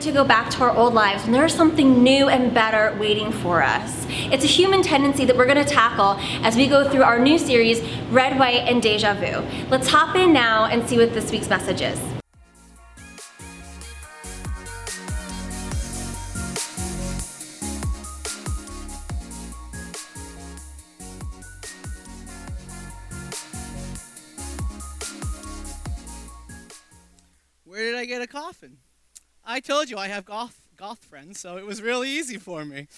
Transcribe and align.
to 0.00 0.12
go 0.12 0.24
back 0.24 0.48
to 0.50 0.62
our 0.62 0.70
old 0.70 0.94
lives 0.94 1.24
when 1.24 1.32
there's 1.32 1.54
something 1.54 2.02
new 2.02 2.28
and 2.28 2.54
better 2.54 2.96
waiting 2.98 3.30
for 3.30 3.62
us. 3.62 4.06
It's 4.08 4.44
a 4.44 4.46
human 4.46 4.82
tendency 4.82 5.26
that 5.26 5.36
we're 5.36 5.46
going 5.46 5.62
to 5.62 5.70
tackle 5.70 6.16
as 6.42 6.56
we 6.56 6.66
go 6.66 6.88
through 6.88 7.02
our 7.02 7.18
new 7.18 7.38
series, 7.38 7.82
Red, 8.10 8.38
White, 8.38 8.66
and 8.66 8.80
Deja 8.80 9.14
Vu. 9.14 9.42
Let's 9.68 9.88
hop 9.88 10.16
in 10.16 10.32
now 10.32 10.64
and 10.64 10.88
see 10.88 10.96
what 10.96 11.12
this 11.12 11.30
week's 11.30 11.48
message 11.48 11.82
is. 11.82 12.00
Where 27.64 27.84
did 27.84 27.94
I 27.96 28.04
get 28.06 28.22
a 28.22 28.26
coffin? 28.26 28.78
I 29.44 29.60
told 29.60 29.90
you 29.90 29.98
I 29.98 30.08
have 30.08 30.24
goth, 30.24 30.60
goth 30.76 31.04
friends, 31.04 31.40
so 31.40 31.56
it 31.56 31.66
was 31.66 31.82
really 31.82 32.10
easy 32.10 32.36
for 32.36 32.64
me. 32.64 32.88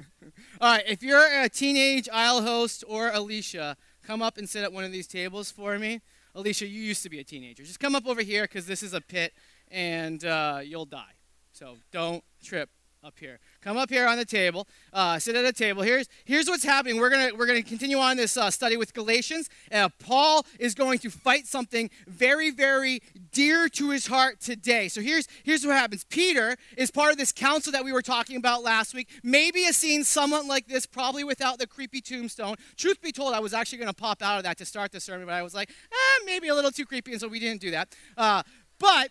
All 0.60 0.72
right, 0.72 0.84
if 0.86 1.02
you're 1.02 1.42
a 1.42 1.48
teenage 1.48 2.08
aisle 2.12 2.42
host 2.42 2.84
or 2.86 3.10
Alicia, 3.10 3.76
come 4.02 4.22
up 4.22 4.38
and 4.38 4.48
sit 4.48 4.62
at 4.62 4.72
one 4.72 4.84
of 4.84 4.92
these 4.92 5.06
tables 5.06 5.50
for 5.50 5.78
me. 5.78 6.00
Alicia, 6.34 6.66
you 6.66 6.82
used 6.82 7.02
to 7.04 7.10
be 7.10 7.20
a 7.20 7.24
teenager. 7.24 7.62
Just 7.62 7.80
come 7.80 7.94
up 7.94 8.06
over 8.06 8.22
here 8.22 8.42
because 8.42 8.66
this 8.66 8.82
is 8.82 8.92
a 8.92 9.00
pit 9.00 9.32
and 9.70 10.24
uh, 10.24 10.60
you'll 10.64 10.84
die. 10.84 11.14
So 11.52 11.76
don't 11.92 12.24
trip 12.42 12.70
up 13.04 13.18
here. 13.18 13.38
Come 13.64 13.78
up 13.78 13.88
here 13.88 14.06
on 14.06 14.18
the 14.18 14.26
table. 14.26 14.68
Uh, 14.92 15.18
sit 15.18 15.34
at 15.34 15.44
a 15.46 15.52
table. 15.52 15.82
Here's 15.82 16.06
here's 16.26 16.48
what's 16.48 16.64
happening. 16.64 17.00
We're 17.00 17.08
gonna 17.08 17.30
we're 17.34 17.46
gonna 17.46 17.62
continue 17.62 17.96
on 17.96 18.18
this 18.18 18.36
uh, 18.36 18.50
study 18.50 18.76
with 18.76 18.92
Galatians. 18.92 19.48
Uh, 19.72 19.88
Paul 19.98 20.44
is 20.58 20.74
going 20.74 20.98
to 20.98 21.08
fight 21.08 21.46
something 21.46 21.88
very 22.06 22.50
very 22.50 23.00
dear 23.32 23.70
to 23.70 23.88
his 23.88 24.06
heart 24.06 24.38
today. 24.38 24.88
So 24.88 25.00
here's 25.00 25.28
here's 25.44 25.64
what 25.64 25.76
happens. 25.76 26.04
Peter 26.04 26.58
is 26.76 26.90
part 26.90 27.12
of 27.12 27.16
this 27.16 27.32
council 27.32 27.72
that 27.72 27.82
we 27.82 27.90
were 27.90 28.02
talking 28.02 28.36
about 28.36 28.62
last 28.62 28.92
week. 28.92 29.08
Maybe 29.22 29.64
a 29.64 29.72
scene 29.72 30.04
somewhat 30.04 30.44
like 30.44 30.66
this, 30.66 30.84
probably 30.84 31.24
without 31.24 31.58
the 31.58 31.66
creepy 31.66 32.02
tombstone. 32.02 32.56
Truth 32.76 33.00
be 33.00 33.12
told, 33.12 33.32
I 33.32 33.40
was 33.40 33.54
actually 33.54 33.78
going 33.78 33.88
to 33.88 33.94
pop 33.94 34.20
out 34.20 34.36
of 34.36 34.44
that 34.44 34.58
to 34.58 34.66
start 34.66 34.92
the 34.92 35.00
sermon, 35.00 35.24
but 35.24 35.32
I 35.32 35.42
was 35.42 35.54
like, 35.54 35.70
eh, 35.70 36.24
maybe 36.26 36.48
a 36.48 36.54
little 36.54 36.70
too 36.70 36.84
creepy, 36.84 37.12
and 37.12 37.20
so 37.20 37.28
we 37.28 37.40
didn't 37.40 37.62
do 37.62 37.70
that. 37.70 37.96
Uh, 38.14 38.42
but 38.78 39.08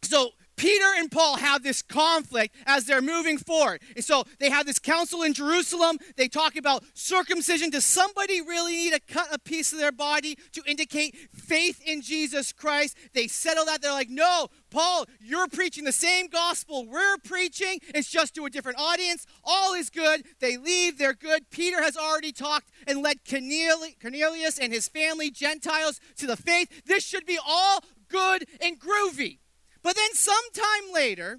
so 0.00 0.30
Peter 0.56 0.86
and 0.96 1.10
Paul 1.10 1.36
have 1.36 1.62
this 1.62 1.82
conflict 1.82 2.54
as 2.66 2.84
they're 2.84 3.02
moving 3.02 3.38
forward. 3.38 3.82
And 3.94 4.04
so 4.04 4.24
they 4.38 4.50
have 4.50 4.66
this 4.66 4.78
council 4.78 5.22
in 5.22 5.34
Jerusalem. 5.34 5.98
They 6.16 6.28
talk 6.28 6.56
about 6.56 6.84
circumcision. 6.94 7.70
Does 7.70 7.84
somebody 7.84 8.40
really 8.40 8.72
need 8.72 8.94
to 8.94 9.00
cut 9.00 9.28
a 9.32 9.38
piece 9.38 9.72
of 9.72 9.78
their 9.78 9.92
body 9.92 10.38
to 10.52 10.62
indicate 10.66 11.16
faith 11.34 11.80
in 11.84 12.00
Jesus 12.00 12.52
Christ? 12.52 12.96
They 13.12 13.28
settle 13.28 13.66
that. 13.66 13.82
They're 13.82 13.92
like, 13.92 14.10
no, 14.10 14.48
Paul, 14.70 15.06
you're 15.20 15.48
preaching 15.48 15.84
the 15.84 15.92
same 15.92 16.28
gospel 16.28 16.86
we're 16.86 17.18
preaching. 17.18 17.78
It's 17.94 18.10
just 18.10 18.34
to 18.34 18.46
a 18.46 18.50
different 18.50 18.78
audience. 18.78 19.26
All 19.44 19.74
is 19.74 19.90
good. 19.90 20.24
They 20.40 20.56
leave. 20.56 20.98
They're 20.98 21.14
good. 21.14 21.50
Peter 21.50 21.82
has 21.82 21.96
already 21.96 22.32
talked 22.32 22.70
and 22.86 23.02
led 23.02 23.18
Cornelius 23.28 24.58
and 24.58 24.72
his 24.72 24.88
family, 24.88 25.30
Gentiles, 25.30 26.00
to 26.16 26.26
the 26.26 26.36
faith. 26.36 26.82
This 26.86 27.04
should 27.04 27.26
be 27.26 27.38
all 27.46 27.80
good 28.08 28.46
and 28.60 28.78
groovy. 28.80 29.38
But 29.86 29.94
then, 29.94 30.14
sometime 30.14 30.92
later, 30.92 31.38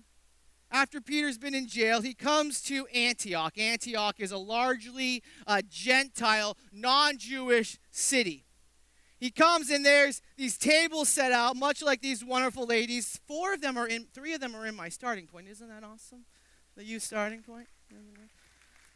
after 0.72 1.02
Peter's 1.02 1.38
been 1.38 1.54
in 1.54 1.68
jail, 1.68 2.00
he 2.00 2.14
comes 2.14 2.62
to 2.62 2.88
Antioch. 2.96 3.58
Antioch 3.58 4.16
is 4.20 4.32
a 4.32 4.38
largely 4.38 5.22
uh, 5.46 5.62
Gentile, 5.70 6.56
non 6.72 7.18
Jewish 7.18 7.78
city. 7.92 8.46
He 9.20 9.32
comes 9.32 9.70
and 9.70 9.86
there's 9.86 10.22
these 10.38 10.58
tables 10.58 11.10
set 11.10 11.34
out, 11.34 11.58
much 11.58 11.82
like 11.82 12.02
these 12.02 12.24
wonderful 12.24 12.66
ladies. 12.66 13.20
Four 13.28 13.54
of 13.54 13.60
them 13.60 13.76
are 13.76 13.86
in, 13.86 14.06
three 14.14 14.34
of 14.34 14.40
them 14.40 14.56
are 14.56 14.66
in 14.66 14.78
my 14.78 14.88
starting 14.88 15.28
point. 15.28 15.50
Isn't 15.50 15.68
that 15.68 15.84
awesome? 15.84 16.24
The 16.78 16.86
youth 16.86 17.04
starting 17.04 17.42
point? 17.42 17.68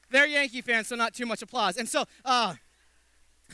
They're 0.10 0.28
Yankee 0.28 0.62
fans, 0.62 0.88
so 0.88 0.96
not 0.96 1.14
too 1.14 1.26
much 1.26 1.42
applause. 1.42 1.76
And 1.76 1.90
so, 1.90 2.06
uh, 2.24 2.54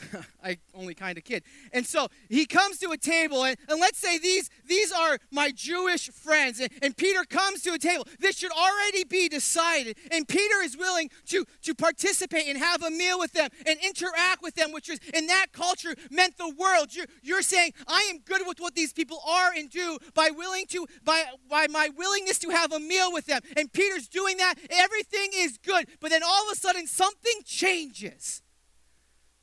I 0.44 0.58
only 0.74 0.94
kind 0.94 1.18
of 1.18 1.24
kid. 1.24 1.42
And 1.72 1.86
so 1.86 2.08
he 2.28 2.46
comes 2.46 2.78
to 2.78 2.90
a 2.90 2.96
table, 2.96 3.44
and, 3.44 3.56
and 3.68 3.80
let's 3.80 3.98
say 3.98 4.18
these, 4.18 4.50
these 4.66 4.92
are 4.92 5.18
my 5.30 5.50
Jewish 5.50 6.10
friends, 6.10 6.60
and, 6.60 6.70
and 6.82 6.96
Peter 6.96 7.24
comes 7.24 7.62
to 7.62 7.72
a 7.72 7.78
table. 7.78 8.06
This 8.18 8.36
should 8.36 8.52
already 8.52 9.04
be 9.04 9.28
decided. 9.28 9.96
And 10.10 10.26
Peter 10.26 10.62
is 10.62 10.76
willing 10.76 11.10
to, 11.26 11.44
to 11.62 11.74
participate 11.74 12.46
and 12.46 12.58
have 12.58 12.82
a 12.82 12.90
meal 12.90 13.18
with 13.18 13.32
them 13.32 13.50
and 13.66 13.78
interact 13.84 14.42
with 14.42 14.54
them, 14.54 14.72
which 14.72 14.88
is 14.88 14.98
in 15.14 15.26
that 15.26 15.46
culture 15.52 15.94
meant 16.10 16.36
the 16.36 16.54
world. 16.56 16.94
You're, 16.94 17.06
you're 17.22 17.42
saying, 17.42 17.72
I 17.86 18.08
am 18.10 18.20
good 18.20 18.42
with 18.46 18.60
what 18.60 18.74
these 18.74 18.92
people 18.92 19.20
are 19.26 19.52
and 19.56 19.68
do 19.70 19.98
by 20.14 20.30
willing 20.30 20.66
to, 20.68 20.86
by, 21.04 21.24
by 21.48 21.66
my 21.68 21.90
willingness 21.96 22.38
to 22.40 22.50
have 22.50 22.72
a 22.72 22.80
meal 22.80 23.12
with 23.12 23.26
them. 23.26 23.40
And 23.56 23.72
Peter's 23.72 24.08
doing 24.08 24.36
that. 24.38 24.54
Everything 24.70 25.30
is 25.34 25.58
good. 25.58 25.88
But 26.00 26.10
then 26.10 26.22
all 26.22 26.46
of 26.46 26.52
a 26.52 26.56
sudden 26.56 26.86
something 26.86 27.40
changes 27.44 28.42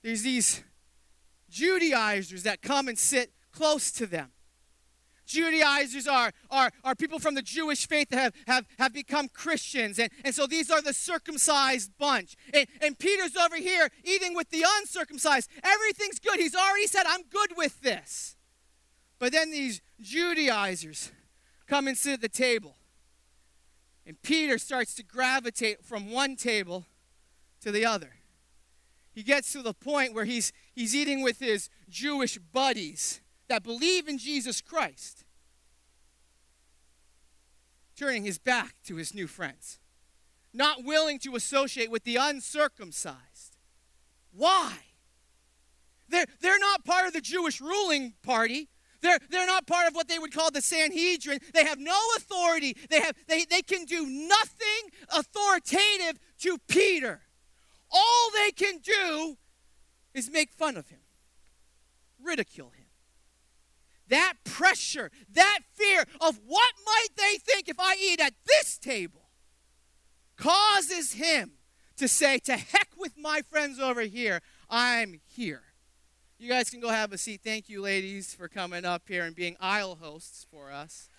there's 0.06 0.22
these 0.22 0.64
Judaizers 1.50 2.44
that 2.44 2.62
come 2.62 2.88
and 2.88 2.96
sit 2.98 3.32
close 3.52 3.90
to 3.94 4.06
them. 4.06 4.30
Judaizers 5.26 6.08
are, 6.08 6.32
are, 6.52 6.70
are 6.84 6.94
people 6.94 7.18
from 7.18 7.34
the 7.34 7.42
Jewish 7.42 7.88
faith 7.88 8.10
that 8.10 8.20
have, 8.20 8.34
have, 8.46 8.66
have 8.78 8.94
become 8.94 9.28
Christians. 9.30 9.98
And, 9.98 10.12
and 10.24 10.36
so 10.36 10.46
these 10.46 10.70
are 10.70 10.80
the 10.80 10.94
circumcised 10.94 11.90
bunch. 11.98 12.36
And, 12.54 12.68
and 12.84 13.00
Peter's 13.00 13.36
over 13.36 13.56
here 13.56 13.90
eating 14.04 14.36
with 14.36 14.52
the 14.52 14.64
uncircumcised. 14.78 15.50
Everything's 15.64 16.20
good. 16.20 16.40
He's 16.40 16.54
already 16.54 16.86
said, 16.86 17.06
I'm 17.08 17.24
good 17.24 17.54
with 17.58 17.82
this. 17.82 18.36
But 19.18 19.32
then 19.32 19.50
these 19.50 19.82
Judaizers 20.00 21.12
come 21.66 21.88
and 21.88 21.98
sit 21.98 22.14
at 22.14 22.22
the 22.22 22.30
table. 22.30 22.76
And 24.06 24.22
Peter 24.22 24.60
starts 24.60 24.94
to 24.96 25.04
gravitate 25.04 25.84
from 25.84 26.12
one 26.12 26.36
table 26.36 26.86
to 27.62 27.72
the 27.72 27.88
other 27.88 28.12
he 29.16 29.24
gets 29.24 29.54
to 29.54 29.62
the 29.62 29.74
point 29.74 30.14
where 30.14 30.26
he's, 30.26 30.52
he's 30.74 30.94
eating 30.94 31.24
with 31.24 31.40
his 31.40 31.70
Jewish 31.90 32.38
buddies 32.38 33.22
that 33.48 33.64
believe 33.64 34.10
in 34.10 34.18
Jesus 34.18 34.60
Christ, 34.60 35.24
turning 37.96 38.26
his 38.26 38.38
back 38.38 38.76
to 38.84 38.98
his 38.98 39.14
new 39.14 39.26
friends, 39.26 39.80
not 40.54 40.84
willing 40.84 41.18
to 41.20 41.38
associate 41.38 41.90
with 41.90 42.04
the 42.04 42.18
uncircumcised. 42.18 43.56
Why? 44.34 44.74
They're, 46.10 46.26
they're 46.42 46.60
not 46.60 46.84
part 46.84 47.08
of 47.08 47.14
the 47.14 47.22
Jewish 47.22 47.62
ruling 47.62 48.16
party. 48.22 48.68
They're, 49.02 49.20
they're 49.30 49.48
not 49.48 49.66
part 49.66 49.88
of 49.88 49.96
what 49.96 50.10
they 50.10 50.20
would 50.20 50.34
call 50.34 50.52
the 50.52 50.62
Sanhedrin. 50.62 51.40
They 51.54 51.64
have 51.64 51.80
no 51.80 51.98
authority. 52.18 52.76
They, 52.90 53.00
have, 53.00 53.16
they, 53.28 53.46
they 53.46 53.62
can 53.62 53.86
do 53.86 54.06
nothing 54.06 54.90
authoritative 55.10 56.20
to 56.40 56.58
Peter 56.68 57.22
all 57.96 58.30
they 58.34 58.52
can 58.52 58.80
do 58.80 59.38
is 60.14 60.30
make 60.30 60.52
fun 60.52 60.76
of 60.76 60.90
him, 60.90 61.00
ridicule 62.22 62.70
him. 62.70 62.86
That 64.08 64.34
pressure, 64.44 65.10
that 65.34 65.60
fear 65.74 66.06
of 66.22 66.40
what 66.46 66.74
might 66.86 67.08
they 67.18 67.38
think 67.38 67.70
if 67.70 67.80
I 67.80 67.96
eat 68.00 68.20
at 68.20 68.34
this 68.46 68.78
table 68.78 69.30
causes 70.36 71.14
him 71.14 71.54
to 71.98 72.08
say, 72.08 72.38
To 72.40 72.58
heck 72.58 72.90
with 72.98 73.14
my 73.18 73.42
friends 73.42 73.80
over 73.80 74.02
here, 74.02 74.42
I'm 74.70 75.22
here. 75.26 75.64
You 76.38 76.50
guys 76.50 76.70
can 76.70 76.82
go 76.82 76.90
have 76.90 77.14
a 77.14 77.18
seat. 77.18 77.42
Thank 77.44 77.70
you, 77.70 77.82
ladies, 77.82 78.36
for 78.36 78.48
coming 78.48 78.84
up 78.84 79.04
here 79.08 79.24
and 79.24 79.36
being 79.36 79.56
aisle 79.60 79.98
hosts 80.02 80.46
for 80.52 80.70
us. 80.72 81.10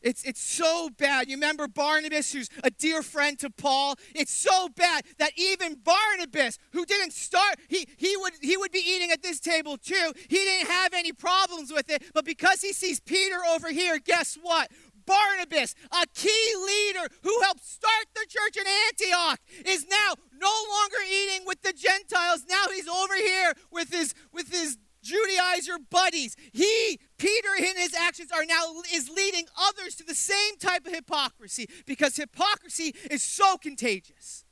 It's, 0.00 0.22
it's 0.24 0.40
so 0.40 0.90
bad. 0.96 1.28
You 1.28 1.36
remember 1.36 1.66
Barnabas, 1.66 2.32
who's 2.32 2.48
a 2.62 2.70
dear 2.70 3.02
friend 3.02 3.38
to 3.40 3.50
Paul? 3.50 3.96
It's 4.14 4.32
so 4.32 4.68
bad 4.68 5.04
that 5.18 5.32
even 5.36 5.76
Barnabas, 5.82 6.58
who 6.72 6.84
didn't 6.84 7.12
start, 7.12 7.56
he, 7.68 7.86
he, 7.96 8.16
would, 8.16 8.34
he 8.40 8.56
would 8.56 8.70
be 8.70 8.82
eating 8.84 9.10
at 9.10 9.22
this 9.22 9.40
table 9.40 9.76
too. 9.76 10.12
He 10.28 10.36
didn't 10.36 10.68
have 10.68 10.94
any 10.94 11.12
problems 11.12 11.72
with 11.72 11.90
it. 11.90 12.02
But 12.14 12.24
because 12.24 12.60
he 12.60 12.72
sees 12.72 13.00
Peter 13.00 13.38
over 13.50 13.70
here, 13.70 13.98
guess 13.98 14.38
what? 14.40 14.70
Barnabas, 15.04 15.74
a 15.90 16.04
key 16.14 16.52
leader 16.66 17.08
who 17.22 17.40
helped 17.42 17.64
start 17.64 18.06
the 18.14 18.26
church 18.28 18.58
in 18.58 18.66
Antioch, 18.88 19.40
is 19.64 19.86
now 19.88 20.14
no 20.38 20.52
longer 20.70 20.98
eating 21.10 21.46
with 21.46 21.62
the 21.62 21.72
Gentiles. 21.72 22.44
Now 22.48 22.66
he's 22.72 22.86
over 22.86 23.14
here 23.14 23.54
with 23.72 23.90
his, 23.90 24.14
with 24.32 24.52
his 24.52 24.76
Judaizer 25.08 25.78
buddies. 25.90 26.36
He, 26.52 26.98
Peter, 27.18 27.54
in 27.58 27.76
his 27.76 27.94
actions 27.94 28.30
are 28.32 28.44
now 28.44 28.74
is 28.92 29.08
leading 29.08 29.46
others 29.58 29.94
to 29.96 30.04
the 30.04 30.14
same 30.14 30.56
type 30.58 30.86
of 30.86 30.94
hypocrisy 30.94 31.68
because 31.86 32.16
hypocrisy 32.16 32.94
is 33.10 33.22
so 33.22 33.56
contagious. 33.56 34.44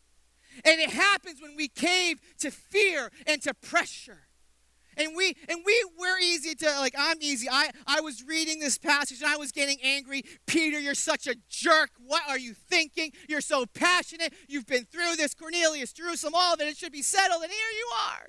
And 0.64 0.80
it 0.80 0.90
happens 0.90 1.40
when 1.40 1.56
we 1.56 1.68
cave 1.68 2.20
to 2.38 2.50
fear 2.50 3.10
and 3.26 3.42
to 3.42 3.52
pressure. 3.54 4.26
And 4.96 5.14
we 5.14 5.36
and 5.48 5.60
we 5.64 5.84
we're 5.98 6.18
easy 6.18 6.54
to 6.54 6.66
like 6.78 6.94
I'm 6.96 7.18
easy. 7.20 7.48
I 7.50 7.70
I 7.86 8.00
was 8.00 8.24
reading 8.26 8.60
this 8.60 8.78
passage 8.78 9.20
and 9.20 9.30
I 9.30 9.36
was 9.36 9.52
getting 9.52 9.76
angry. 9.82 10.22
Peter, 10.46 10.80
you're 10.80 10.94
such 10.94 11.26
a 11.26 11.34
jerk. 11.50 11.90
What 11.98 12.22
are 12.28 12.38
you 12.38 12.54
thinking? 12.54 13.12
You're 13.28 13.42
so 13.42 13.66
passionate. 13.66 14.32
You've 14.48 14.66
been 14.66 14.86
through 14.86 15.16
this 15.16 15.34
Cornelius, 15.34 15.92
Jerusalem, 15.92 16.32
all 16.34 16.54
of 16.54 16.60
it. 16.60 16.68
It 16.68 16.78
should 16.78 16.92
be 16.92 17.02
settled 17.02 17.42
and 17.42 17.52
here 17.52 17.72
you 17.76 17.88
are. 18.08 18.28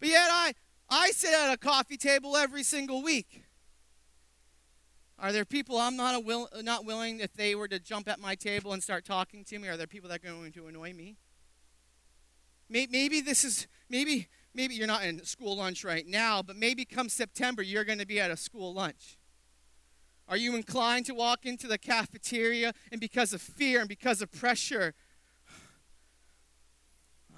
But 0.00 0.08
yet 0.08 0.28
I 0.30 0.54
I 0.88 1.10
sit 1.10 1.32
at 1.32 1.52
a 1.52 1.56
coffee 1.56 1.96
table 1.96 2.36
every 2.36 2.62
single 2.62 3.02
week. 3.02 3.44
Are 5.18 5.32
there 5.32 5.44
people 5.44 5.78
I'm 5.78 5.96
not, 5.96 6.24
will, 6.24 6.48
not 6.62 6.84
willing 6.84 7.20
if 7.20 7.32
they 7.34 7.54
were 7.54 7.68
to 7.68 7.78
jump 7.78 8.08
at 8.08 8.20
my 8.20 8.34
table 8.34 8.72
and 8.72 8.82
start 8.82 9.04
talking 9.04 9.44
to 9.44 9.58
me? 9.58 9.68
Are 9.68 9.76
there 9.76 9.86
people 9.86 10.10
that 10.10 10.24
are 10.24 10.28
going 10.28 10.52
to 10.52 10.66
annoy 10.66 10.92
me? 10.92 11.16
Maybe 12.68 13.20
this 13.20 13.44
is, 13.44 13.68
maybe, 13.88 14.28
maybe 14.52 14.74
you're 14.74 14.86
not 14.86 15.04
in 15.04 15.24
school 15.24 15.56
lunch 15.56 15.84
right 15.84 16.06
now, 16.06 16.42
but 16.42 16.56
maybe 16.56 16.84
come 16.84 17.08
September 17.08 17.62
you're 17.62 17.84
going 17.84 17.98
to 17.98 18.06
be 18.06 18.18
at 18.18 18.30
a 18.30 18.36
school 18.36 18.74
lunch. 18.74 19.16
Are 20.26 20.36
you 20.36 20.56
inclined 20.56 21.06
to 21.06 21.14
walk 21.14 21.44
into 21.44 21.68
the 21.68 21.78
cafeteria 21.78 22.72
and 22.90 23.00
because 23.00 23.32
of 23.32 23.42
fear 23.42 23.80
and 23.80 23.88
because 23.88 24.22
of 24.22 24.32
pressure, 24.32 24.94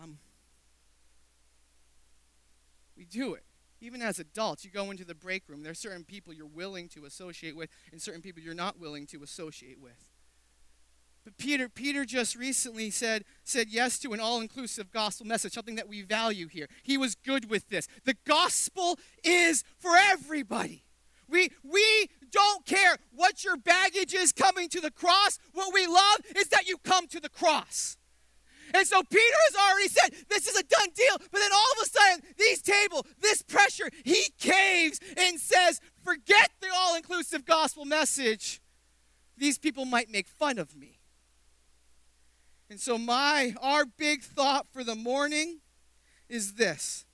um, 0.01 0.19
we 2.96 2.96
do 3.09 3.35
it? 3.35 3.45
Even 3.81 4.01
as 4.01 4.19
adults, 4.19 4.65
you 4.65 4.71
go 4.71 4.91
into 4.91 5.05
the 5.05 5.15
break 5.15 5.49
room, 5.49 5.63
there 5.63 5.73
are 5.73 5.75
certain 5.75 6.05
people 6.05 6.33
you're 6.33 6.47
willing 6.47 6.89
to 6.89 7.05
associate 7.05 7.55
with 7.55 7.69
and 7.93 8.01
certain 8.01 8.23
people 8.23 8.43
you're 8.43 8.55
not 8.55 8.79
willing 8.79 9.07
to 9.07 9.23
associate 9.23 9.81
with. 9.81 10.09
But 11.25 11.37
Peter, 11.39 11.69
Peter 11.69 12.05
just 12.05 12.37
recently 12.37 12.89
said, 12.89 13.25
said 13.43 13.67
yes 13.69 13.99
to 13.99 14.13
an 14.13 14.21
all-inclusive 14.21 14.93
gospel 14.93 15.27
message, 15.27 15.55
something 15.55 15.75
that 15.75 15.89
we 15.89 16.03
value 16.03 16.47
here. 16.47 16.69
He 16.85 16.97
was 16.97 17.17
good 17.17 17.51
with 17.51 17.69
this. 17.69 17.89
The 18.05 18.17
gospel 18.25 18.99
is 19.25 19.65
for 19.79 19.97
everybody. 19.97 20.85
We, 21.29 21.51
we 21.65 22.09
don't 22.31 22.65
care 22.65 22.97
what 23.13 23.45
your 23.45 23.57
baggage 23.57 24.15
is 24.15 24.31
coming 24.31 24.69
to 24.69 24.81
the 24.81 24.93
cross. 24.93 25.41
What 25.53 25.75
we 25.75 25.87
love 25.87 26.19
is 26.37 26.49
that 26.49 26.69
you 26.69 26.79
come 26.79 27.09
to 27.09 27.19
the 27.19 27.29
cross. 27.29 27.97
And 28.75 28.87
so 28.87 29.03
Peter 29.03 29.37
has 29.49 29.57
already 29.57 29.89
said, 29.89 30.27
this 30.29 30.47
is 30.47 30.57
a 30.57 30.63
done 30.63 30.89
deal. 30.95 31.19
But 31.19 31.39
then 31.39 31.51
all 31.53 31.73
of 31.81 31.87
a 31.87 31.89
sudden, 31.89 32.25
these 32.39 32.63
table, 32.63 33.07
this 33.21 33.43
pressure, 33.43 33.89
he 34.05 34.27
caves 34.39 35.01
and 35.17 35.39
says, 35.41 35.81
forget 36.03 36.51
the 36.61 36.69
all 36.75 36.97
inclusive 36.97 37.45
gospel 37.45 37.85
message. 37.85 38.61
These 39.37 39.59
people 39.59 39.85
might 39.85 40.11
make 40.11 40.29
fun 40.29 40.59
of 40.59 40.77
me. 40.77 40.99
And 42.69 42.81
so 42.81 42.99
my 42.99 43.55
our 43.61 43.85
big 43.85 44.23
thought 44.23 44.67
for 44.73 44.83
the 44.83 44.97
morning 44.97 45.61
is 46.29 46.55
this. 46.55 47.05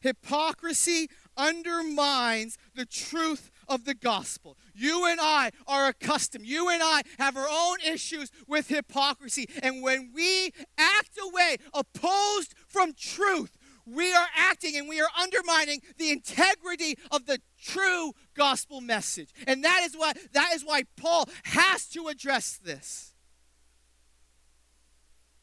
Hypocrisy 0.00 1.08
undermines 1.36 2.58
the 2.74 2.84
truth 2.84 3.50
of 3.72 3.84
the 3.84 3.94
gospel. 3.94 4.56
You 4.74 5.06
and 5.06 5.18
I 5.20 5.50
are 5.66 5.88
accustomed. 5.88 6.46
You 6.46 6.68
and 6.68 6.82
I 6.82 7.02
have 7.18 7.36
our 7.36 7.48
own 7.48 7.78
issues 7.80 8.30
with 8.46 8.68
hypocrisy. 8.68 9.48
And 9.62 9.82
when 9.82 10.12
we 10.14 10.52
act 10.78 11.18
away, 11.22 11.56
opposed 11.72 12.54
from 12.66 12.92
truth, 12.92 13.56
we 13.84 14.14
are 14.14 14.28
acting 14.36 14.76
and 14.76 14.88
we 14.88 15.00
are 15.00 15.08
undermining 15.20 15.80
the 15.98 16.10
integrity 16.10 16.96
of 17.10 17.26
the 17.26 17.40
true 17.60 18.12
gospel 18.34 18.80
message. 18.80 19.30
And 19.46 19.64
that 19.64 19.82
is 19.84 19.94
why 19.94 20.12
that 20.32 20.52
is 20.54 20.62
why 20.62 20.84
Paul 20.96 21.28
has 21.44 21.86
to 21.88 22.08
address 22.08 22.60
this. 22.62 23.14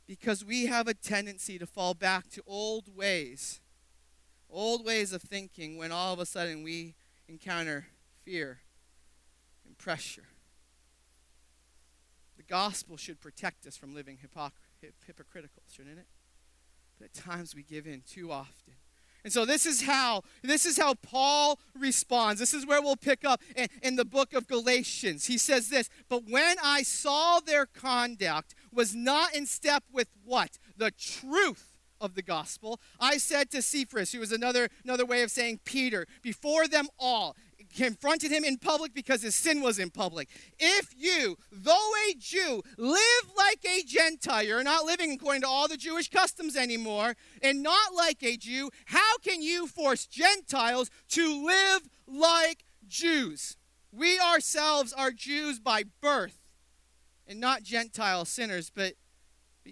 Because 0.08 0.44
we 0.44 0.68
have 0.68 0.88
a 0.88 0.94
tendency 0.94 1.60
to 1.60 1.68
fall 1.68 1.94
back 1.94 2.30
to 2.30 2.42
old 2.48 2.96
ways 2.96 3.60
old 4.52 4.86
ways 4.86 5.14
of 5.14 5.22
thinking 5.22 5.78
when 5.78 5.92
all 5.92 6.14
of 6.14 6.20
a 6.20 6.26
sudden 6.26 6.64
we 6.64 6.96
encounter 7.28 7.88
fear 8.30 8.60
and 9.66 9.76
pressure. 9.78 10.28
The 12.38 12.44
gospel 12.44 12.96
should 12.96 13.20
protect 13.20 13.66
us 13.66 13.76
from 13.76 13.96
living 13.96 14.18
hypocr- 14.18 14.52
hypocritical, 15.08 15.64
shouldn't 15.72 15.98
it? 15.98 16.06
But 17.00 17.06
at 17.06 17.14
times 17.14 17.56
we 17.56 17.64
give 17.64 17.88
in 17.88 18.04
too 18.08 18.32
often. 18.32 18.74
And 19.24 19.34
so 19.34 19.46
this 19.46 19.66
is 19.66 19.82
how 19.82 20.22
this 20.44 20.66
is 20.66 20.78
how 20.78 20.94
Paul 20.94 21.60
responds. 21.78 22.40
This 22.40 22.54
is 22.54 22.66
where 22.66 22.82
we'll 22.82 22.96
pick 22.96 23.26
up 23.26 23.42
in, 23.56 23.68
in, 23.82 23.96
the 23.98 24.06
book 24.06 24.34
of 24.34 24.48
Galatians. 24.48 25.26
He 25.26 25.38
says 25.38 25.70
this, 25.70 25.90
"But 26.08 26.24
when 26.30 26.56
I 26.64 26.84
saw 26.84 27.40
their 27.40 27.66
conduct 27.66 28.56
was 28.72 28.96
not 28.96 29.36
in 29.36 29.46
step 29.46 29.84
with 29.92 30.08
what? 30.24 30.58
The 30.78 30.92
truth 30.92 31.70
of 32.02 32.16
the 32.16 32.22
gospel. 32.22 32.80
I 33.00 33.18
said 33.18 33.52
to 33.52 33.62
Cephas, 33.62 34.12
who 34.12 34.20
was 34.20 34.32
another, 34.32 34.70
another 34.84 35.06
way 35.06 35.22
of 35.22 35.32
saying 35.32 35.60
Peter, 35.66 36.08
before 36.22 36.68
them 36.68 36.88
all, 36.98 37.36
confronted 37.76 38.32
him 38.32 38.44
in 38.44 38.58
public 38.58 38.94
because 38.94 39.22
his 39.22 39.36
sin 39.36 39.62
was 39.62 39.80
in 39.80 39.90
public. 39.90 40.30
If 40.60 40.94
you, 40.98 41.38
though 41.52 41.92
a 42.10 42.14
Jew, 42.18 42.62
live 42.78 43.32
like 43.38 43.66
a 43.66 43.84
Gentile, 43.84 44.44
you're 44.44 44.64
not 44.64 44.86
living 44.86 45.12
according 45.12 45.42
to 45.42 45.48
all 45.48 45.68
the 45.68 45.78
Jewish 45.78 46.10
customs 46.10 46.56
anymore, 46.56 47.16
and 47.42 47.64
not 47.64 47.94
like 47.96 48.24
a 48.24 48.38
Jew, 48.38 48.70
how 48.86 49.18
can 49.20 49.42
you 49.42 49.68
force 49.68 50.06
Gentiles 50.06 50.90
to 51.10 51.46
live 51.46 51.90
like 52.08 52.66
Jews? 52.88 53.58
We 53.92 54.20
ourselves 54.20 54.94
are 54.94 55.12
Jews 55.12 55.60
by 55.60 55.84
birth 56.02 56.40
and 57.28 57.40
not 57.40 57.64
Gentile 57.64 58.26
sinners, 58.26 58.72
but 58.74 58.94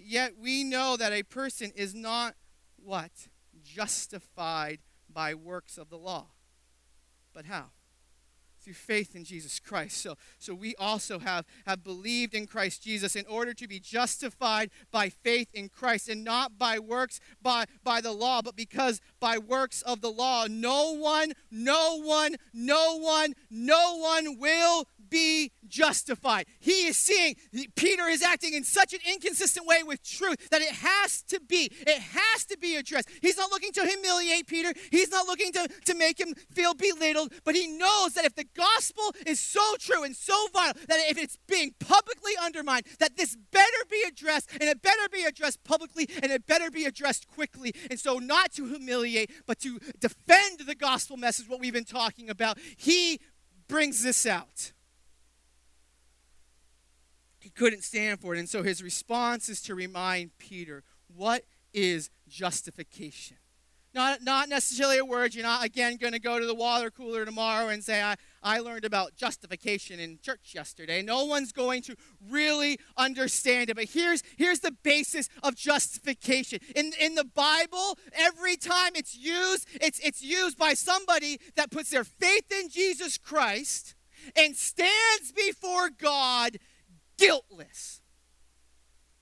Yet 0.04 0.34
we 0.40 0.64
know 0.64 0.96
that 0.96 1.12
a 1.12 1.22
person 1.22 1.72
is 1.74 1.94
not 1.94 2.34
what? 2.76 3.10
Justified 3.62 4.78
by 5.08 5.34
works 5.34 5.78
of 5.78 5.90
the 5.90 5.98
law. 5.98 6.28
But 7.34 7.46
how? 7.46 7.66
Through 8.68 8.74
faith 8.74 9.16
in 9.16 9.24
Jesus 9.24 9.58
Christ. 9.58 9.96
So, 10.02 10.18
so 10.38 10.52
we 10.52 10.74
also 10.76 11.20
have, 11.20 11.46
have 11.66 11.82
believed 11.82 12.34
in 12.34 12.46
Christ 12.46 12.82
Jesus 12.82 13.16
in 13.16 13.24
order 13.24 13.54
to 13.54 13.66
be 13.66 13.80
justified 13.80 14.68
by 14.90 15.08
faith 15.08 15.48
in 15.54 15.70
Christ 15.70 16.10
and 16.10 16.22
not 16.22 16.58
by 16.58 16.78
works 16.78 17.18
by, 17.40 17.64
by 17.82 18.02
the 18.02 18.12
law, 18.12 18.42
but 18.42 18.56
because 18.56 19.00
by 19.20 19.38
works 19.38 19.80
of 19.80 20.02
the 20.02 20.10
law, 20.10 20.44
no 20.50 20.92
one, 20.92 21.32
no 21.50 21.98
one, 22.02 22.36
no 22.52 22.98
one, 22.98 23.32
no 23.50 23.96
one 23.96 24.38
will 24.38 24.86
be 25.10 25.52
justified. 25.66 26.46
He 26.60 26.86
is 26.86 26.96
seeing 26.96 27.36
Peter 27.76 28.06
is 28.06 28.22
acting 28.22 28.54
in 28.54 28.64
such 28.64 28.92
an 28.92 29.00
inconsistent 29.10 29.66
way 29.66 29.82
with 29.82 30.02
truth 30.02 30.50
that 30.50 30.60
it 30.60 30.72
has 30.72 31.22
to 31.22 31.40
be, 31.40 31.70
it 31.80 32.00
has 32.00 32.44
to 32.46 32.58
be 32.58 32.76
addressed. 32.76 33.08
He's 33.20 33.36
not 33.36 33.50
looking 33.50 33.72
to 33.72 33.86
humiliate 33.86 34.46
Peter, 34.46 34.72
he's 34.90 35.10
not 35.10 35.26
looking 35.26 35.52
to, 35.52 35.68
to 35.86 35.94
make 35.94 36.18
him 36.18 36.34
feel 36.52 36.74
belittled, 36.74 37.32
but 37.44 37.54
he 37.54 37.66
knows 37.66 38.14
that 38.14 38.24
if 38.24 38.34
the 38.34 38.46
gospel 38.54 39.14
is 39.26 39.40
so 39.40 39.60
true 39.78 40.04
and 40.04 40.16
so 40.16 40.34
vital, 40.52 40.80
that 40.88 40.98
if 41.10 41.18
it's 41.18 41.38
being 41.46 41.74
publicly 41.78 42.32
undermined, 42.42 42.86
that 42.98 43.16
this 43.16 43.36
better 43.50 43.66
be 43.90 44.02
addressed, 44.06 44.50
and 44.52 44.64
it 44.64 44.82
better 44.82 45.08
be 45.12 45.24
addressed 45.24 45.62
publicly, 45.64 46.08
and 46.22 46.32
it 46.32 46.46
better 46.46 46.70
be 46.70 46.84
addressed 46.84 47.28
quickly. 47.28 47.74
And 47.90 47.98
so, 47.98 48.18
not 48.18 48.52
to 48.52 48.66
humiliate, 48.66 49.30
but 49.46 49.58
to 49.60 49.78
defend 50.00 50.60
the 50.60 50.74
gospel 50.74 51.16
message, 51.16 51.48
what 51.48 51.60
we've 51.60 51.72
been 51.72 51.84
talking 51.84 52.30
about, 52.30 52.58
he 52.76 53.20
brings 53.68 54.02
this 54.02 54.26
out 54.26 54.72
couldn't 57.58 57.82
stand 57.82 58.20
for 58.20 58.34
it. 58.34 58.38
And 58.38 58.48
so 58.48 58.62
his 58.62 58.82
response 58.82 59.48
is 59.48 59.60
to 59.62 59.74
remind 59.74 60.38
Peter 60.38 60.84
what 61.14 61.44
is 61.74 62.10
justification? 62.28 63.36
Not, 63.94 64.22
not 64.22 64.48
necessarily 64.48 64.98
a 64.98 65.04
word. 65.04 65.34
You're 65.34 65.44
not, 65.44 65.64
again, 65.64 65.96
going 65.96 66.12
to 66.12 66.20
go 66.20 66.38
to 66.38 66.46
the 66.46 66.54
water 66.54 66.90
cooler 66.90 67.24
tomorrow 67.24 67.68
and 67.68 67.82
say, 67.82 68.02
I, 68.02 68.16
I 68.42 68.60
learned 68.60 68.84
about 68.84 69.16
justification 69.16 69.98
in 69.98 70.18
church 70.22 70.52
yesterday. 70.54 71.02
No 71.02 71.24
one's 71.24 71.52
going 71.52 71.82
to 71.82 71.96
really 72.30 72.78
understand 72.96 73.70
it. 73.70 73.76
But 73.76 73.86
here's, 73.86 74.22
here's 74.36 74.60
the 74.60 74.72
basis 74.82 75.28
of 75.42 75.56
justification. 75.56 76.60
In, 76.76 76.92
in 77.00 77.14
the 77.14 77.24
Bible, 77.24 77.98
every 78.12 78.56
time 78.56 78.92
it's 78.94 79.16
used, 79.16 79.66
it's, 79.80 79.98
it's 80.00 80.22
used 80.22 80.58
by 80.58 80.74
somebody 80.74 81.40
that 81.56 81.70
puts 81.70 81.90
their 81.90 82.04
faith 82.04 82.52
in 82.52 82.68
Jesus 82.68 83.16
Christ 83.16 83.96
and 84.36 84.54
stands 84.54 85.32
before 85.34 85.90
God 85.90 86.58
guiltless, 87.18 88.00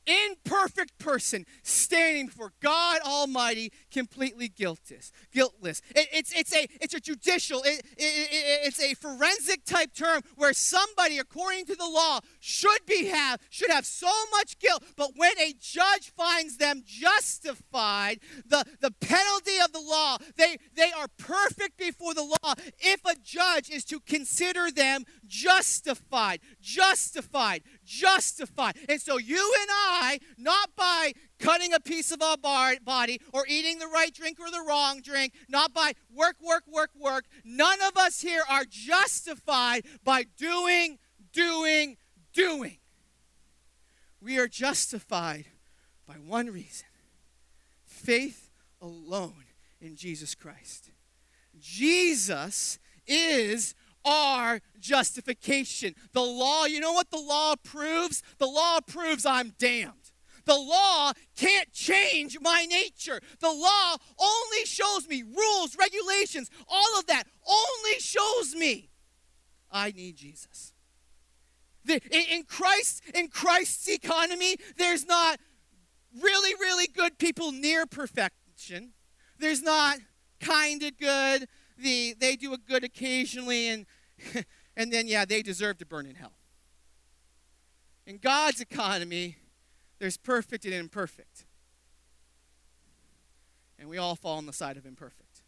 imperfect 0.07 0.97
person 0.99 1.45
standing 1.63 2.27
before 2.27 2.53
God 2.61 3.01
Almighty, 3.05 3.73
completely 3.91 4.49
guiltless. 4.49 5.13
Guiltless. 5.33 5.83
It, 5.95 6.09
it's 6.13 6.33
it's 6.33 6.55
a 6.55 6.67
it's 6.81 6.95
a 6.95 7.01
judicial. 7.01 7.61
It, 7.63 7.85
it, 7.97 8.29
it's 8.67 8.81
a 8.81 8.95
forensic 8.95 9.65
type 9.65 9.93
term 9.95 10.23
where 10.37 10.53
somebody, 10.53 11.19
according 11.19 11.67
to 11.67 11.75
the 11.75 11.89
law, 11.89 12.21
should 12.41 12.87
be 12.87 13.07
have 13.07 13.41
should 13.51 13.71
have 13.71 13.85
so 13.85 14.11
much 14.31 14.59
guilt, 14.59 14.83
but 14.97 15.11
when 15.17 15.33
a 15.41 15.55
judge 15.61 16.13
finds 16.17 16.57
them 16.57 16.83
justified, 16.87 18.21
the 18.47 18.65
the 18.81 18.93
penalty 19.01 19.59
of 19.65 19.73
the 19.73 19.81
law, 19.81 20.19
they 20.37 20.57
they 20.75 20.93
are 20.93 21.09
perfect 21.19 21.79
before 21.79 22.15
the 22.15 22.23
law. 22.23 22.55
If 22.79 23.05
a 23.05 23.17
judge 23.23 23.71
is 23.71 23.85
to 23.87 24.01
consider 24.01 24.71
them 24.71 25.05
justified, 25.27 26.41
justified, 26.61 27.63
justified. 27.87 28.77
And 28.89 29.01
so 29.01 29.17
you 29.17 29.55
and 29.61 29.71
I, 29.71 30.19
not 30.37 30.71
by 30.77 31.13
cutting 31.39 31.73
a 31.73 31.81
piece 31.81 32.11
of 32.11 32.21
our 32.23 32.37
body 32.85 33.21
or 33.33 33.47
eating 33.49 33.79
the 33.79 33.87
right 33.87 34.13
drink 34.13 34.39
or 34.39 34.51
the 34.51 34.65
wrong 34.67 35.01
drink, 35.01 35.33
not 35.49 35.73
by 35.73 35.93
work, 36.15 36.37
work, 36.43 36.65
work, 36.67 36.91
work, 36.99 37.25
none 37.45 37.81
of 37.83 37.97
us 37.97 38.21
here 38.21 38.43
are 38.51 38.65
justified 38.69 39.85
by 40.05 40.25
doing, 40.37 40.99
doing, 41.33 41.97
doing. 42.35 42.79
We 44.21 44.39
are 44.39 44.49
justified 44.49 45.47
by 46.07 46.15
one 46.15 46.49
reason 46.49 46.87
faith 47.85 48.51
alone 48.81 49.45
in 49.81 49.97
Jesus 49.97 50.35
Christ. 50.35 50.91
Jesus 51.59 52.79
is 53.07 53.75
our 54.07 54.61
justification. 54.81 55.95
The 56.13 56.23
law, 56.23 56.65
you 56.65 56.81
know 56.81 56.93
what 56.93 57.11
the 57.11 57.21
law 57.21 57.57
proves? 57.63 58.23
The 58.39 58.47
law 58.47 58.79
proves 58.81 59.27
I'm 59.27 59.53
damned. 59.59 60.13
The 60.47 60.55
law 60.55 61.13
can't 61.37 61.73
change 61.73 62.39
my 62.41 62.67
nature. 62.67 63.21
The 63.41 63.53
law 63.53 63.97
only 64.19 64.65
shows 64.65 65.09
me 65.09 65.23
rules, 65.23 65.77
regulations, 65.77 66.51
all 66.69 66.99
of 66.99 67.07
that 67.09 67.25
only 67.47 67.99
shows 67.99 68.55
me 68.55 68.91
I 69.71 69.91
need 69.91 70.17
Jesus. 70.17 70.73
In, 71.89 72.01
in 72.11 72.43
Christ, 72.45 73.03
in 73.15 73.29
Christ's 73.29 73.89
economy, 73.89 74.57
there's 74.77 75.05
not 75.05 75.39
really, 76.21 76.55
really 76.55 76.87
good 76.87 77.19
people 77.19 77.53
near 77.53 77.87
perfection. 77.87 78.93
There's 79.39 79.63
not 79.63 79.99
kind 80.41 80.83
of 80.83 80.97
good. 80.97 81.49
The, 81.79 82.15
they 82.19 82.37
do 82.37 82.55
a 82.55 82.59
good 82.59 82.85
occasionally, 82.85 83.69
and, 83.69 83.87
and 84.77 84.93
then, 84.93 85.07
yeah, 85.07 85.25
they 85.25 85.43
deserve 85.43 85.79
to 85.79 85.87
burn 85.87 86.07
in 86.07 86.15
hell. 86.15 86.33
In 88.07 88.19
God's 88.19 88.61
economy, 88.61 89.37
there's 89.99 90.17
perfect 90.17 90.65
and 90.65 90.75
imperfect. 90.75 91.45
And 93.79 93.89
we 93.89 93.99
all 93.99 94.15
fall 94.15 94.39
on 94.39 94.47
the 94.47 94.53
side 94.53 94.77
of 94.77 94.87
imperfect. 94.87 95.43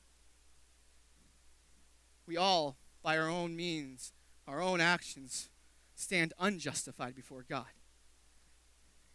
We 2.27 2.37
all, 2.37 2.77
by 3.03 3.17
our 3.17 3.29
own 3.29 3.57
means, 3.57 4.13
our 4.47 4.61
own 4.61 4.81
actions, 4.81 5.49
stand 5.95 6.35
unjustified 6.39 7.15
before 7.15 7.45
God. 7.49 7.67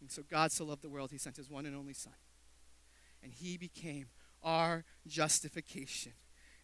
And 0.00 0.10
so 0.10 0.22
God 0.28 0.52
so 0.52 0.64
loved 0.64 0.82
the 0.82 0.88
world, 0.88 1.10
he 1.12 1.18
sent 1.18 1.36
his 1.36 1.48
one 1.48 1.64
and 1.64 1.76
only 1.76 1.94
Son. 1.94 2.12
And 3.22 3.32
he 3.32 3.56
became 3.56 4.06
our 4.42 4.84
justification. 5.06 6.12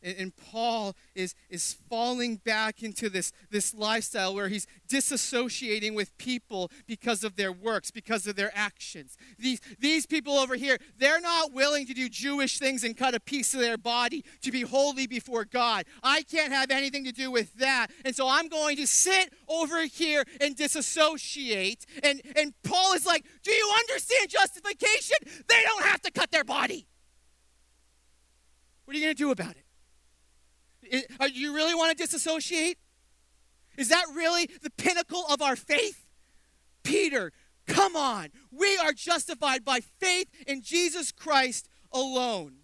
And, 0.03 0.17
and, 0.19 0.37
Paul 0.37 0.95
is, 1.15 1.35
is 1.51 1.77
falling 1.89 2.37
back 2.37 2.83
into 2.83 3.11
this, 3.11 3.33
this 3.51 3.75
lifestyle 3.75 4.35
where 4.35 4.49
he's 4.49 4.67
disassociating 4.89 5.95
with 5.95 6.17
people 6.17 6.71
because 6.87 7.23
of 7.23 7.37
their 7.37 7.53
works, 7.53 7.91
because 7.91 8.27
of 8.27 8.37
their 8.37 8.51
actions. 8.55 9.19
These, 9.39 9.61
these 9.79 10.07
people 10.07 10.39
over 10.39 10.57
here, 10.57 10.79
they're 10.99 11.21
not 11.21 11.53
willing 11.53 11.87
to 11.87 11.93
do 11.93 12.09
Jewish 12.09 12.59
things 12.59 12.83
and 12.83 12.97
cut 12.97 13.15
a 13.15 13.21
piece 13.21 13.53
of 13.53 13.61
their 13.61 13.77
body 13.77 14.25
to 14.43 14.51
be 14.51 14.63
holy 14.63 15.07
before 15.07 15.45
God. 15.45 15.85
I 16.03 16.23
can't 16.23 16.53
have 16.53 16.71
anything 16.71 17.05
to 17.05 17.13
do 17.13 17.31
with 17.31 17.55
that. 17.59 17.89
And 18.05 18.17
so 18.17 18.27
I'm 18.27 18.49
going 18.49 18.77
to 18.79 18.87
sit 18.87 19.33
over 19.49 19.85
here 19.85 20.25
and 20.41 20.57
disassociate. 20.57 21.85
And, 22.03 22.23
and 22.37 22.55
Paul 22.63 22.95
is 22.95 23.05
like, 23.05 23.25
Do 23.43 23.53
you 23.53 23.73
understand 23.81 24.31
justification? 24.31 25.17
They 25.49 25.63
don't 25.63 25.85
have 25.85 26.01
to 26.03 26.11
cut 26.11 26.31
their 26.31 26.45
body. 26.45 26.87
What 28.85 28.97
are 28.97 28.99
you 28.99 29.05
going 29.05 29.15
to 29.15 29.23
do 29.23 29.31
about 29.31 29.53
it? 29.53 29.65
Uh, 30.93 31.29
do 31.29 31.35
you 31.35 31.55
really 31.55 31.75
want 31.75 31.97
to 31.97 32.03
disassociate? 32.03 32.79
Is 33.77 33.89
that 33.89 34.05
really 34.15 34.49
the 34.63 34.71
pinnacle 34.71 35.25
of 35.31 35.41
our 35.41 35.57
faith? 35.57 36.07
Peter, 36.83 37.33
come 37.67 37.97
on. 37.97 38.29
We 38.51 38.77
are 38.79 38.93
justified 38.93 39.65
by 39.65 39.81
faith 39.81 40.29
in 40.47 40.63
Jesus 40.63 41.13
Christ 41.13 41.69
alone. 41.93 42.57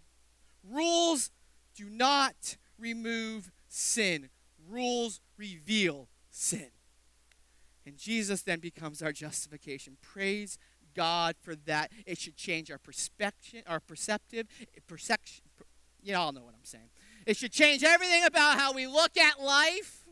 Rules 0.69 1.31
do 1.75 1.89
not 1.89 2.57
remove 2.79 3.51
sin, 3.69 4.31
rules 4.69 5.21
reveal 5.37 6.09
sin. 6.31 6.71
And 7.85 7.97
Jesus 7.97 8.43
then 8.43 8.59
becomes 8.59 9.01
our 9.01 9.13
justification. 9.13 9.97
Praise 10.03 10.59
God 10.95 11.37
for 11.41 11.55
that. 11.55 11.93
It 12.05 12.19
should 12.19 12.37
change 12.37 12.71
our 12.71 12.79
perspective, 12.79 13.63
our 13.67 13.79
perceptive, 13.79 14.49
perception. 14.89 15.45
You 16.03 16.17
all 16.17 16.33
know 16.33 16.43
what 16.43 16.55
I'm 16.55 16.65
saying. 16.65 16.89
It 17.27 17.37
should 17.37 17.53
change 17.53 17.83
everything 17.83 18.25
about 18.25 18.57
how 18.57 18.73
we 18.73 18.87
look 18.87 19.17
at 19.17 19.43
life. 19.43 20.05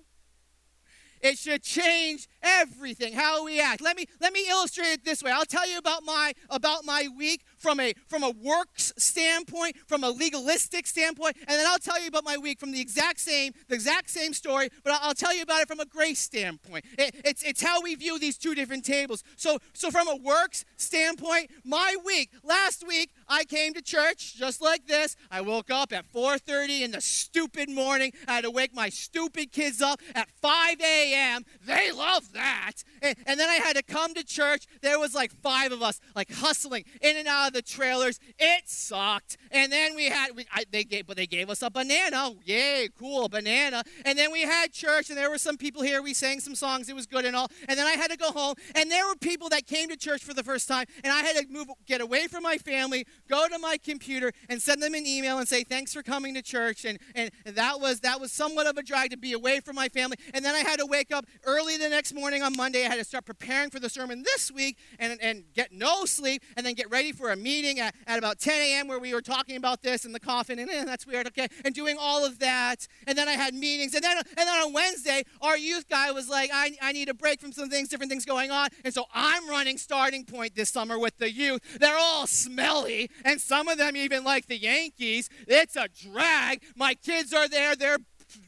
It 1.21 1.39
should 1.39 1.63
change 1.63 2.29
everything, 2.43 3.15
how 3.15 3.47
we 3.47 3.59
act. 3.59 3.81
Let 3.81 3.97
me 3.97 4.05
let 4.21 4.35
me 4.35 4.47
illustrate 4.47 4.89
it 4.89 5.05
this 5.07 5.23
way. 5.23 5.31
I'll 5.31 5.47
tell 5.47 5.67
you 5.67 5.79
about 5.79 6.03
my 6.05 6.35
about 6.51 6.85
my 6.85 7.09
week 7.17 7.43
from 7.65 7.81
a 7.81 7.95
from 8.09 8.23
a 8.23 8.31
works 8.31 8.93
standpoint, 8.99 9.75
from 9.87 10.05
a 10.05 10.11
legalistic 10.11 10.87
standpoint, 10.87 11.35
and 11.41 11.59
then 11.59 11.67
I'll 11.67 11.79
tell 11.79 11.99
you 11.99 12.09
about 12.09 12.23
my 12.23 12.37
week 12.37 12.61
from 12.61 12.73
the 12.73 12.81
exact 12.81 13.19
same 13.19 13.55
the 13.69 13.75
exact 13.75 14.11
same 14.11 14.35
story, 14.35 14.69
but 14.85 14.93
I'll, 15.01 15.15
tell 15.15 15.35
you 15.35 15.43
about 15.43 15.63
it 15.63 15.69
from 15.69 15.81
a 15.81 15.87
grace 15.87 16.19
standpoint. 16.19 16.85
It, 16.99 17.15
it's 17.25 17.43
it's 17.43 17.63
how 17.63 17.81
we 17.81 17.95
view 17.95 18.19
these 18.19 18.37
two 18.37 18.55
different 18.55 18.85
tables. 18.85 19.25
So 19.37 19.59
so 19.73 19.91
from 19.91 20.09
a 20.09 20.17
works 20.17 20.67
standpoint, 20.77 21.51
my 21.65 21.97
week 22.05 22.31
last 22.43 22.87
week 22.87 23.11
I 23.29 23.45
came 23.45 23.73
to 23.75 23.81
church 23.81 24.35
just 24.37 24.61
like 24.61 24.87
this. 24.87 25.17
I 25.31 25.41
woke 25.41 25.71
up 25.71 25.93
at 25.93 26.05
4:30 26.13 26.83
in 26.83 26.91
the 26.91 27.01
stupid 27.01 27.71
morning. 27.71 28.13
I 28.29 28.35
had 28.35 28.45
to 28.45 28.51
wake 28.51 28.75
my 28.75 28.91
stupid 28.91 29.53
kids 29.53 29.81
up 29.81 30.01
at 30.15 30.29
5 30.43 30.81
a.m. 30.81 31.45
They 31.65 31.93
love 31.93 32.33
that. 32.33 32.85
And, 33.01 33.17
and 33.27 33.41
then 33.41 33.49
I 33.49 33.55
had 33.55 33.77
to 33.77 33.83
come 33.83 34.13
to 34.15 34.25
church. 34.25 34.67
There 34.83 34.99
was 34.99 35.15
like 35.15 35.33
five 35.43 35.73
of 35.73 35.81
us, 35.81 36.01
like 36.15 36.31
hustling 36.31 36.85
in 37.01 37.17
and 37.17 37.27
out 37.27 37.49
of 37.49 37.54
the 37.55 37.63
trailers. 37.63 38.21
It 38.39 38.69
sucked. 38.69 39.39
And 39.51 39.73
then 39.73 39.97
we 39.97 40.07
had, 40.07 40.37
we, 40.37 40.45
I, 40.53 40.65
they 40.71 40.85
gave, 40.85 41.07
but 41.07 41.17
they 41.17 41.27
gave 41.27 41.49
us 41.49 41.63
a 41.63 41.71
banana. 41.71 42.33
Yay, 42.45 42.89
cool, 42.99 43.29
banana. 43.31 43.83
And 44.05 44.19
then 44.19 44.31
we 44.31 44.43
had 44.43 44.73
church, 44.73 45.09
and 45.09 45.17
there 45.17 45.31
were 45.31 45.39
some 45.39 45.57
people 45.57 45.83
here. 45.83 46.03
We 46.03 46.13
sang 46.13 46.41
some 46.41 46.55
songs. 46.55 46.89
It 46.89 46.95
was 46.95 47.07
good 47.07 47.25
and 47.25 47.35
all. 47.35 47.49
And 47.69 47.79
then 47.79 47.87
I 47.87 47.93
had 47.93 48.11
to 48.11 48.17
go 48.19 48.31
home, 48.31 48.57
and 48.75 48.91
there 48.91 49.07
were 49.07 49.17
people 49.17 49.49
that 49.49 49.67
came 49.67 49.89
to 49.89 49.97
church 49.97 50.23
for 50.23 50.35
the 50.35 50.43
first 50.43 50.69
time, 50.69 50.85
and 51.03 51.13
I 51.13 51.21
had 51.21 51.37
to 51.37 51.47
move, 51.51 51.69
get 51.87 52.01
away 52.01 52.27
from 52.27 52.43
my 52.43 52.59
family, 52.59 53.07
go 53.29 53.49
to 53.49 53.59
my 53.59 53.79
computer, 53.79 54.33
and 54.49 54.61
send 54.61 54.83
them 54.83 54.95
an 54.95 55.07
email 55.07 55.39
and 55.39 55.49
say 55.49 55.65
thanks 55.65 55.95
for 55.95 56.03
coming 56.03 56.35
to 56.35 56.43
church. 56.43 56.85
And 56.85 56.99
and 57.15 57.31
that 57.45 57.81
was 57.81 58.01
that 58.01 58.21
was 58.21 58.33
somewhat 58.33 58.67
of 58.67 58.77
a 58.77 58.83
drag 58.83 59.11
to 59.11 59.17
be 59.17 59.33
away 59.33 59.61
from 59.61 59.77
my 59.77 59.89
family. 59.89 60.17
And 60.33 60.45
then 60.45 60.55
I 60.55 60.61
had 60.61 60.79
to 60.81 60.87
wake 60.87 61.13
up 61.13 61.25
early 61.45 61.77
the 61.77 61.89
next 61.89 62.13
morning 62.13 62.43
on 62.43 62.53
Monday. 62.57 62.85
I 62.85 62.89
had 62.89 62.99
to 62.99 63.05
start 63.05 63.25
preparing 63.25 63.71
for 63.71 63.81
the 63.81 63.89
sermon 63.89 64.25
this 64.25 64.51
week, 64.51 64.77
and 64.99 65.19
and 65.23 65.45
get 65.55 65.73
no 65.73 66.05
sleep, 66.05 66.43
and 66.57 66.67
then 66.67 66.75
get 66.75 66.91
ready 66.91 67.13
for 67.13 67.31
a 67.31 67.37
meeting 67.45 67.79
at, 67.79 67.95
at 68.09 68.19
about 68.19 68.41
10 68.41 68.61
a.m. 68.61 68.89
where 68.89 68.99
we 68.99 69.15
were 69.15 69.23
talking 69.23 69.57
about 69.57 69.83
this 69.83 70.05
and 70.05 70.13
the 70.13 70.19
coffin, 70.19 70.59
and 70.59 70.69
eh, 70.69 70.85
that's 70.85 71.07
weird, 71.07 71.29
okay, 71.29 71.47
and 71.65 71.75
doing 71.75 71.97
all 72.01 72.25
of 72.25 72.41
that. 72.41 72.89
And 73.07 73.17
then 73.17 73.29
I 73.29 73.33
had 73.33 73.55
meetings, 73.55 73.95
and 73.95 74.03
then 74.03 74.17
and 74.17 74.27
then 74.37 74.49
on 74.49 74.73
Wednesday, 74.73 75.23
our 75.41 75.57
youth 75.57 75.89
guy 75.89 76.11
was 76.11 76.29
like, 76.29 76.51
I, 76.53 76.77
I 76.83 76.93
need 76.93 77.09
a 77.09 77.15
break 77.15 77.41
from 77.41 77.53
some 77.53 77.69
things, 77.69 77.89
different 77.89 78.11
things 78.11 78.25
going 78.25 78.51
on, 78.51 78.71
and 78.85 78.93
so 78.93 79.05
I'm 79.15 79.49
running 79.49 79.79
starting 79.79 80.25
point 80.25 80.57
this 80.57 80.71
summer 80.71 80.99
with 80.99 81.19
the 81.19 81.31
youth. 81.31 81.79
They're 81.79 81.99
all 81.99 82.27
smelly, 82.27 83.11
and 83.25 83.41
some 83.41 83.69
of 83.69 83.79
them 83.79 83.97
even 83.97 84.25
like 84.25 84.47
the 84.47 84.59
Yankees. 84.59 85.29
It's 85.47 85.77
a 85.77 85.89
drag. 85.89 86.63
My 86.75 86.95
kids 86.95 87.33
are 87.33 87.49
there, 87.49 87.77
they're 87.77 87.99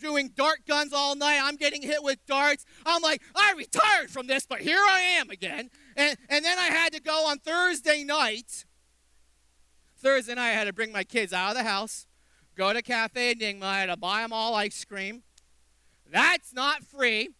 doing 0.00 0.30
dart 0.34 0.60
guns 0.66 0.92
all 0.92 1.14
night. 1.14 1.40
I'm 1.42 1.56
getting 1.56 1.82
hit 1.82 2.02
with 2.02 2.24
darts. 2.26 2.64
I'm 2.84 3.02
like, 3.02 3.22
I 3.34 3.52
retired 3.56 4.10
from 4.10 4.26
this, 4.26 4.46
but 4.46 4.60
here 4.60 4.78
I 4.78 5.00
am 5.20 5.30
again. 5.30 5.70
And, 5.96 6.16
and 6.28 6.44
then 6.44 6.58
I 6.58 6.66
had 6.66 6.92
to 6.92 7.00
go 7.00 7.26
on 7.26 7.38
Thursday 7.38 8.04
night. 8.04 8.64
Thursday 10.06 10.36
night, 10.36 10.50
I 10.50 10.52
had 10.52 10.66
to 10.66 10.72
bring 10.72 10.92
my 10.92 11.02
kids 11.02 11.32
out 11.32 11.50
of 11.50 11.56
the 11.56 11.68
house, 11.68 12.06
go 12.54 12.72
to 12.72 12.80
Cafe 12.80 13.32
Enigma, 13.32 13.66
I 13.66 13.80
had 13.80 13.86
to 13.86 13.96
buy 13.96 14.22
them 14.22 14.32
all 14.32 14.54
ice 14.54 14.84
cream. 14.84 15.24
That's 16.08 16.54
not 16.54 16.84
free. 16.84 17.30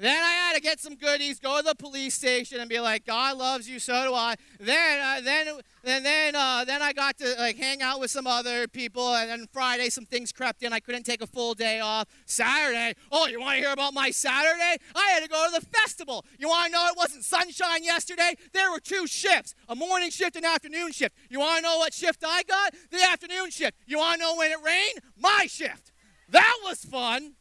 Then 0.00 0.16
I 0.16 0.30
had 0.30 0.54
to 0.54 0.62
get 0.62 0.80
some 0.80 0.94
goodies, 0.94 1.38
go 1.38 1.58
to 1.58 1.62
the 1.62 1.74
police 1.74 2.14
station, 2.14 2.58
and 2.58 2.70
be 2.70 2.80
like, 2.80 3.04
"God 3.04 3.36
loves 3.36 3.68
you, 3.68 3.78
so 3.78 4.06
do 4.06 4.14
I." 4.14 4.34
Then, 4.58 4.98
uh, 4.98 5.20
then, 5.20 5.60
and 5.84 6.06
then, 6.06 6.34
uh, 6.34 6.64
then 6.64 6.80
I 6.80 6.94
got 6.94 7.18
to 7.18 7.34
like 7.38 7.58
hang 7.58 7.82
out 7.82 8.00
with 8.00 8.10
some 8.10 8.26
other 8.26 8.66
people, 8.66 9.14
and 9.14 9.28
then 9.28 9.46
Friday 9.52 9.90
some 9.90 10.06
things 10.06 10.32
crept 10.32 10.62
in. 10.62 10.72
I 10.72 10.80
couldn't 10.80 11.02
take 11.02 11.20
a 11.20 11.26
full 11.26 11.52
day 11.52 11.80
off. 11.80 12.08
Saturday, 12.24 12.94
oh, 13.12 13.26
you 13.26 13.40
want 13.40 13.56
to 13.56 13.60
hear 13.60 13.72
about 13.72 13.92
my 13.92 14.10
Saturday? 14.10 14.78
I 14.96 15.10
had 15.10 15.22
to 15.22 15.28
go 15.28 15.50
to 15.52 15.60
the 15.60 15.66
festival. 15.66 16.24
You 16.38 16.48
want 16.48 16.72
to 16.72 16.72
know 16.72 16.86
it 16.86 16.96
wasn't 16.96 17.22
sunshine 17.22 17.84
yesterday? 17.84 18.36
There 18.54 18.70
were 18.70 18.80
two 18.80 19.06
shifts, 19.06 19.54
a 19.68 19.76
morning 19.76 20.10
shift 20.10 20.34
and 20.34 20.46
afternoon 20.46 20.92
shift. 20.92 21.14
You 21.28 21.40
want 21.40 21.58
to 21.58 21.62
know 21.62 21.76
what 21.76 21.92
shift 21.92 22.24
I 22.26 22.42
got? 22.44 22.74
The 22.90 23.02
afternoon 23.02 23.50
shift. 23.50 23.76
You 23.86 23.98
want 23.98 24.18
to 24.18 24.26
know 24.26 24.34
when 24.36 24.50
it 24.50 24.62
rained? 24.64 25.00
My 25.18 25.44
shift. 25.46 25.92
That 26.30 26.56
was 26.64 26.86
fun. 26.86 27.34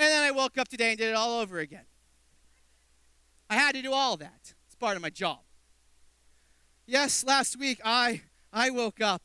And 0.00 0.06
then 0.06 0.22
I 0.22 0.30
woke 0.30 0.58
up 0.58 0.68
today 0.68 0.90
and 0.90 0.98
did 0.98 1.08
it 1.08 1.16
all 1.16 1.40
over 1.40 1.58
again. 1.58 1.87
I 3.50 3.56
had 3.56 3.74
to 3.74 3.82
do 3.82 3.92
all 3.92 4.16
that. 4.18 4.54
It's 4.66 4.76
part 4.78 4.96
of 4.96 5.02
my 5.02 5.10
job. 5.10 5.38
Yes, 6.86 7.24
last 7.24 7.58
week 7.58 7.80
I 7.84 8.22
I 8.52 8.70
woke 8.70 9.00
up 9.00 9.22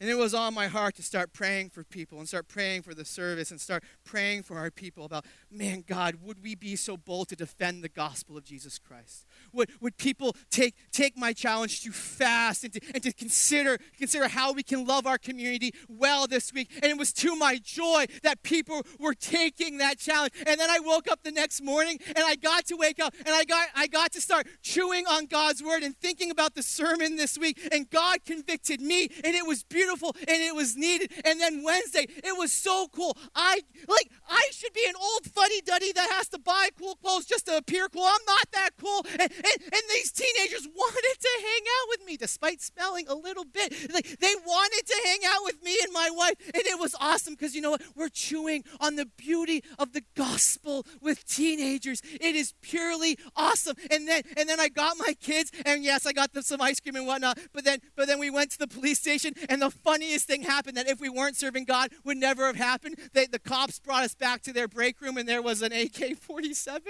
and 0.00 0.08
it 0.08 0.14
was 0.14 0.32
on 0.32 0.54
my 0.54 0.68
heart 0.68 0.94
to 0.96 1.02
start 1.02 1.32
praying 1.32 1.70
for 1.70 1.82
people 1.82 2.18
and 2.18 2.28
start 2.28 2.46
praying 2.46 2.82
for 2.82 2.94
the 2.94 3.04
service 3.04 3.50
and 3.50 3.60
start 3.60 3.82
praying 4.04 4.44
for 4.44 4.56
our 4.56 4.70
people 4.70 5.04
about, 5.04 5.24
man, 5.50 5.82
God, 5.86 6.16
would 6.22 6.42
we 6.42 6.54
be 6.54 6.76
so 6.76 6.96
bold 6.96 7.28
to 7.30 7.36
defend 7.36 7.82
the 7.82 7.88
gospel 7.88 8.36
of 8.36 8.44
Jesus 8.44 8.78
Christ? 8.78 9.26
Would, 9.52 9.70
would 9.80 9.96
people 9.96 10.36
take, 10.50 10.74
take 10.92 11.16
my 11.16 11.32
challenge 11.32 11.82
to 11.82 11.92
fast 11.92 12.64
and 12.64 12.72
to, 12.74 12.80
and 12.94 13.02
to 13.02 13.12
consider, 13.12 13.78
consider 13.98 14.28
how 14.28 14.52
we 14.52 14.62
can 14.62 14.86
love 14.86 15.06
our 15.06 15.18
community 15.18 15.72
well 15.88 16.26
this 16.26 16.52
week? 16.52 16.70
And 16.82 16.84
it 16.84 16.98
was 16.98 17.12
to 17.14 17.36
my 17.36 17.58
joy 17.62 18.06
that 18.22 18.42
people 18.42 18.82
were 18.98 19.14
taking 19.14 19.78
that 19.78 19.98
challenge. 19.98 20.32
And 20.46 20.58
then 20.60 20.70
I 20.70 20.80
woke 20.80 21.10
up 21.10 21.22
the 21.22 21.32
next 21.32 21.62
morning 21.62 21.98
and 22.06 22.18
I 22.18 22.36
got 22.36 22.66
to 22.66 22.76
wake 22.76 23.00
up 23.00 23.14
and 23.18 23.34
I 23.34 23.44
got, 23.44 23.68
I 23.74 23.86
got 23.86 24.12
to 24.12 24.20
start 24.20 24.46
chewing 24.62 25.06
on 25.06 25.26
God's 25.26 25.62
word 25.62 25.82
and 25.82 25.96
thinking 25.96 26.30
about 26.30 26.54
the 26.54 26.62
sermon 26.62 27.16
this 27.16 27.38
week. 27.38 27.58
And 27.72 27.88
God 27.90 28.24
convicted 28.24 28.80
me 28.80 29.08
and 29.24 29.34
it 29.34 29.46
was 29.46 29.64
beautiful 29.64 30.14
and 30.20 30.42
it 30.42 30.54
was 30.54 30.76
needed. 30.76 31.12
And 31.24 31.40
then 31.40 31.62
Wednesday, 31.62 32.06
it 32.08 32.36
was 32.36 32.52
so 32.52 32.88
cool. 32.92 33.16
I 33.34 33.60
like 33.88 34.10
I 34.28 34.48
should 34.52 34.72
be 34.72 34.84
an 34.88 34.94
old 35.00 35.24
fuddy 35.26 35.60
duddy 35.62 35.92
that 35.92 36.10
has 36.10 36.28
to 36.28 36.38
buy 36.38 36.68
cool 36.78 36.96
clothes 36.96 37.26
just 37.26 37.46
to 37.46 37.56
appear 37.56 37.88
cool. 37.88 38.04
I'm 38.04 38.24
not 38.26 38.50
that 38.52 38.70
cool. 38.80 39.06
And, 39.18 39.32
and, 39.44 39.62
and 39.62 39.82
these 39.90 40.12
teenagers 40.12 40.66
wanted 40.74 41.16
to 41.20 41.28
hang 41.40 41.62
out 41.62 41.88
with 41.88 42.06
me 42.06 42.16
despite 42.16 42.60
smelling 42.60 43.06
a 43.08 43.14
little 43.14 43.44
bit. 43.44 43.92
Like 43.92 44.18
they 44.18 44.34
wanted 44.46 44.86
to 44.86 44.96
hang 45.04 45.20
out 45.26 45.44
with 45.44 45.62
me 45.62 45.76
and 45.82 45.92
my 45.92 46.10
wife. 46.12 46.34
And 46.54 46.62
it 46.64 46.78
was 46.78 46.94
awesome 47.00 47.34
because 47.34 47.54
you 47.54 47.60
know 47.60 47.72
what? 47.72 47.82
We're 47.94 48.08
chewing 48.08 48.64
on 48.80 48.96
the 48.96 49.06
beauty 49.06 49.62
of 49.78 49.92
the 49.92 50.02
gospel 50.14 50.86
with 51.00 51.26
teenagers. 51.26 52.02
It 52.04 52.34
is 52.34 52.54
purely 52.60 53.18
awesome. 53.36 53.76
And 53.90 54.06
then 54.08 54.22
and 54.36 54.48
then 54.48 54.60
I 54.60 54.68
got 54.68 54.96
my 54.98 55.14
kids, 55.20 55.50
and 55.64 55.84
yes, 55.84 56.06
I 56.06 56.12
got 56.12 56.32
them 56.32 56.42
some 56.42 56.60
ice 56.60 56.80
cream 56.80 56.96
and 56.96 57.06
whatnot. 57.06 57.38
But 57.52 57.64
then 57.64 57.80
but 57.96 58.06
then 58.06 58.18
we 58.18 58.30
went 58.30 58.50
to 58.52 58.58
the 58.58 58.68
police 58.68 58.98
station, 58.98 59.34
and 59.48 59.62
the 59.62 59.70
funniest 59.70 60.26
thing 60.26 60.42
happened 60.42 60.76
that 60.76 60.88
if 60.88 61.00
we 61.00 61.08
weren't 61.08 61.36
serving 61.36 61.64
God 61.64 61.90
would 62.04 62.16
never 62.16 62.46
have 62.46 62.56
happened. 62.56 62.96
They, 63.12 63.26
the 63.26 63.38
cops 63.38 63.78
brought 63.78 64.04
us 64.04 64.14
back 64.14 64.42
to 64.42 64.52
their 64.52 64.68
break 64.68 65.00
room, 65.00 65.16
and 65.16 65.28
there 65.28 65.42
was 65.42 65.62
an 65.62 65.72
AK-47, 65.72 66.68
and 66.68 66.88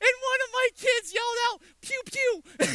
one 0.00 0.40
of 0.42 0.50
my 0.52 0.68
kids 0.76 1.12
yelled 1.12 1.24
out, 1.50 1.60
"Pew 1.82 2.00
pew," 2.06 2.42
and 2.60 2.70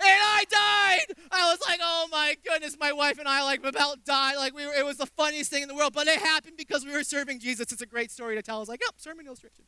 I 0.00 0.44
died. 0.50 1.16
I 1.30 1.50
was 1.50 1.60
like, 1.68 1.78
"Oh 1.82 2.08
my 2.10 2.36
goodness!" 2.44 2.76
My 2.78 2.92
wife 2.92 3.18
and 3.18 3.28
I 3.28 3.42
like 3.44 3.64
about 3.64 4.04
died. 4.04 4.36
Like 4.36 4.54
we 4.54 4.66
were, 4.66 4.74
it 4.74 4.84
was 4.84 4.96
the 4.96 5.06
funniest 5.06 5.50
thing 5.50 5.62
in 5.62 5.68
the 5.68 5.74
world, 5.74 5.92
but 5.92 6.06
it 6.06 6.18
happened 6.18 6.56
because 6.56 6.84
we 6.84 6.92
were 6.92 7.04
serving 7.04 7.38
Jesus. 7.40 7.72
It's 7.72 7.82
a 7.82 7.86
great 7.86 8.10
story 8.10 8.34
to 8.36 8.42
tell. 8.42 8.56
I 8.56 8.60
was 8.60 8.68
like, 8.68 8.80
"Oh, 8.84 8.92
sermon 8.96 9.26
illustration." 9.26 9.64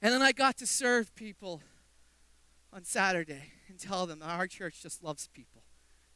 And 0.00 0.12
then 0.12 0.22
I 0.22 0.32
got 0.32 0.56
to 0.58 0.66
serve 0.66 1.14
people 1.14 1.62
on 2.72 2.84
Saturday 2.84 3.52
and 3.68 3.78
tell 3.78 4.06
them 4.06 4.20
our 4.22 4.46
church 4.48 4.82
just 4.82 5.02
loves 5.04 5.28
people. 5.28 5.62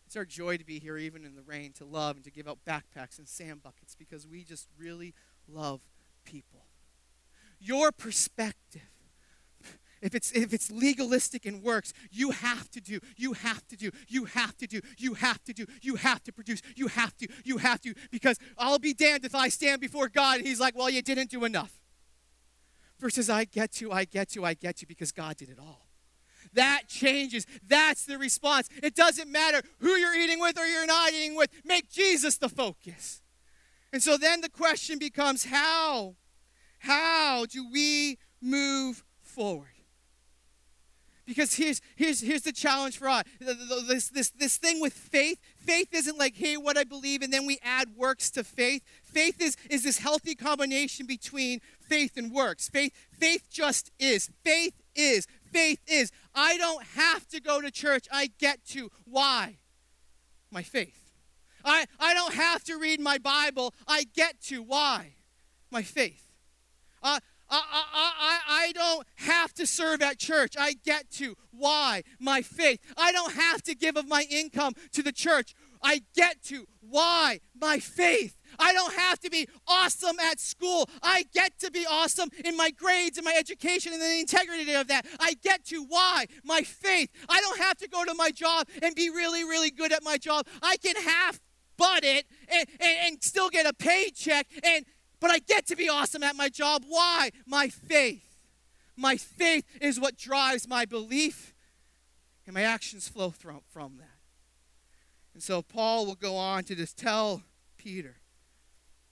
It's 0.07 0.17
our 0.17 0.25
joy 0.25 0.57
to 0.57 0.65
be 0.65 0.79
here, 0.79 0.97
even 0.97 1.25
in 1.25 1.35
the 1.35 1.43
rain, 1.43 1.73
to 1.75 1.85
love 1.85 2.17
and 2.17 2.25
to 2.25 2.31
give 2.31 2.49
out 2.49 2.59
backpacks 2.67 3.19
and 3.19 3.29
sand 3.29 3.63
buckets 3.63 3.95
because 3.97 4.27
we 4.27 4.45
just 4.45 4.69
really 4.79 5.15
love 5.49 5.81
people. 6.25 6.67
Your 7.59 7.91
perspective, 7.91 8.83
if 10.03 10.15
it's, 10.15 10.31
if 10.33 10.53
it's 10.53 10.71
legalistic 10.71 11.47
and 11.47 11.63
works, 11.63 11.93
you 12.11 12.31
have 12.31 12.71
to 12.71 12.81
do, 12.81 13.01
you 13.17 13.33
have 13.33 13.67
to 13.69 13.77
do, 13.77 13.91
you 14.09 14.27
have 14.27 14.57
to 14.59 14.67
do, 14.67 14.81
you 14.99 15.15
have 15.15 15.43
to 15.45 15.53
do, 15.53 15.67
you 15.81 15.97
have 15.97 16.23
to 16.25 16.33
produce, 16.33 16.61
you 16.75 16.89
have 16.89 17.17
to, 17.17 17.29
you 17.45 17.59
have 17.59 17.81
to, 17.81 17.95
because 18.11 18.39
I'll 18.59 18.79
be 18.79 18.93
damned 18.93 19.25
if 19.25 19.35
I 19.35 19.49
stand 19.49 19.81
before 19.81 20.09
God 20.09 20.39
and 20.39 20.47
He's 20.47 20.61
like, 20.61 20.77
well, 20.77 20.91
you 20.91 21.03
didn't 21.03 21.31
do 21.31 21.45
enough. 21.45 21.73
Versus 22.99 23.29
I 23.29 23.45
get 23.45 23.73
to, 23.73 23.93
I 23.93 24.05
get 24.05 24.31
to, 24.31 24.45
I 24.45 24.55
get 24.55 24.81
you 24.81 24.89
because 24.89 25.13
God 25.13 25.37
did 25.37 25.51
it 25.51 25.59
all. 25.59 25.87
That 26.53 26.83
changes. 26.89 27.47
That's 27.67 28.07
the 28.07 28.19
response. 28.19 28.69
It 28.83 28.95
doesn't 28.95 29.31
matter 29.31 29.63
who 29.81 29.91
you're 29.91 30.15
eating 30.15 30.41
with 30.41 30.59
or 30.59 30.67
you're 30.67 30.87
not 30.87 31.13
eating 31.13 31.37
with. 31.37 31.51
Make 31.65 31.91
Jesus 31.91 32.39
the 32.39 32.49
focus. 32.49 33.23
And 33.93 34.03
so 34.03 34.17
then 34.17 34.41
the 34.41 34.49
question 34.49 34.99
becomes 34.99 35.45
how? 35.45 36.17
How 36.79 37.47
do 37.47 37.71
we 37.71 38.19
move 38.41 39.05
forward? 39.21 39.76
Because 41.27 41.55
here's, 41.55 41.81
here's, 41.97 42.21
here's 42.21 42.43
the 42.43 42.53
challenge 42.53 42.99
for 42.99 43.09
us. 43.09 43.25
This, 43.41 44.09
this, 44.11 44.31
this 44.31 44.57
thing 44.57 44.81
with 44.81 44.93
faith, 44.93 45.39
faith 45.59 45.89
isn't 45.93 46.17
like, 46.19 46.37
hey, 46.37 46.57
what 46.57 46.79
I 46.79 46.85
believe, 46.85 47.23
and 47.23 47.33
then 47.33 47.47
we 47.47 47.59
add 47.63 47.97
works 47.97 48.31
to 48.33 48.45
faith. 48.45 48.83
Faith 49.03 49.41
is, 49.41 49.57
is 49.69 49.83
this 49.83 49.99
healthy 49.99 50.35
combination 50.35 51.07
between 51.07 51.61
faith 51.81 52.17
and 52.17 52.33
works. 52.33 52.69
Faith, 52.69 52.93
faith 53.11 53.49
just 53.51 53.91
is. 53.99 54.31
Faith 54.45 54.75
is 54.95 55.27
faith 55.57 55.81
is. 55.87 56.13
I 56.35 56.59
don't 56.59 56.85
have 56.85 57.27
to 57.29 57.41
go 57.41 57.63
to 57.63 57.71
church. 57.71 58.07
I 58.13 58.31
get 58.39 58.65
to. 58.69 58.91
Why? 59.05 59.57
My 60.51 60.63
faith. 60.63 61.13
I, 61.65 61.87
I 61.99 62.13
don't 62.13 62.35
have 62.35 62.63
to 62.65 62.77
read 62.77 63.01
my 63.01 63.17
Bible. 63.17 63.73
I 63.89 64.05
get 64.15 64.41
to. 64.45 64.63
Why? 64.63 65.15
My 65.71 65.83
faith. 65.83 66.31
Uh, 67.03 67.21
I, 67.49 67.63
I, 67.73 68.13
I, 68.19 68.65
I 68.67 68.73
don't 68.73 69.07
have 69.17 69.55
to 69.55 69.67
serve 69.67 70.03
at 70.03 70.19
church. 70.19 70.55
I 70.59 70.75
get 70.85 71.11
to. 71.13 71.37
Why? 71.51 72.03
My 72.19 72.43
faith. 72.43 72.81
I 72.97 73.13
don't 73.13 73.35
have 73.35 73.63
to 73.65 73.75
give 73.75 73.97
of 73.97 74.09
my 74.09 74.27
income 74.31 74.75
to 74.93 75.03
the 75.03 75.13
church. 75.13 75.55
I 75.83 76.03
get 76.15 76.43
to. 76.45 76.67
Why? 76.81 77.41
My 77.59 77.79
faith. 77.79 78.37
I 78.59 78.73
don't 78.73 78.95
have 78.95 79.21
to 79.21 79.31
be 79.31 79.49
awesome 79.67 80.19
at 80.21 80.41
school. 80.41 80.89
I 81.03 81.25
get 81.33 81.59
to 81.61 81.71
be 81.71 81.87
awesome 81.89 82.29
in 82.45 82.57
my 82.57 82.71
grades 82.71 83.19
and 83.19 83.25
my 83.25 83.35
education 83.37 83.93
and 83.93 84.03
the 84.03 84.19
integrity 84.19 84.73
of 84.75 84.89
that. 84.89 85.07
I 85.21 85.35
get 85.43 85.65
to. 85.67 85.85
Why? 85.85 86.27
My 86.45 86.63
faith. 86.63 87.11
I 87.29 87.41
don't 87.41 87.59
have 87.59 87.77
to 87.79 87.89
go 87.89 88.05
to 88.05 88.15
my 88.15 88.31
job 88.31 88.69
and 88.83 88.95
be 88.95 89.11
really, 89.11 89.45
really 89.45 89.71
good 89.71 89.93
at 89.93 90.03
my 90.03 90.17
job. 90.17 90.47
I 90.63 90.77
can 90.77 90.97
half 90.97 91.41
butt 91.77 92.05
it 92.05 92.27
and, 92.49 92.67
and, 92.81 92.99
and 93.05 93.23
still 93.23 93.51
get 93.51 93.67
a 93.67 93.73
paycheck 93.73 94.47
and 94.65 94.85
but 95.21 95.31
I 95.31 95.39
get 95.39 95.67
to 95.67 95.77
be 95.77 95.89
awesome 95.89 96.23
at 96.23 96.37
my 96.37 96.49
job. 96.49 96.85
Why? 96.87 97.31
My 97.47 97.69
faith. 97.69 98.23
My 98.97 99.17
faith 99.17 99.65
is 99.81 100.01
what 100.01 100.17
drives 100.17 100.67
my 100.67 100.87
belief, 100.87 101.55
and 102.47 102.55
my 102.55 102.63
actions 102.63 103.09
flow 103.09 103.31
from, 103.31 103.61
from 103.69 103.99
that. 103.99 104.19
And 105.35 105.43
so 105.43 105.61
Paul 105.61 106.07
will 106.07 106.15
go 106.15 106.37
on 106.37 106.65
to 106.65 106.75
just 106.75 106.97
tell 106.97 107.43
Peter 107.77 108.17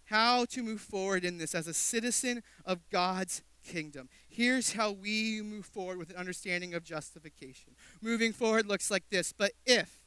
how 0.07 0.47
to 0.47 0.63
move 0.63 0.81
forward 0.81 1.25
in 1.25 1.39
this 1.39 1.55
as 1.55 1.67
a 1.67 1.75
citizen 1.75 2.43
of 2.65 2.89
God's 2.91 3.43
kingdom. 3.63 4.09
Here's 4.29 4.73
how 4.73 4.93
we 4.93 5.43
move 5.43 5.67
forward 5.67 5.99
with 5.99 6.11
an 6.11 6.17
understanding 6.17 6.75
of 6.75 6.85
justification. 6.85 7.75
Moving 8.01 8.33
forward 8.33 8.67
looks 8.67 8.91
like 8.91 9.05
this 9.11 9.33
But 9.33 9.53
if, 9.67 10.01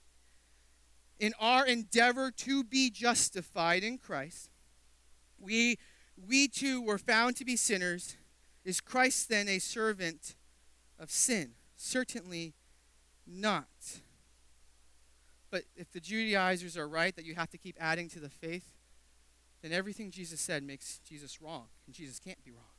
in 1.20 1.34
our 1.40 1.66
endeavor 1.66 2.32
to 2.32 2.64
be 2.64 2.90
justified 2.90 3.84
in 3.84 3.98
Christ, 3.98 4.50
we, 5.40 5.78
we 6.28 6.48
too 6.48 6.82
were 6.82 6.98
found 6.98 7.36
to 7.38 7.46
be 7.46 7.56
sinners, 7.56 8.18
is 8.64 8.82
Christ 8.82 9.30
then 9.30 9.48
a 9.48 9.60
servant 9.60 10.36
of 11.00 11.10
sin? 11.12 11.52
Certainly 11.76 12.54
not. 13.26 13.68
But 15.50 15.64
if 15.76 15.92
the 15.92 16.00
Judaizers 16.00 16.78
are 16.78 16.88
right 16.88 17.16
that 17.16 17.26
you 17.26 17.36
have 17.36 17.50
to 17.52 17.58
keep 17.58 17.78
adding 17.80 18.10
to 18.10 18.20
the 18.20 18.30
faith, 18.30 18.74
then 19.62 19.72
everything 19.72 20.12
Jesus 20.12 20.42
said 20.42 20.64
makes 20.64 21.00
Jesus 21.00 21.42
wrong, 21.42 21.68
and 21.86 21.96
Jesus 21.96 22.20
can't 22.20 22.44
be 22.44 22.52
wrong. 22.52 22.77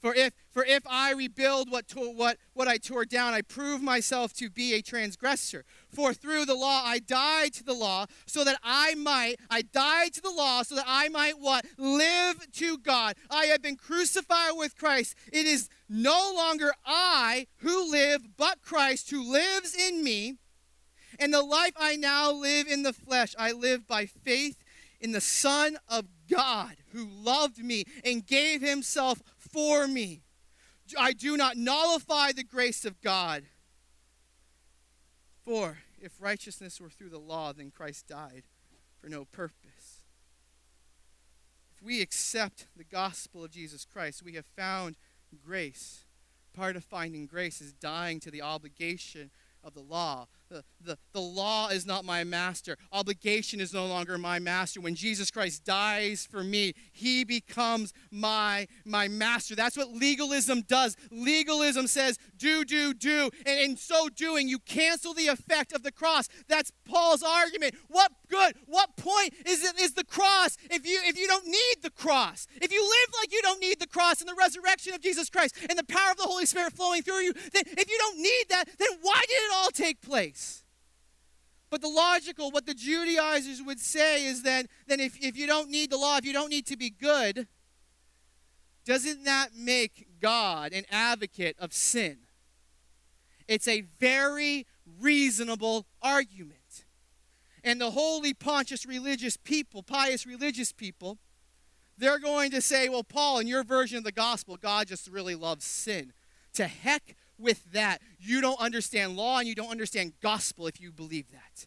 For 0.00 0.14
if, 0.14 0.32
for 0.50 0.64
if 0.64 0.82
I 0.88 1.12
rebuild 1.12 1.70
what, 1.70 1.86
to, 1.88 2.00
what, 2.00 2.38
what 2.54 2.68
I 2.68 2.78
tore 2.78 3.04
down, 3.04 3.34
I 3.34 3.42
prove 3.42 3.82
myself 3.82 4.32
to 4.34 4.48
be 4.48 4.72
a 4.72 4.82
transgressor. 4.82 5.64
For 5.90 6.14
through 6.14 6.46
the 6.46 6.54
law 6.54 6.82
I 6.84 7.00
died 7.00 7.52
to 7.54 7.64
the 7.64 7.74
law, 7.74 8.06
so 8.26 8.42
that 8.44 8.58
I 8.62 8.94
might, 8.94 9.36
I 9.50 9.62
died 9.62 10.14
to 10.14 10.22
the 10.22 10.30
law, 10.30 10.62
so 10.62 10.74
that 10.76 10.86
I 10.86 11.10
might 11.10 11.38
what? 11.38 11.66
Live 11.76 12.50
to 12.52 12.78
God. 12.78 13.16
I 13.30 13.46
have 13.46 13.60
been 13.60 13.76
crucified 13.76 14.52
with 14.54 14.76
Christ. 14.76 15.14
It 15.32 15.46
is 15.46 15.68
no 15.88 16.32
longer 16.34 16.72
I 16.86 17.46
who 17.58 17.90
live, 17.90 18.22
but 18.38 18.62
Christ 18.62 19.10
who 19.10 19.30
lives 19.30 19.74
in 19.74 20.02
me. 20.02 20.36
And 21.18 21.34
the 21.34 21.42
life 21.42 21.72
I 21.78 21.96
now 21.96 22.32
live 22.32 22.66
in 22.66 22.82
the 22.82 22.94
flesh, 22.94 23.34
I 23.38 23.52
live 23.52 23.86
by 23.86 24.06
faith 24.06 24.64
in 25.00 25.12
the 25.12 25.20
Son 25.20 25.76
of 25.88 26.06
God 26.30 26.76
who 26.92 27.06
loved 27.06 27.58
me 27.58 27.84
and 28.04 28.26
gave 28.26 28.60
himself 28.60 29.22
for 29.52 29.86
me. 29.86 30.22
I 30.98 31.12
do 31.12 31.36
not 31.36 31.56
nullify 31.56 32.32
the 32.32 32.44
grace 32.44 32.84
of 32.84 33.00
God. 33.00 33.44
For 35.44 35.78
if 36.00 36.20
righteousness 36.20 36.80
were 36.80 36.90
through 36.90 37.10
the 37.10 37.18
law, 37.18 37.52
then 37.52 37.70
Christ 37.70 38.06
died 38.06 38.44
for 39.00 39.08
no 39.08 39.24
purpose. 39.24 40.04
If 41.76 41.82
we 41.82 42.02
accept 42.02 42.66
the 42.76 42.84
gospel 42.84 43.44
of 43.44 43.50
Jesus 43.50 43.84
Christ, 43.84 44.22
we 44.22 44.34
have 44.34 44.46
found 44.56 44.96
grace. 45.44 46.04
Part 46.52 46.76
of 46.76 46.84
finding 46.84 47.26
grace 47.26 47.60
is 47.60 47.72
dying 47.72 48.20
to 48.20 48.30
the 48.30 48.42
obligation 48.42 49.30
of 49.62 49.74
the 49.74 49.80
law. 49.80 50.26
The, 50.50 50.64
the, 50.80 50.98
the 51.12 51.20
law 51.20 51.68
is 51.68 51.86
not 51.86 52.04
my 52.04 52.24
master. 52.24 52.76
Obligation 52.92 53.60
is 53.60 53.72
no 53.72 53.86
longer 53.86 54.18
my 54.18 54.40
master. 54.40 54.80
When 54.80 54.96
Jesus 54.96 55.30
Christ 55.30 55.64
dies 55.64 56.26
for 56.28 56.42
me, 56.42 56.74
he 56.92 57.22
becomes 57.22 57.92
my, 58.10 58.66
my 58.84 59.06
master. 59.06 59.54
That's 59.54 59.76
what 59.76 59.92
legalism 59.92 60.62
does. 60.62 60.96
Legalism 61.12 61.86
says, 61.86 62.18
do, 62.36 62.64
do, 62.64 62.92
do. 62.92 63.30
And 63.46 63.60
in 63.60 63.76
so 63.76 64.08
doing, 64.08 64.48
you 64.48 64.58
cancel 64.58 65.14
the 65.14 65.28
effect 65.28 65.72
of 65.72 65.84
the 65.84 65.92
cross. 65.92 66.28
That's 66.48 66.72
Paul's 66.84 67.22
argument. 67.22 67.76
What 67.86 68.10
good, 68.30 68.54
what 68.66 68.96
point 68.96 69.34
is, 69.44 69.64
it, 69.64 69.78
is 69.78 69.94
the 69.94 70.04
cross 70.04 70.56
if 70.70 70.86
you, 70.86 71.00
if 71.04 71.18
you 71.18 71.26
don't 71.26 71.46
need 71.46 71.82
the 71.82 71.90
cross? 71.90 72.46
If 72.62 72.72
you 72.72 72.82
live 72.82 73.14
like 73.20 73.32
you 73.32 73.42
don't 73.42 73.60
need 73.60 73.80
the 73.80 73.86
cross 73.86 74.20
and 74.20 74.28
the 74.28 74.34
resurrection 74.34 74.94
of 74.94 75.02
Jesus 75.02 75.28
Christ 75.28 75.56
and 75.68 75.78
the 75.78 75.84
power 75.84 76.12
of 76.12 76.16
the 76.16 76.22
Holy 76.22 76.46
Spirit 76.46 76.72
flowing 76.72 77.02
through 77.02 77.20
you, 77.20 77.32
then 77.32 77.64
if 77.66 77.90
you 77.90 77.98
don't 77.98 78.18
need 78.18 78.44
that, 78.50 78.64
then 78.78 78.88
why 79.02 79.20
did 79.26 79.34
it 79.34 79.52
all 79.54 79.70
take 79.70 80.00
place? 80.00 80.62
But 81.70 81.82
the 81.82 81.88
logical, 81.88 82.50
what 82.50 82.66
the 82.66 82.74
Judaizers 82.74 83.62
would 83.62 83.78
say 83.78 84.26
is 84.26 84.42
that 84.42 84.66
then 84.86 84.98
if, 84.98 85.16
if 85.22 85.36
you 85.36 85.46
don't 85.46 85.70
need 85.70 85.90
the 85.90 85.98
law, 85.98 86.16
if 86.16 86.24
you 86.24 86.32
don't 86.32 86.50
need 86.50 86.66
to 86.66 86.76
be 86.76 86.90
good, 86.90 87.46
doesn't 88.84 89.24
that 89.24 89.50
make 89.56 90.06
God 90.20 90.72
an 90.72 90.84
advocate 90.90 91.56
of 91.58 91.72
sin? 91.72 92.18
It's 93.46 93.68
a 93.68 93.82
very 94.00 94.66
reasonable 94.98 95.86
argument. 96.02 96.59
And 97.64 97.80
the 97.80 97.90
holy 97.90 98.34
Pontius 98.34 98.86
religious 98.86 99.36
people, 99.36 99.82
pious 99.82 100.26
religious 100.26 100.72
people, 100.72 101.18
they're 101.98 102.18
going 102.18 102.50
to 102.52 102.62
say, 102.62 102.88
well, 102.88 103.04
Paul, 103.04 103.40
in 103.40 103.46
your 103.46 103.62
version 103.62 103.98
of 103.98 104.04
the 104.04 104.12
gospel, 104.12 104.56
God 104.56 104.88
just 104.88 105.08
really 105.08 105.34
loves 105.34 105.64
sin. 105.64 106.12
To 106.54 106.66
heck 106.66 107.16
with 107.38 107.72
that. 107.72 108.00
You 108.18 108.40
don't 108.40 108.60
understand 108.60 109.16
law 109.16 109.38
and 109.38 109.48
you 109.48 109.54
don't 109.54 109.70
understand 109.70 110.12
gospel 110.20 110.66
if 110.66 110.80
you 110.80 110.92
believe 110.92 111.30
that. 111.32 111.66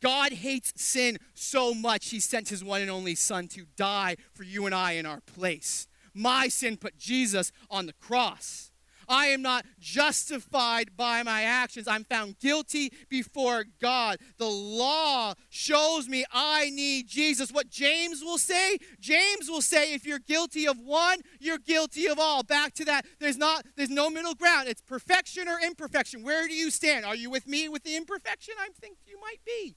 God 0.00 0.32
hates 0.32 0.72
sin 0.76 1.18
so 1.34 1.74
much, 1.74 2.10
he 2.10 2.20
sent 2.20 2.50
his 2.50 2.62
one 2.62 2.82
and 2.82 2.90
only 2.90 3.14
Son 3.14 3.48
to 3.48 3.66
die 3.76 4.16
for 4.34 4.42
you 4.42 4.66
and 4.66 4.74
I 4.74 4.92
in 4.92 5.06
our 5.06 5.20
place. 5.20 5.88
My 6.12 6.48
sin 6.48 6.76
put 6.76 6.98
Jesus 6.98 7.52
on 7.70 7.86
the 7.86 7.92
cross. 7.94 8.72
I 9.08 9.26
am 9.28 9.42
not 9.42 9.64
justified 9.78 10.96
by 10.96 11.22
my 11.22 11.42
actions. 11.42 11.88
I'm 11.88 12.04
found 12.04 12.38
guilty 12.38 12.92
before 13.08 13.64
God. 13.80 14.18
The 14.38 14.46
law 14.46 15.34
shows 15.48 16.08
me 16.08 16.24
I 16.32 16.70
need 16.70 17.06
Jesus. 17.08 17.52
What 17.52 17.68
James 17.70 18.22
will 18.22 18.38
say, 18.38 18.78
James 19.00 19.48
will 19.48 19.62
say 19.62 19.94
if 19.94 20.06
you're 20.06 20.18
guilty 20.18 20.66
of 20.66 20.78
one, 20.78 21.20
you're 21.40 21.58
guilty 21.58 22.06
of 22.06 22.18
all. 22.18 22.42
Back 22.42 22.74
to 22.74 22.84
that. 22.86 23.06
There's 23.18 23.36
not 23.36 23.64
there's 23.76 23.90
no 23.90 24.10
middle 24.10 24.34
ground. 24.34 24.68
It's 24.68 24.82
perfection 24.82 25.48
or 25.48 25.58
imperfection. 25.60 26.22
Where 26.22 26.46
do 26.46 26.54
you 26.54 26.70
stand? 26.70 27.04
Are 27.04 27.16
you 27.16 27.30
with 27.30 27.46
me 27.46 27.68
with 27.68 27.84
the 27.84 27.96
imperfection? 27.96 28.54
I 28.60 28.68
think 28.80 28.98
you 29.06 29.18
might 29.20 29.44
be. 29.44 29.76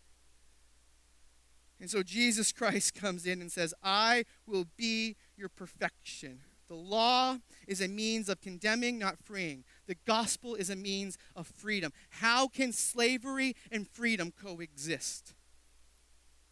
And 1.80 1.89
so 1.89 2.04
Jesus 2.04 2.52
Christ 2.52 2.94
comes 3.00 3.26
in 3.26 3.42
and 3.42 3.52
says, 3.52 3.74
I 3.84 4.26
will 4.46 4.65
be 4.78 5.15
your 5.38 5.50
perfection. 5.50 6.42
The 6.69 6.75
law 6.75 7.38
is 7.67 7.82
a 7.82 7.88
means 7.88 8.29
of 8.29 8.39
condemning, 8.41 8.99
not 8.99 9.17
freeing. 9.17 9.63
The 9.88 9.97
gospel 10.05 10.53
is 10.53 10.69
a 10.69 10.75
means 10.75 11.17
of 11.36 11.47
freedom. 11.47 11.91
How 12.10 12.47
can 12.47 12.71
slavery 12.71 13.55
and 13.71 13.88
freedom 13.89 14.32
coexist? 14.32 15.34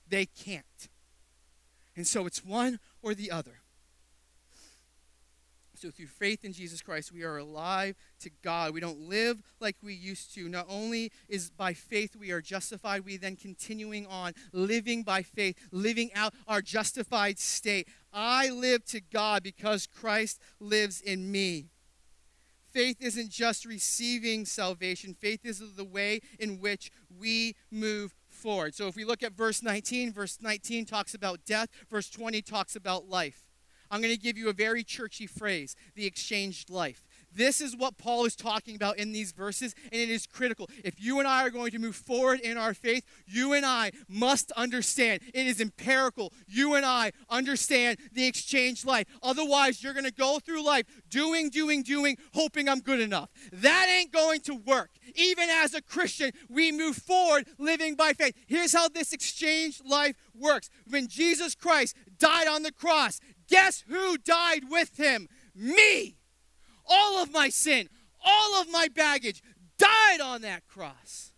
They 0.10 0.26
can't. 0.26 0.90
And 1.96 2.08
so 2.08 2.26
it's 2.26 2.44
one 2.44 2.80
or 3.04 3.14
the 3.14 3.30
other. 3.30 3.62
So, 5.78 5.92
through 5.92 6.08
faith 6.08 6.44
in 6.44 6.54
Jesus 6.54 6.82
Christ, 6.82 7.12
we 7.12 7.24
are 7.24 7.38
alive 7.38 7.96
to 8.22 8.32
God. 8.42 8.74
We 8.74 8.80
don't 8.80 9.08
live 9.08 9.42
like 9.60 9.76
we 9.84 9.94
used 9.94 10.34
to. 10.34 10.50
Not 10.50 10.66
only 10.68 11.12
is 11.30 11.52
by 11.52 11.74
faith 11.74 12.16
we 12.16 12.32
are 12.32 12.42
justified, 12.42 13.06
we 13.06 13.18
then 13.18 13.36
continuing 13.36 14.08
on 14.08 14.34
living 14.52 15.04
by 15.04 15.22
faith, 15.22 15.56
living 15.72 16.10
out 16.16 16.34
our 16.48 16.62
justified 16.62 17.38
state. 17.38 17.88
I 18.12 18.50
live 18.50 18.86
to 18.86 19.02
God 19.02 19.44
because 19.44 19.86
Christ 19.86 20.42
lives 20.60 21.00
in 21.00 21.32
me. 21.32 21.68
Faith 22.72 22.98
isn't 23.00 23.30
just 23.30 23.64
receiving 23.64 24.46
salvation, 24.46 25.14
faith 25.14 25.46
is 25.46 25.62
the 25.76 25.86
way 25.86 26.22
in 26.40 26.60
which 26.60 26.92
we 27.20 27.56
move 27.72 28.16
forward. 28.30 28.74
So, 28.74 28.88
if 28.88 28.96
we 28.96 29.06
look 29.06 29.22
at 29.22 29.34
verse 29.34 29.62
19, 29.62 30.12
verse 30.12 30.40
19 30.42 30.86
talks 30.86 31.14
about 31.14 31.46
death, 31.46 31.70
verse 31.90 32.10
20 32.10 32.42
talks 32.42 32.76
about 32.76 33.08
life. 33.08 33.47
I'm 33.92 34.02
going 34.02 34.14
to 34.14 34.20
give 34.20 34.38
you 34.38 34.50
a 34.50 34.54
very 34.54 34.84
churchy 34.84 35.28
phrase 35.28 35.76
the 35.96 36.06
exchanged 36.06 36.70
life. 36.70 37.04
This 37.34 37.62
is 37.62 37.76
what 37.76 37.98
Paul 37.98 38.26
is 38.26 38.36
talking 38.36 38.76
about 38.76 38.98
in 38.98 39.12
these 39.12 39.32
verses, 39.32 39.76
and 39.92 40.02
it 40.02 40.10
is 40.10 40.26
critical. 40.26 40.70
If 40.84 41.00
you 41.00 41.20
and 41.20 41.28
I 41.28 41.46
are 41.46 41.52
going 41.52 41.72
to 41.72 41.80
move 41.80 41.96
forward 41.96 42.40
in 42.40 42.58
our 42.58 42.74
faith, 42.74 43.06
you 43.28 43.54
and 43.54 43.66
I 43.66 43.92
must 44.10 44.52
understand. 44.54 45.22
It 45.34 45.46
is 45.46 45.62
empirical. 45.62 46.34
You 46.48 46.74
and 46.74 46.86
I 46.86 47.12
understand 47.30 48.00
the 48.12 48.26
exchanged 48.26 48.86
life. 48.86 49.06
Otherwise, 49.22 49.84
you're 49.84 49.94
going 49.94 50.06
to 50.06 50.12
go 50.12 50.40
through 50.40 50.66
life 50.66 50.86
doing, 51.10 51.50
doing, 51.50 51.84
doing, 51.84 52.18
hoping 52.34 52.68
I'm 52.68 52.80
good 52.80 53.00
enough. 53.00 53.30
That 53.52 53.88
ain't 53.88 54.12
going 54.12 54.42
to 54.42 54.56
work. 54.56 54.90
Even 55.14 55.50
as 55.50 55.74
a 55.74 55.82
Christian, 55.82 56.32
we 56.50 56.72
move 56.72 56.96
forward 56.96 57.48
living 57.60 57.96
by 57.96 58.14
faith. 58.14 58.36
Here's 58.48 58.74
how 58.74 58.90
this 58.90 59.14
exchanged 59.14 59.86
life 59.86 60.16
works. 60.34 60.70
When 60.90 61.08
Jesus 61.08 61.56
Christ 61.56 61.96
died 62.20 62.48
on 62.48 62.64
the 62.64 62.72
cross, 62.72 63.20
Guess 63.48 63.84
who 63.88 64.18
died 64.18 64.70
with 64.70 64.98
him? 64.98 65.28
Me. 65.56 66.18
All 66.86 67.22
of 67.22 67.32
my 67.32 67.50
sin, 67.50 67.90
all 68.24 68.62
of 68.62 68.72
my 68.72 68.88
baggage 68.88 69.42
died 69.78 70.22
on 70.22 70.42
that 70.42 70.68
cross 70.68 71.34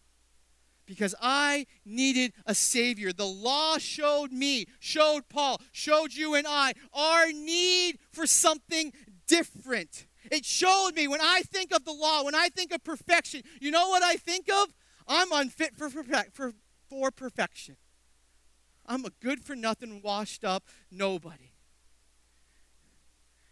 because 0.86 1.14
I 1.22 1.68
needed 1.86 2.34
a 2.46 2.56
Savior. 2.56 3.14
The 3.14 3.26
law 3.26 3.78
showed 3.78 4.32
me, 4.32 4.66
showed 4.80 5.30
Paul, 5.30 5.62
showed 5.72 6.14
you 6.14 6.34
and 6.34 6.48
I 6.48 6.74
our 6.94 7.28
need 7.32 8.00
for 8.12 8.26
something 8.26 8.92
different. 9.28 10.08
It 10.32 10.46
showed 10.46 10.92
me 10.96 11.08
when 11.08 11.22
I 11.22 11.44
think 11.44 11.74
of 11.74 11.86
the 11.86 11.94
law, 11.94 12.24
when 12.24 12.36
I 12.36 12.50
think 12.50 12.74
of 12.74 12.84
perfection, 12.84 13.44
you 13.62 13.72
know 13.72 13.90
what 13.90 14.04
I 14.04 14.16
think 14.16 14.52
of? 14.52 14.74
I'm 15.08 15.32
unfit 15.32 15.76
for, 15.76 15.90
for, 15.90 16.54
for 16.90 17.12
perfection. 17.12 17.78
I'm 18.86 19.06
a 19.06 19.12
good 19.22 19.44
for 19.44 19.56
nothing, 19.56 20.02
washed 20.04 20.44
up 20.44 20.64
nobody. 20.92 21.49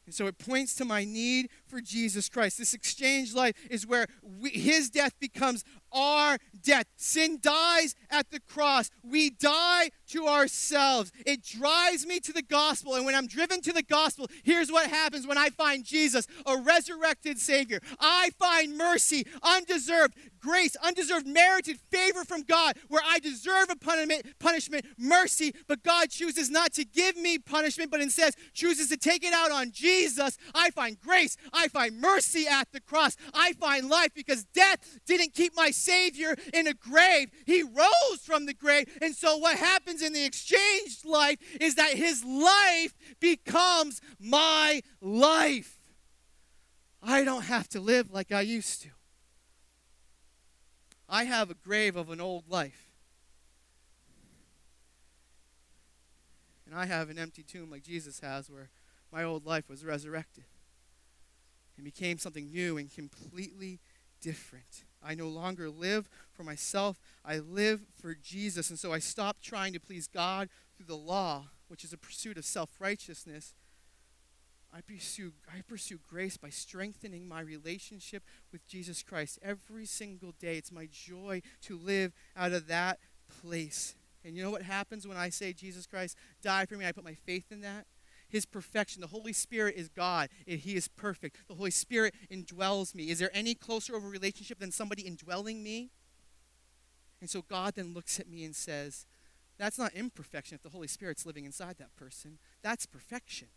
And 0.08 0.16
so 0.16 0.26
it 0.26 0.38
points 0.38 0.74
to 0.76 0.86
my 0.86 1.04
need 1.04 1.50
for 1.68 1.82
Jesus 1.82 2.30
Christ. 2.30 2.58
This 2.58 2.74
exchange 2.74 3.36
life 3.36 3.56
is 3.70 3.86
where 3.86 4.08
we, 4.24 4.52
his 4.52 4.90
death 4.90 5.20
becomes 5.20 5.66
our 5.98 6.38
death. 6.62 6.86
Sin 6.96 7.40
dies 7.42 7.96
at 8.10 8.30
the 8.30 8.40
cross. 8.40 8.92
We 9.04 9.32
die 9.32 9.90
to 10.10 10.28
ourselves. 10.28 11.12
It 11.26 11.44
drives 11.44 12.06
me 12.06 12.20
to 12.20 12.32
the 12.32 12.44
gospel. 12.44 12.96
And 12.96 13.06
when 13.06 13.16
I'm 13.16 13.28
driven 13.28 13.62
to 13.62 13.74
the 13.74 13.84
gospel, 13.84 14.28
here's 14.44 14.72
what 14.72 14.90
happens 14.90 15.26
when 15.26 15.38
I 15.38 15.50
find 15.50 15.84
Jesus, 15.84 16.28
a 16.46 16.58
resurrected 16.58 17.40
Savior. 17.40 17.80
I 18.00 18.30
find 18.38 18.78
mercy, 18.78 19.26
undeserved 19.42 20.14
grace, 20.40 20.76
undeserved 20.78 21.28
merited 21.28 21.80
favor 21.92 22.24
from 22.24 22.44
God, 22.44 22.78
where 22.88 23.02
I 23.06 23.20
deserve 23.20 23.70
a 23.70 23.76
punishment, 23.76 24.40
punishment, 24.40 24.86
mercy, 24.98 25.54
but 25.68 25.84
God 25.84 26.10
chooses 26.10 26.50
not 26.50 26.74
to 26.74 26.86
give 26.86 27.18
me 27.18 27.40
punishment, 27.40 27.92
but 27.92 28.02
instead 28.02 28.34
chooses 28.54 28.90
to 28.90 28.98
take 28.98 29.24
it 29.24 29.34
out 29.34 29.52
on 29.52 29.72
Jesus. 29.72 30.38
I 30.54 30.70
find 30.70 31.00
grace, 31.00 31.38
I 31.52 31.68
find 31.68 32.00
mercy 32.00 32.48
at 32.48 32.72
the 32.72 32.82
cross. 32.82 33.16
I 33.34 33.54
find 33.54 33.90
life 33.90 34.14
because 34.14 34.46
death 34.46 35.00
didn't 35.06 35.34
keep 35.34 35.56
my 35.56 35.72
Savior 35.88 36.36
in 36.54 36.68
a 36.68 36.74
grave. 36.74 37.30
He 37.46 37.64
rose 37.64 38.22
from 38.24 38.46
the 38.46 38.54
grave. 38.54 38.88
And 39.02 39.16
so 39.16 39.38
what 39.38 39.58
happens 39.58 40.02
in 40.02 40.14
the 40.14 40.26
exchanged 40.26 41.06
life 41.06 41.38
is 41.62 41.76
that 41.76 41.94
his 41.94 42.24
life 42.24 42.94
becomes 43.20 44.02
my 44.20 44.82
life. 45.02 45.80
I 47.02 47.24
don't 47.24 47.46
have 47.46 47.70
to 47.70 47.80
live 47.80 48.12
like 48.12 48.32
I 48.32 48.42
used 48.42 48.82
to. 48.82 48.90
I 51.10 51.24
have 51.24 51.50
a 51.50 51.54
grave 51.54 51.96
of 51.96 52.10
an 52.10 52.20
old 52.20 52.50
life. 52.50 52.92
And 56.66 56.76
I 56.76 56.86
have 56.86 57.10
an 57.10 57.18
empty 57.18 57.44
tomb 57.44 57.72
like 57.72 57.84
Jesus 57.84 58.20
has, 58.20 58.50
where 58.50 58.70
my 59.10 59.24
old 59.24 59.46
life 59.46 59.70
was 59.70 59.86
resurrected 59.86 60.44
and 61.78 61.86
became 61.86 62.18
something 62.18 62.52
new 62.52 62.78
and 62.78 62.94
completely 62.94 63.80
different. 64.20 64.84
I 65.08 65.16
no 65.16 65.28
longer 65.28 65.70
live 65.70 66.10
for 66.34 66.44
myself, 66.44 67.00
I 67.24 67.40
live 67.40 67.82
for 68.00 68.14
Jesus. 68.14 68.70
And 68.70 68.78
so 68.78 68.92
I 68.92 69.00
stopped 69.00 69.42
trying 69.42 69.74
to 69.74 69.80
please 69.80 70.08
God 70.08 70.50
through 70.76 70.88
the 70.88 70.98
law, 70.98 71.46
which 71.68 71.84
is 71.84 71.94
a 71.94 71.98
pursuit 71.98 72.38
of 72.38 72.46
self 72.46 72.70
righteousness, 72.80 73.54
I 74.74 74.82
pursue, 74.82 75.34
I 75.48 75.62
pursue 75.62 76.00
grace 76.08 76.38
by 76.38 76.50
strengthening 76.50 77.28
my 77.28 77.42
relationship 77.42 78.24
with 78.52 78.68
Jesus 78.68 79.02
Christ 79.02 79.40
every 79.42 79.86
single 79.86 80.34
day. 80.40 80.58
It's 80.58 80.72
my 80.72 80.88
joy 80.92 81.42
to 81.64 81.78
live 81.78 82.14
out 82.36 82.52
of 82.52 82.68
that 82.68 83.00
place. 83.42 83.96
And 84.24 84.36
you 84.36 84.44
know 84.44 84.52
what 84.52 84.64
happens 84.64 85.08
when 85.08 85.18
I 85.18 85.30
say 85.30 85.54
Jesus 85.54 85.88
Christ 85.88 86.18
died 86.44 86.70
for 86.70 86.76
me? 86.76 86.86
I 86.86 86.92
put 86.92 87.04
my 87.04 87.14
faith 87.14 87.46
in 87.52 87.62
that. 87.62 87.86
His 88.30 88.46
perfection. 88.46 89.02
The 89.02 89.08
Holy 89.08 89.34
Spirit 89.34 89.76
is 89.76 89.90
God. 89.90 90.30
He 90.46 90.76
is 90.76 90.88
perfect. 90.88 91.38
The 91.48 91.56
Holy 91.56 91.72
Spirit 91.72 92.14
indwells 92.32 92.94
me. 92.94 93.10
Is 93.10 93.20
there 93.20 93.32
any 93.34 93.56
closer 93.56 93.96
of 93.96 94.04
a 94.04 94.08
relationship 94.08 94.60
than 94.60 94.72
somebody 94.72 95.04
indwelling 95.04 95.64
me? 95.64 95.92
And 97.20 97.30
so 97.30 97.42
God 97.42 97.76
then 97.76 97.94
looks 97.94 98.20
at 98.20 98.30
me 98.30 98.44
and 98.44 98.56
says, 98.56 99.06
That's 99.58 99.80
not 99.80 99.94
imperfection 99.94 100.56
if 100.56 100.62
the 100.62 100.70
Holy 100.70 100.88
Spirit's 100.88 101.26
living 101.26 101.46
inside 101.46 101.78
that 101.78 101.96
person. 101.96 102.38
That's 102.62 102.86
perfection. 102.86 103.48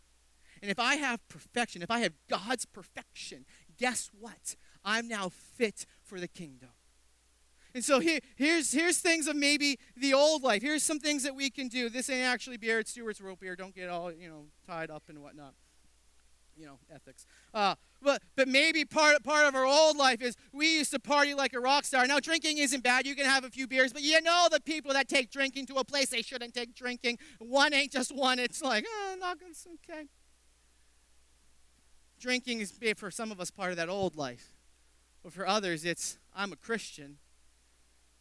And 0.61 0.69
if 0.69 0.79
I 0.79 0.95
have 0.95 1.27
perfection, 1.27 1.81
if 1.81 1.91
I 1.91 1.99
have 1.99 2.13
God's 2.29 2.65
perfection, 2.65 3.45
guess 3.77 4.09
what? 4.17 4.55
I'm 4.83 5.07
now 5.07 5.29
fit 5.29 5.85
for 6.01 6.19
the 6.19 6.27
kingdom. 6.27 6.69
And 7.73 7.83
so 7.83 7.99
here, 7.99 8.19
here's, 8.35 8.71
here's 8.71 8.97
things 8.97 9.27
of 9.27 9.35
maybe 9.35 9.79
the 9.95 10.13
old 10.13 10.43
life. 10.43 10.61
Here's 10.61 10.83
some 10.83 10.99
things 10.99 11.23
that 11.23 11.35
we 11.35 11.49
can 11.49 11.67
do. 11.67 11.89
This 11.89 12.09
ain't 12.09 12.25
actually 12.25 12.57
beer, 12.57 12.79
it's 12.79 12.91
Stewart's 12.91 13.21
root 13.21 13.39
beer. 13.39 13.55
Don't 13.55 13.75
get 13.75 13.89
all, 13.89 14.11
you 14.11 14.29
know, 14.29 14.45
tied 14.67 14.89
up 14.89 15.03
and 15.07 15.19
whatnot. 15.19 15.53
You 16.57 16.65
know, 16.65 16.79
ethics. 16.93 17.25
Uh, 17.53 17.75
but, 18.03 18.21
but 18.35 18.47
maybe 18.47 18.83
part, 18.83 19.23
part 19.23 19.47
of 19.47 19.55
our 19.55 19.65
old 19.65 19.97
life 19.97 20.21
is 20.21 20.35
we 20.51 20.77
used 20.77 20.91
to 20.91 20.99
party 20.99 21.33
like 21.33 21.53
a 21.53 21.59
rock 21.59 21.85
star. 21.85 22.05
Now, 22.05 22.19
drinking 22.19 22.57
isn't 22.57 22.83
bad. 22.83 23.07
You 23.07 23.15
can 23.15 23.25
have 23.25 23.45
a 23.45 23.49
few 23.49 23.67
beers, 23.67 23.93
but 23.93 24.01
you 24.01 24.21
know 24.21 24.47
the 24.51 24.59
people 24.59 24.93
that 24.93 25.07
take 25.07 25.31
drinking 25.31 25.67
to 25.67 25.75
a 25.75 25.85
place 25.85 26.09
they 26.09 26.21
shouldn't 26.21 26.53
take 26.53 26.75
drinking. 26.75 27.19
One 27.39 27.73
ain't 27.73 27.91
just 27.91 28.13
one. 28.13 28.37
It's 28.37 28.61
like, 28.61 28.85
oh, 28.87 29.15
not 29.19 29.37
it's 29.49 29.65
okay 29.89 30.07
drinking 32.21 32.61
is 32.61 32.73
for 32.95 33.11
some 33.11 33.31
of 33.31 33.41
us 33.41 33.51
part 33.51 33.71
of 33.71 33.77
that 33.77 33.89
old 33.89 34.15
life. 34.15 34.53
But 35.23 35.33
for 35.33 35.45
others, 35.45 35.83
it's 35.83 36.17
I'm 36.33 36.53
a 36.53 36.55
Christian. 36.55 37.17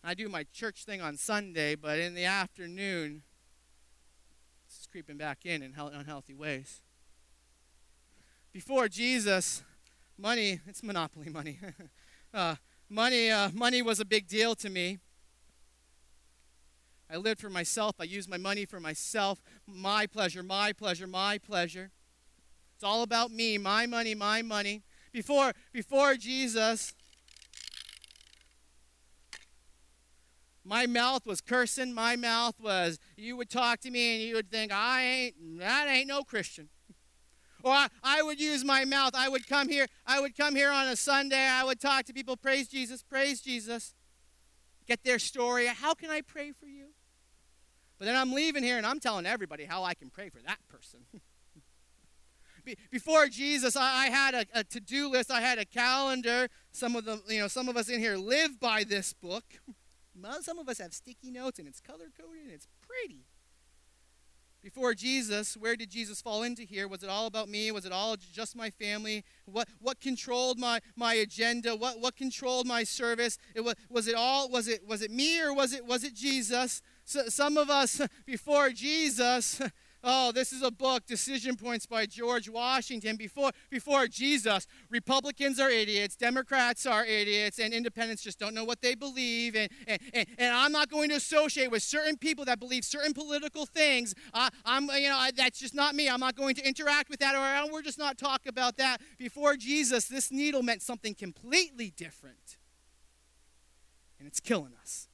I 0.03 0.15
do 0.15 0.29
my 0.29 0.45
church 0.53 0.85
thing 0.85 1.03
on 1.03 1.17
Sunday, 1.17 1.75
but 1.75 1.99
in 1.99 2.15
the 2.15 2.25
afternoon, 2.25 3.23
it's 4.67 4.87
creeping 4.87 5.19
back 5.19 5.45
in 5.45 5.63
in 5.63 5.75
unhealthy 5.77 6.35
ways. 6.35 6.81
Before 8.53 8.89
Jesus, 8.89 9.63
money, 10.17 10.61
it's 10.67 10.83
monopoly 10.83 11.29
money. 11.29 11.59
uh, 12.35 12.57
money, 12.89 13.31
uh, 13.31 13.51
money 13.53 13.83
was 13.83 14.01
a 14.01 14.05
big 14.05 14.27
deal 14.27 14.55
to 14.57 14.71
me. 14.71 14.99
I 17.13 17.17
lived 17.17 17.41
for 17.41 17.51
myself. 17.51 17.97
I 18.01 18.05
used 18.05 18.31
my 18.31 18.39
money 18.39 18.65
for 18.65 18.81
myself. 18.81 19.43
My 19.67 20.07
pleasure, 20.07 20.43
my 20.43 20.73
pleasure, 20.73 21.07
my 21.07 21.39
pleasure. 21.39 21.91
It's 22.75 22.85
all 22.85 23.03
about 23.03 23.31
me, 23.31 23.59
my 23.59 23.87
money, 23.87 24.15
my 24.15 24.41
money. 24.41 24.83
Before, 25.13 25.53
before 25.73 26.15
Jesus, 26.15 26.95
my 30.65 30.87
mouth 30.87 31.27
was 31.27 31.41
cursing. 31.41 31.93
My 31.93 32.17
mouth 32.17 32.55
was, 32.61 32.99
you 33.17 33.37
would 33.37 33.51
talk 33.51 33.81
to 33.81 33.91
me 33.91 34.15
and 34.15 34.23
you 34.23 34.35
would 34.35 34.51
think, 34.51 34.73
I 34.73 35.03
ain't, 35.03 35.59
that 35.59 35.89
ain't 35.89 36.09
no 36.09 36.23
Christian. 36.23 36.69
Or 37.63 37.73
I, 37.73 37.89
I, 38.03 38.23
would 38.23 38.41
use 38.41 38.65
my 38.65 38.87
mouth. 38.87 39.11
I 39.15 39.29
would 39.29 39.47
come 39.47 39.69
here. 39.69 39.85
I 40.07 40.19
would 40.19 40.35
come 40.35 40.57
here 40.57 40.71
on 40.71 40.89
a 40.89 40.97
Sunday. 40.97 41.37
I 41.47 41.63
would 41.63 41.79
talk 41.79 42.07
to 42.07 42.15
people. 42.15 42.39
Praise 42.39 42.69
Jesus. 42.69 43.03
Praise 43.03 43.43
Jesus. 43.43 43.93
Get 44.87 45.05
their 45.05 45.19
story. 45.19 45.67
How 45.67 45.93
can 45.93 46.09
I 46.09 46.23
pray 46.23 46.53
for 46.53 46.65
you? 46.65 46.87
But 47.99 48.07
then 48.07 48.17
I'm 48.17 48.33
leaving 48.33 48.63
here 48.63 48.79
and 48.79 48.87
I'm 48.87 48.99
telling 48.99 49.27
everybody 49.27 49.67
how 49.67 49.85
I 49.85 49.93
can 49.93 50.09
pray 50.09 50.31
for 50.31 50.41
that 50.47 50.57
person. 50.69 51.01
Before 52.91 53.27
Jesus, 53.27 53.77
I, 53.77 54.07
had 54.07 54.35
a, 54.35 54.47
a 54.55 54.65
to-do 54.65 55.11
list. 55.11 55.31
I 55.31 55.43
had 55.43 55.59
a 55.59 55.67
calendar. 55.67 56.49
Some 56.73 56.97
of 56.97 57.05
the, 57.05 57.21
you 57.29 57.41
know, 57.41 57.49
some 57.49 57.69
of 57.69 57.77
us 57.77 57.91
in 57.91 58.01
here 58.01 58.17
live 58.17 58.59
by 58.59 58.85
this 58.85 59.13
book. 59.13 59.45
Some 60.43 60.59
of 60.59 60.69
us 60.69 60.79
have 60.79 60.93
sticky 60.93 61.31
notes 61.31 61.59
and 61.59 61.69
it's 61.69 61.81
color 61.81 62.11
coded 62.17 62.43
and 62.43 62.51
it's 62.53 62.69
pretty. 62.87 63.25
Before 64.63 64.95
Jesus, 64.95 65.57
where 65.57 65.75
did 65.75 65.91
Jesus 65.91 66.21
fall 66.21 66.43
into 66.43 66.63
here? 66.63 66.87
Was 66.87 67.03
it 67.03 67.09
all 67.09 67.27
about 67.27 67.49
me? 67.49 67.73
Was 67.73 67.87
it 67.87 67.93
all 67.93 68.17
just 68.17 68.55
my 68.55 68.69
family? 68.69 69.25
What, 69.47 69.69
what 69.81 70.01
controlled 70.03 70.59
my, 70.59 70.81
my 70.97 71.15
agenda? 71.15 71.75
What, 71.75 71.99
what 71.99 72.15
controlled 72.15 72.67
my 72.67 72.85
service? 72.85 73.39
It 73.55 73.63
was, 73.63 73.75
was 73.89 74.07
it 74.07 74.15
all, 74.15 74.51
was 74.51 74.69
it, 74.69 74.87
was 74.87 75.01
it 75.01 75.11
me 75.11 75.41
or 75.41 75.55
was 75.55 75.73
it, 75.73 75.87
was 75.87 76.05
it 76.05 76.15
Jesus? 76.15 76.83
So, 77.07 77.29
some 77.29 77.57
of 77.57 77.71
us 77.71 78.03
before 78.27 78.69
Jesus, 78.71 79.63
Oh, 80.03 80.33
this 80.33 80.53
is 80.53 80.63
a 80.63 80.71
book, 80.71 81.05
Decision 81.05 81.57
Points 81.57 81.85
by 81.85 82.07
George 82.07 82.49
Washington. 82.49 83.17
Before, 83.17 83.51
before 83.71 84.07
Jesus, 84.07 84.67
Republicans 84.89 85.61
are 85.61 85.69
idiots, 85.69 86.17
Democrats 86.17 86.87
are 86.87 87.05
idiots, 87.05 87.59
and 87.59 87.75
independents 87.75 88.23
just 88.23 88.39
don't 88.39 88.55
know 88.55 88.65
what 88.65 88.81
they 88.81 88.95
believe. 88.95 89.55
And, 89.55 89.71
and, 89.87 90.01
and, 90.15 90.27
and 90.39 90.55
I'm 90.55 90.73
not 90.73 90.89
going 90.89 91.11
to 91.11 91.17
associate 91.17 91.71
with 91.71 91.83
certain 91.83 92.17
people 92.17 92.47
that 92.47 92.59
believe 92.59 92.85
certain 92.85 93.13
political 93.13 93.67
things. 93.67 94.15
Uh, 94.33 94.49
I'm, 94.65 94.85
you 94.85 95.09
know, 95.11 95.17
I, 95.17 95.33
that's 95.37 95.59
just 95.59 95.75
not 95.75 95.95
me. 95.95 96.09
I'm 96.09 96.21
not 96.21 96.35
going 96.35 96.55
to 96.55 96.67
interact 96.67 97.11
with 97.11 97.21
that, 97.21 97.35
or 97.35 97.71
we're 97.71 97.83
just 97.83 97.99
not 97.99 98.17
talk 98.17 98.47
about 98.47 98.79
that. 98.79 99.03
Before 99.19 99.55
Jesus, 99.57 100.07
this 100.07 100.33
needle 100.33 100.63
meant 100.63 100.81
something 100.81 101.15
completely 101.15 101.93
different. 101.95 102.57
And 104.19 104.27
it's 104.27 104.41
killing 104.41 104.73
us. 104.81 105.09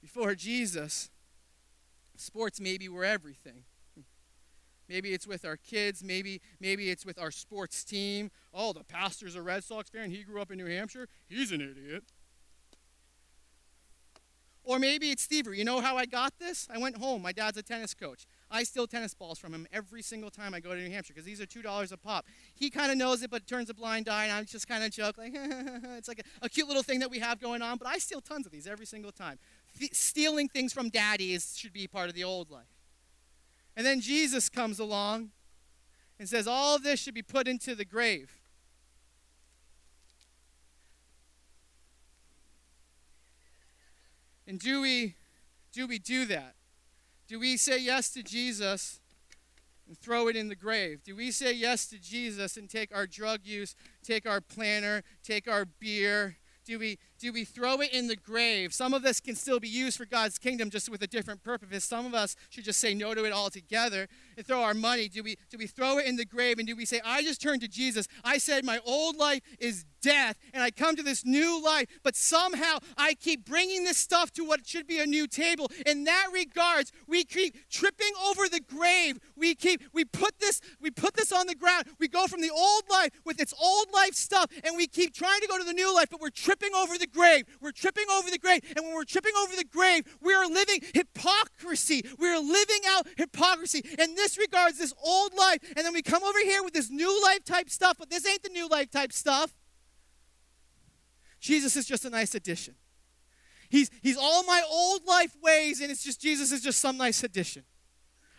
Before 0.00 0.34
Jesus, 0.34 1.10
Sports 2.20 2.60
maybe 2.60 2.88
were 2.88 3.04
everything. 3.04 3.64
Maybe 4.88 5.12
it's 5.12 5.26
with 5.26 5.44
our 5.44 5.56
kids. 5.56 6.02
Maybe, 6.04 6.40
maybe 6.60 6.90
it's 6.90 7.04
with 7.04 7.18
our 7.18 7.30
sports 7.30 7.84
team. 7.84 8.30
Oh, 8.54 8.72
the 8.72 8.84
pastor's 8.84 9.34
a 9.34 9.42
Red 9.42 9.64
Sox 9.64 9.90
fan. 9.90 10.10
He 10.10 10.22
grew 10.22 10.40
up 10.40 10.50
in 10.50 10.58
New 10.58 10.66
Hampshire. 10.66 11.08
He's 11.28 11.52
an 11.52 11.60
idiot. 11.60 12.04
Or 14.66 14.80
maybe 14.80 15.12
it's 15.12 15.26
thievery. 15.26 15.58
You 15.58 15.64
know 15.64 15.80
how 15.80 15.96
I 15.96 16.06
got 16.06 16.40
this? 16.40 16.66
I 16.68 16.78
went 16.78 16.96
home. 16.96 17.22
My 17.22 17.30
dad's 17.30 17.56
a 17.56 17.62
tennis 17.62 17.94
coach. 17.94 18.26
I 18.50 18.64
steal 18.64 18.88
tennis 18.88 19.14
balls 19.14 19.38
from 19.38 19.54
him 19.54 19.64
every 19.72 20.02
single 20.02 20.28
time 20.28 20.54
I 20.54 20.60
go 20.60 20.74
to 20.74 20.80
New 20.80 20.90
Hampshire 20.90 21.14
because 21.14 21.24
these 21.24 21.40
are 21.40 21.46
$2 21.46 21.92
a 21.92 21.96
pop. 21.96 22.26
He 22.52 22.68
kind 22.68 22.90
of 22.90 22.98
knows 22.98 23.22
it 23.22 23.30
but 23.30 23.46
turns 23.46 23.70
a 23.70 23.74
blind 23.74 24.08
eye, 24.08 24.24
and 24.24 24.32
I 24.32 24.42
just 24.42 24.66
kind 24.66 24.82
of 24.82 24.90
joke, 24.90 25.18
like, 25.18 25.32
it's 25.36 26.08
like 26.08 26.18
a, 26.18 26.46
a, 26.46 26.48
cute 26.48 26.66
little 26.66 26.82
thing 26.82 26.98
that 26.98 27.10
we 27.10 27.20
have 27.20 27.40
going 27.40 27.62
on, 27.62 27.78
but 27.78 27.86
I 27.86 27.98
steal 27.98 28.20
tons 28.20 28.44
of 28.44 28.50
these 28.50 28.66
every 28.66 28.86
single 28.86 29.12
time 29.12 29.38
stealing 29.92 30.48
things 30.48 30.72
from 30.72 30.88
daddy 30.88 31.32
is, 31.32 31.56
should 31.56 31.72
be 31.72 31.86
part 31.86 32.08
of 32.08 32.14
the 32.14 32.24
old 32.24 32.50
life. 32.50 32.64
And 33.76 33.84
then 33.84 34.00
Jesus 34.00 34.48
comes 34.48 34.78
along 34.78 35.30
and 36.18 36.28
says, 36.28 36.46
All 36.46 36.78
this 36.78 37.00
should 37.00 37.14
be 37.14 37.22
put 37.22 37.46
into 37.46 37.74
the 37.74 37.84
grave. 37.84 38.30
And 44.46 44.58
do 44.58 44.80
we 44.80 45.14
do 45.72 45.86
we 45.86 45.98
do 45.98 46.24
that? 46.26 46.54
Do 47.28 47.38
we 47.38 47.56
say 47.56 47.78
yes 47.78 48.08
to 48.10 48.22
Jesus 48.22 49.00
and 49.86 49.98
throw 49.98 50.28
it 50.28 50.36
in 50.36 50.48
the 50.48 50.56
grave? 50.56 51.02
Do 51.04 51.14
we 51.14 51.30
say 51.30 51.52
yes 51.52 51.86
to 51.88 51.98
Jesus 51.98 52.56
and 52.56 52.70
take 52.70 52.94
our 52.94 53.06
drug 53.06 53.40
use, 53.44 53.74
take 54.02 54.26
our 54.26 54.40
planner, 54.40 55.02
take 55.22 55.48
our 55.48 55.64
beer, 55.64 56.36
do 56.64 56.78
we, 56.78 56.98
do 57.18 57.32
we 57.32 57.44
throw 57.44 57.80
it 57.80 57.92
in 57.92 58.08
the 58.08 58.16
grave? 58.16 58.72
Some 58.72 58.94
of 58.94 59.02
this 59.02 59.20
can 59.20 59.34
still 59.34 59.60
be 59.60 59.68
used 59.68 59.96
for 59.96 60.04
God's 60.04 60.38
kingdom 60.38 60.70
just 60.70 60.88
with 60.88 61.02
a 61.02 61.06
different 61.06 61.42
purpose. 61.42 61.84
Some 61.84 62.06
of 62.06 62.14
us 62.14 62.36
should 62.50 62.64
just 62.64 62.80
say 62.80 62.94
no 62.94 63.14
to 63.14 63.24
it 63.24 63.32
altogether 63.32 64.08
and 64.36 64.46
throw 64.46 64.62
our 64.62 64.74
money. 64.74 65.08
Do 65.08 65.22
we, 65.22 65.36
do 65.50 65.58
we 65.58 65.66
throw 65.66 65.98
it 65.98 66.06
in 66.06 66.16
the 66.16 66.24
grave 66.24 66.58
and 66.58 66.66
do 66.66 66.76
we 66.76 66.84
say, 66.84 67.00
I 67.04 67.22
just 67.22 67.40
turned 67.40 67.62
to 67.62 67.68
Jesus? 67.68 68.06
I 68.24 68.38
said 68.38 68.64
my 68.64 68.80
old 68.84 69.16
life 69.16 69.42
is 69.58 69.84
death 70.06 70.38
and 70.54 70.62
I 70.62 70.70
come 70.70 70.94
to 70.96 71.02
this 71.02 71.24
new 71.24 71.62
life, 71.62 71.88
but 72.04 72.14
somehow 72.14 72.78
I 72.96 73.14
keep 73.14 73.44
bringing 73.44 73.84
this 73.84 73.98
stuff 73.98 74.32
to 74.34 74.44
what 74.44 74.66
should 74.66 74.86
be 74.86 75.00
a 75.00 75.06
new 75.06 75.26
table. 75.26 75.70
In 75.84 76.04
that 76.04 76.28
regards, 76.32 76.92
we 77.08 77.24
keep 77.24 77.68
tripping 77.68 78.12
over 78.28 78.48
the 78.48 78.60
grave. 78.60 79.18
We 79.36 79.54
keep 79.54 79.82
we 79.92 80.04
put 80.04 80.38
this 80.38 80.60
we 80.80 80.90
put 80.90 81.14
this 81.14 81.32
on 81.32 81.46
the 81.46 81.54
ground. 81.54 81.86
We 81.98 82.08
go 82.08 82.26
from 82.26 82.40
the 82.40 82.50
old 82.50 82.84
life 82.88 83.10
with 83.24 83.40
its 83.40 83.52
old 83.60 83.88
life 83.92 84.14
stuff 84.14 84.50
and 84.62 84.76
we 84.76 84.86
keep 84.86 85.12
trying 85.12 85.40
to 85.40 85.48
go 85.48 85.58
to 85.58 85.64
the 85.64 85.72
new 85.72 85.92
life, 85.94 86.08
but 86.10 86.20
we're 86.20 86.30
tripping 86.30 86.74
over 86.74 86.96
the 86.98 87.05
grave. 87.06 87.44
We're 87.60 87.72
tripping 87.72 88.06
over 88.12 88.30
the 88.30 88.38
grave. 88.38 88.60
And 88.76 88.84
when 88.84 88.94
we're 88.94 89.04
tripping 89.04 89.32
over 89.42 89.56
the 89.56 89.64
grave, 89.64 90.04
we 90.20 90.34
are 90.34 90.46
living 90.46 90.80
hypocrisy. 90.94 92.04
We 92.18 92.28
are 92.28 92.40
living 92.40 92.80
out 92.88 93.06
hypocrisy. 93.16 93.84
In 93.98 94.14
this 94.14 94.38
regards, 94.38 94.78
this 94.78 94.94
old 95.02 95.34
life, 95.34 95.58
and 95.76 95.84
then 95.84 95.92
we 95.92 96.02
come 96.02 96.22
over 96.22 96.38
here 96.40 96.62
with 96.62 96.74
this 96.74 96.90
new 96.90 97.22
life 97.22 97.44
type 97.44 97.70
stuff, 97.70 97.96
but 97.98 98.10
this 98.10 98.26
ain't 98.26 98.42
the 98.42 98.50
new 98.50 98.68
life 98.68 98.90
type 98.90 99.12
stuff. 99.12 99.54
Jesus 101.40 101.76
is 101.76 101.86
just 101.86 102.04
a 102.04 102.10
nice 102.10 102.34
addition. 102.34 102.74
He's, 103.68 103.90
he's 104.00 104.16
all 104.16 104.44
my 104.44 104.62
old 104.68 105.06
life 105.06 105.36
ways, 105.42 105.80
and 105.80 105.90
it's 105.90 106.04
just 106.04 106.20
Jesus 106.20 106.52
is 106.52 106.62
just 106.62 106.80
some 106.80 106.96
nice 106.96 107.22
addition. 107.24 107.64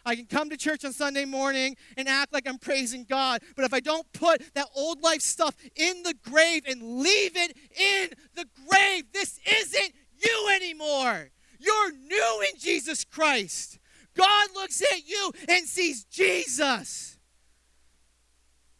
I 0.08 0.16
can 0.16 0.26
come 0.26 0.50
to 0.52 0.56
church 0.56 0.86
on 0.86 0.94
Sunday 0.94 1.26
morning 1.26 1.76
and 1.98 2.08
act 2.08 2.32
like 2.32 2.48
I'm 2.48 2.60
praising 2.60 3.04
God, 3.04 3.42
but 3.58 3.66
if 3.66 3.74
I 3.74 3.82
don't 3.82 4.10
put 4.14 4.42
that 4.54 4.68
old 4.74 5.04
life 5.04 5.20
stuff 5.20 5.54
in 5.76 6.02
the 6.04 6.14
grave 6.24 6.64
and 6.66 7.00
leave 7.00 7.36
it 7.36 7.58
in 7.78 8.12
the 8.34 8.46
grave, 8.66 9.12
this 9.12 9.38
isn't 9.46 9.94
you 10.18 10.50
anymore. 10.56 11.30
You're 11.60 11.92
new 11.92 12.44
in 12.50 12.58
Jesus 12.58 13.04
Christ. 13.04 13.80
God 14.16 14.48
looks 14.56 14.82
at 14.82 15.06
you 15.06 15.34
and 15.50 15.66
sees 15.66 16.06
Jesus. 16.06 17.18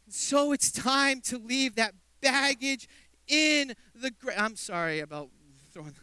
So 0.08 0.54
it's 0.54 0.72
time 0.72 1.20
to 1.26 1.38
leave 1.38 1.76
that 1.76 1.94
baggage 2.22 2.88
in 3.28 3.74
the 3.94 4.12
grave. 4.12 4.38
I'm 4.40 4.56
sorry 4.56 5.02
about 5.02 5.28
throwing. 5.74 5.94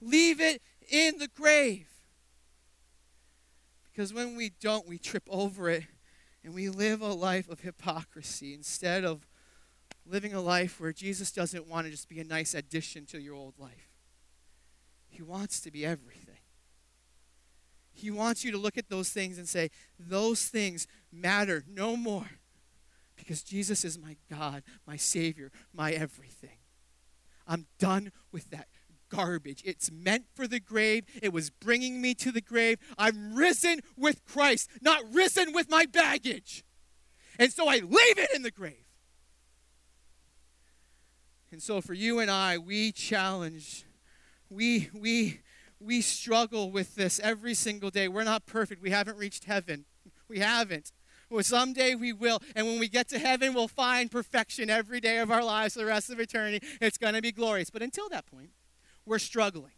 Leave 0.00 0.40
it 0.40 0.62
in 0.88 1.18
the 1.18 1.28
grave. 1.28 1.89
Because 4.00 4.14
when 4.14 4.34
we 4.34 4.52
don't, 4.62 4.88
we 4.88 4.96
trip 4.96 5.24
over 5.28 5.68
it 5.68 5.84
and 6.42 6.54
we 6.54 6.70
live 6.70 7.02
a 7.02 7.12
life 7.12 7.50
of 7.50 7.60
hypocrisy 7.60 8.54
instead 8.54 9.04
of 9.04 9.26
living 10.06 10.32
a 10.32 10.40
life 10.40 10.80
where 10.80 10.90
Jesus 10.90 11.30
doesn't 11.30 11.68
want 11.68 11.84
to 11.84 11.90
just 11.90 12.08
be 12.08 12.18
a 12.18 12.24
nice 12.24 12.54
addition 12.54 13.04
to 13.04 13.20
your 13.20 13.34
old 13.34 13.58
life. 13.58 13.90
He 15.06 15.20
wants 15.20 15.60
to 15.60 15.70
be 15.70 15.84
everything. 15.84 16.38
He 17.92 18.10
wants 18.10 18.42
you 18.42 18.50
to 18.52 18.56
look 18.56 18.78
at 18.78 18.88
those 18.88 19.10
things 19.10 19.36
and 19.36 19.46
say, 19.46 19.70
those 19.98 20.46
things 20.46 20.86
matter 21.12 21.62
no 21.68 21.94
more 21.94 22.30
because 23.16 23.42
Jesus 23.42 23.84
is 23.84 23.98
my 23.98 24.16
God, 24.30 24.62
my 24.86 24.96
Savior, 24.96 25.52
my 25.74 25.92
everything. 25.92 26.56
I'm 27.46 27.66
done 27.78 28.12
with 28.32 28.48
that 28.48 28.68
garbage. 29.10 29.62
It's 29.64 29.90
meant 29.90 30.24
for 30.34 30.46
the 30.46 30.60
grave. 30.60 31.04
It 31.22 31.32
was 31.32 31.50
bringing 31.50 32.00
me 32.00 32.14
to 32.14 32.32
the 32.32 32.40
grave. 32.40 32.78
I'm 32.96 33.34
risen 33.34 33.80
with 33.96 34.24
Christ, 34.24 34.70
not 34.80 35.02
risen 35.12 35.52
with 35.52 35.68
my 35.68 35.84
baggage. 35.86 36.64
And 37.38 37.52
so 37.52 37.68
I 37.68 37.76
leave 37.76 38.18
it 38.18 38.30
in 38.34 38.42
the 38.42 38.50
grave. 38.50 38.86
And 41.52 41.62
so 41.62 41.80
for 41.80 41.94
you 41.94 42.20
and 42.20 42.30
I, 42.30 42.58
we 42.58 42.92
challenge, 42.92 43.84
we, 44.48 44.88
we, 44.94 45.40
we 45.80 46.00
struggle 46.00 46.70
with 46.70 46.94
this 46.94 47.18
every 47.20 47.54
single 47.54 47.90
day. 47.90 48.08
We're 48.08 48.24
not 48.24 48.46
perfect. 48.46 48.80
We 48.80 48.90
haven't 48.90 49.16
reached 49.18 49.44
heaven. 49.44 49.84
We 50.28 50.38
haven't. 50.38 50.92
Well, 51.28 51.42
someday 51.42 51.94
we 51.94 52.12
will. 52.12 52.40
And 52.54 52.66
when 52.66 52.78
we 52.78 52.88
get 52.88 53.08
to 53.08 53.18
heaven, 53.18 53.54
we'll 53.54 53.68
find 53.68 54.10
perfection 54.10 54.68
every 54.68 55.00
day 55.00 55.18
of 55.18 55.30
our 55.30 55.44
lives 55.44 55.74
for 55.74 55.80
the 55.80 55.86
rest 55.86 56.10
of 56.10 56.20
eternity. 56.20 56.66
It's 56.80 56.98
going 56.98 57.14
to 57.14 57.22
be 57.22 57.32
glorious. 57.32 57.70
But 57.70 57.82
until 57.82 58.08
that 58.10 58.26
point, 58.26 58.50
we're 59.06 59.18
struggling. 59.18 59.72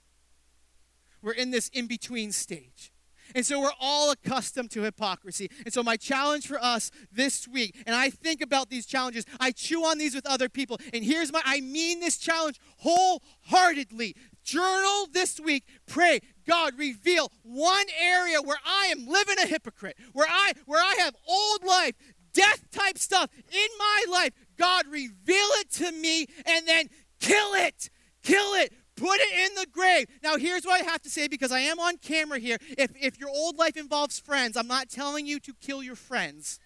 We're 1.22 1.32
in 1.32 1.50
this 1.50 1.68
in 1.68 1.86
between 1.86 2.32
stage. 2.32 2.92
And 3.34 3.46
so 3.46 3.60
we're 3.60 3.72
all 3.80 4.10
accustomed 4.10 4.70
to 4.72 4.82
hypocrisy. 4.82 5.50
And 5.64 5.72
so 5.72 5.82
my 5.82 5.96
challenge 5.96 6.46
for 6.46 6.62
us 6.62 6.90
this 7.10 7.48
week, 7.48 7.76
and 7.86 7.94
I 7.94 8.10
think 8.10 8.40
about 8.40 8.68
these 8.68 8.86
challenges, 8.86 9.24
I 9.40 9.52
chew 9.52 9.84
on 9.84 9.98
these 9.98 10.14
with 10.14 10.26
other 10.26 10.48
people. 10.48 10.78
And 10.92 11.04
here's 11.04 11.32
my 11.32 11.40
I 11.44 11.60
mean 11.60 12.00
this 12.00 12.18
challenge 12.18 12.60
wholeheartedly. 12.78 14.16
Journal 14.42 15.06
this 15.12 15.38
week. 15.38 15.64
Pray, 15.86 16.20
God, 16.46 16.74
reveal 16.76 17.30
one 17.42 17.86
area 18.00 18.42
where 18.42 18.58
I 18.66 18.86
am 18.86 19.06
living 19.06 19.36
a 19.38 19.46
hypocrite, 19.46 19.96
where 20.12 20.26
I 20.28 20.52
where 20.66 20.82
I 20.82 20.96
have 20.98 21.14
old 21.28 21.64
life, 21.64 21.94
death 22.32 22.64
type 22.72 22.98
stuff 22.98 23.30
in 23.34 23.68
my 23.78 24.04
life. 24.10 24.32
God, 24.58 24.86
reveal 24.90 25.48
it 25.60 25.70
to 25.72 25.92
me 25.92 26.26
and 26.44 26.66
then 26.66 26.88
kill 27.20 27.54
it. 27.54 27.88
Kill 28.22 28.54
it. 28.54 28.72
Put 28.96 29.20
it 29.20 29.50
in 29.50 29.54
the 29.54 29.66
grave. 29.70 30.06
Now, 30.22 30.36
here's 30.36 30.64
what 30.64 30.80
I 30.80 30.84
have 30.84 31.00
to 31.02 31.10
say 31.10 31.26
because 31.26 31.50
I 31.50 31.60
am 31.60 31.78
on 31.78 31.96
camera 31.96 32.38
here. 32.38 32.58
If, 32.76 32.92
if 33.00 33.18
your 33.18 33.30
old 33.30 33.56
life 33.56 33.76
involves 33.76 34.18
friends, 34.18 34.56
I'm 34.56 34.66
not 34.66 34.90
telling 34.90 35.26
you 35.26 35.40
to 35.40 35.54
kill 35.60 35.82
your 35.82 35.96
friends. 35.96 36.60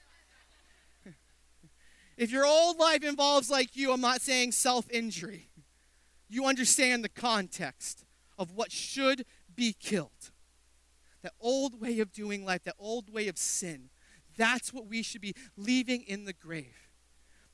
if 2.16 2.32
your 2.32 2.44
old 2.44 2.78
life 2.78 3.04
involves, 3.04 3.48
like 3.48 3.76
you, 3.76 3.92
I'm 3.92 4.00
not 4.00 4.20
saying 4.20 4.52
self 4.52 4.90
injury. 4.90 5.50
You 6.28 6.46
understand 6.46 7.04
the 7.04 7.08
context 7.08 8.04
of 8.36 8.52
what 8.52 8.72
should 8.72 9.24
be 9.54 9.72
killed. 9.72 10.32
That 11.22 11.34
old 11.40 11.80
way 11.80 12.00
of 12.00 12.12
doing 12.12 12.44
life, 12.44 12.64
that 12.64 12.74
old 12.78 13.12
way 13.12 13.28
of 13.28 13.38
sin, 13.38 13.90
that's 14.36 14.72
what 14.72 14.86
we 14.86 15.02
should 15.02 15.20
be 15.20 15.34
leaving 15.56 16.02
in 16.02 16.24
the 16.24 16.32
grave. 16.32 16.85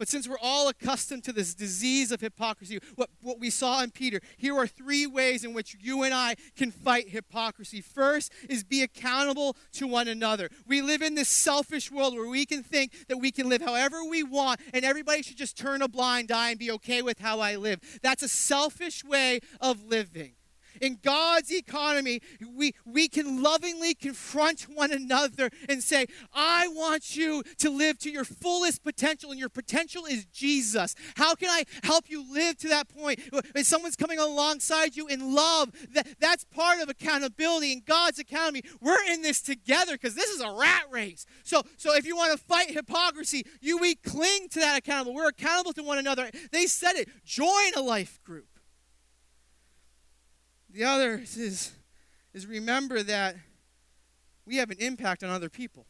But 0.03 0.09
since 0.09 0.27
we're 0.27 0.37
all 0.43 0.67
accustomed 0.67 1.23
to 1.27 1.33
this 1.33 1.55
disease 1.55 2.11
of 2.11 2.21
hypocrisy, 2.21 2.81
what, 2.97 3.09
what 3.21 3.39
we 3.39 3.51
saw 3.51 3.85
in 3.85 3.93
Peter, 3.93 4.21
here 4.37 4.57
are 4.57 4.67
three 4.67 5.07
ways 5.07 5.45
in 5.45 5.55
which 5.55 5.77
you 5.81 6.03
and 6.03 6.13
I 6.13 6.35
can 6.57 6.73
fight 6.73 7.11
hypocrisy. 7.11 7.81
First 7.81 8.33
is 8.49 8.65
be 8.65 8.83
accountable 8.83 9.57
to 9.75 9.87
one 9.87 10.09
another. 10.09 10.51
We 10.67 10.83
live 10.83 11.03
in 11.03 11.15
this 11.15 11.29
selfish 11.29 11.93
world 11.93 12.17
where 12.17 12.27
we 12.27 12.47
can 12.47 12.65
think 12.65 13.07
that 13.07 13.19
we 13.19 13.31
can 13.31 13.49
live 13.49 13.63
however 13.63 14.03
we 14.03 14.25
want 14.25 14.59
and 14.75 14.85
everybody 14.85 15.23
should 15.23 15.37
just 15.37 15.57
turn 15.57 15.83
a 15.83 15.89
blind 15.89 16.33
eye 16.33 16.51
and 16.51 16.59
be 16.59 16.73
okay 16.73 17.03
with 17.03 17.21
how 17.21 17.39
I 17.39 17.55
live. 17.55 17.79
That's 18.03 18.25
a 18.25 18.29
selfish 18.29 19.05
way 19.05 19.39
of 19.61 19.85
living 19.85 20.33
in 20.81 20.99
God's 21.03 21.53
economy, 21.53 22.21
we, 22.55 22.75
we 22.85 23.09
can 23.09 23.43
lovingly 23.43 23.95
confront 23.95 24.63
one 24.63 24.93
another 24.93 25.51
and 25.69 25.83
say, 25.83 26.07
I 26.33 26.69
want 26.69 27.17
you 27.17 27.43
to 27.59 27.71
live 27.71 27.99
to 28.01 28.11
your 28.11 28.25
fullest 28.25 28.83
potential, 28.83 29.31
and 29.31 29.39
your 29.39 29.49
potential 29.49 30.07
is 30.07 30.25
Jesus. 30.27 30.95
How 31.17 31.35
can 31.35 31.49
I 31.49 31.65
help 31.83 32.09
you 32.09 32.25
live 32.33 32.57
to 32.59 32.69
that 32.69 32.89
point? 32.89 33.21
When 33.53 33.65
someone's 33.65 33.97
coming 33.97 34.19
alongside 34.19 34.97
you 34.97 35.07
in 35.07 35.35
love, 35.35 35.71
that, 35.95 36.07
that's 36.19 36.45
part 36.45 36.81
of 36.81 36.89
accountability 36.89 37.73
in 37.73 37.83
God's 37.87 38.19
economy. 38.19 38.63
We're 38.81 39.03
in 39.11 39.23
this 39.23 39.43
together 39.43 39.93
because 39.93 40.15
this 40.15 40.31
is 40.31 40.41
a 40.41 40.51
rat 40.51 40.85
race. 40.91 41.27
So, 41.43 41.63
so 41.77 41.95
if 41.95 42.07
you 42.07 42.17
want 42.17 42.33
to 42.33 42.39
fight 42.39 42.71
hypocrisy, 42.71 43.45
you 43.61 43.79
we 43.79 43.97
cling 43.97 44.49
to 44.51 44.61
that 44.61 44.79
accountable. 44.79 45.15
We're 45.15 45.29
accountable 45.29 45.73
to 45.75 45.83
one 45.83 45.99
another. 45.99 46.31
They 46.53 46.67
said 46.67 46.95
it. 46.95 47.09
Join 47.25 47.73
a 47.77 47.81
life 47.81 48.23
group. 48.23 48.47
The 50.73 50.85
other 50.85 51.19
is, 51.19 51.73
is 52.33 52.47
remember 52.47 53.03
that 53.03 53.37
we 54.47 54.57
have 54.57 54.71
an 54.71 54.79
impact 54.79 55.23
on 55.23 55.31
other 55.31 55.51
people. 55.51 55.87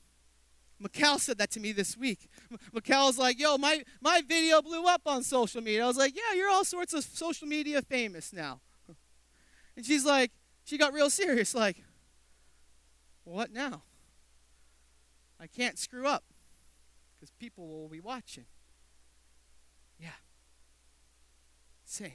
Mikkel 0.83 1.21
said 1.21 1.39
that 1.39 1.51
to 1.53 1.61
me 1.61 1.71
this 1.71 1.97
week. 1.97 2.29
Mikkel's 2.75 3.17
like, 3.17 3.39
yo, 3.39 3.57
my, 3.57 3.85
my 4.01 4.23
video 4.27 4.61
blew 4.61 4.85
up 4.87 5.03
on 5.07 5.23
social 5.23 5.61
media. 5.61 5.85
I 5.85 5.87
was 5.87 5.97
like, 5.97 6.17
yeah, 6.17 6.37
you're 6.37 6.51
all 6.51 6.65
sorts 6.65 6.93
of 6.93 7.05
social 7.05 7.47
media 7.47 7.83
famous 7.83 8.33
now. 8.33 8.61
And 9.75 9.87
she's 9.87 10.05
like, 10.05 10.33
she 10.65 10.77
got 10.77 10.93
real 10.93 11.09
serious, 11.09 11.55
like, 11.55 11.83
what 13.25 13.51
now? 13.51 13.85
I 15.41 15.47
can't 15.47 15.79
screw 15.79 16.07
up 16.07 16.25
because 17.15 17.31
people 17.31 17.67
will 17.67 17.89
be 17.89 17.99
watching. 17.99 18.45
Yeah. 19.99 20.09
Same 21.87 22.13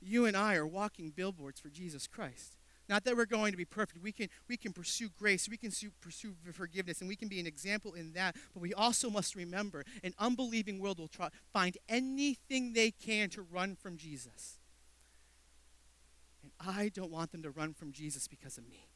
you 0.00 0.26
and 0.26 0.36
I 0.36 0.54
are 0.56 0.66
walking 0.66 1.10
billboards 1.10 1.60
for 1.60 1.68
Jesus 1.68 2.06
Christ. 2.06 2.56
Not 2.88 3.04
that 3.04 3.16
we're 3.16 3.24
going 3.24 3.52
to 3.52 3.56
be 3.56 3.64
perfect. 3.64 4.02
We 4.02 4.10
can, 4.10 4.28
we 4.48 4.56
can 4.56 4.72
pursue 4.72 5.10
grace, 5.16 5.48
we 5.48 5.56
can 5.56 5.70
pursue 6.00 6.32
forgiveness, 6.52 7.00
and 7.00 7.08
we 7.08 7.14
can 7.14 7.28
be 7.28 7.38
an 7.38 7.46
example 7.46 7.94
in 7.94 8.14
that. 8.14 8.34
But 8.52 8.60
we 8.60 8.74
also 8.74 9.08
must 9.08 9.36
remember 9.36 9.84
an 10.02 10.12
unbelieving 10.18 10.80
world 10.80 10.98
will 10.98 11.06
try, 11.06 11.28
find 11.52 11.78
anything 11.88 12.72
they 12.72 12.90
can 12.90 13.30
to 13.30 13.42
run 13.42 13.76
from 13.76 13.96
Jesus. 13.96 14.58
And 16.42 16.50
I 16.58 16.90
don't 16.92 17.12
want 17.12 17.30
them 17.30 17.44
to 17.44 17.50
run 17.50 17.74
from 17.74 17.92
Jesus 17.92 18.26
because 18.26 18.58
of 18.58 18.68
me. 18.68 18.88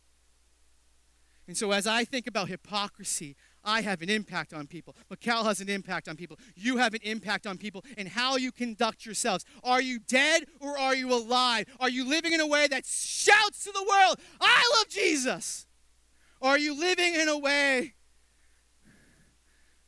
And 1.46 1.56
so, 1.56 1.72
as 1.72 1.86
I 1.86 2.04
think 2.04 2.26
about 2.26 2.48
hypocrisy, 2.48 3.36
I 3.64 3.80
have 3.82 4.02
an 4.02 4.10
impact 4.10 4.52
on 4.52 4.66
people. 4.66 4.94
Mikkel 5.10 5.44
has 5.44 5.60
an 5.60 5.68
impact 5.68 6.08
on 6.08 6.16
people. 6.16 6.38
You 6.54 6.76
have 6.76 6.94
an 6.94 7.00
impact 7.02 7.46
on 7.46 7.58
people 7.58 7.84
and 7.96 8.08
how 8.08 8.36
you 8.36 8.52
conduct 8.52 9.06
yourselves. 9.06 9.44
Are 9.62 9.80
you 9.80 9.98
dead 9.98 10.44
or 10.60 10.78
are 10.78 10.94
you 10.94 11.12
alive? 11.12 11.66
Are 11.80 11.88
you 11.88 12.06
living 12.06 12.32
in 12.32 12.40
a 12.40 12.46
way 12.46 12.66
that 12.68 12.84
shouts 12.86 13.64
to 13.64 13.72
the 13.72 13.82
world, 13.82 14.20
I 14.40 14.62
love 14.76 14.88
Jesus? 14.88 15.66
Or 16.40 16.50
are 16.50 16.58
you 16.58 16.78
living 16.78 17.14
in 17.14 17.28
a 17.28 17.38
way 17.38 17.94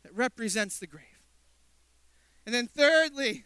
that 0.02 0.14
represents 0.14 0.78
the 0.78 0.86
grave? 0.86 1.04
And 2.46 2.54
then, 2.54 2.66
thirdly, 2.68 3.44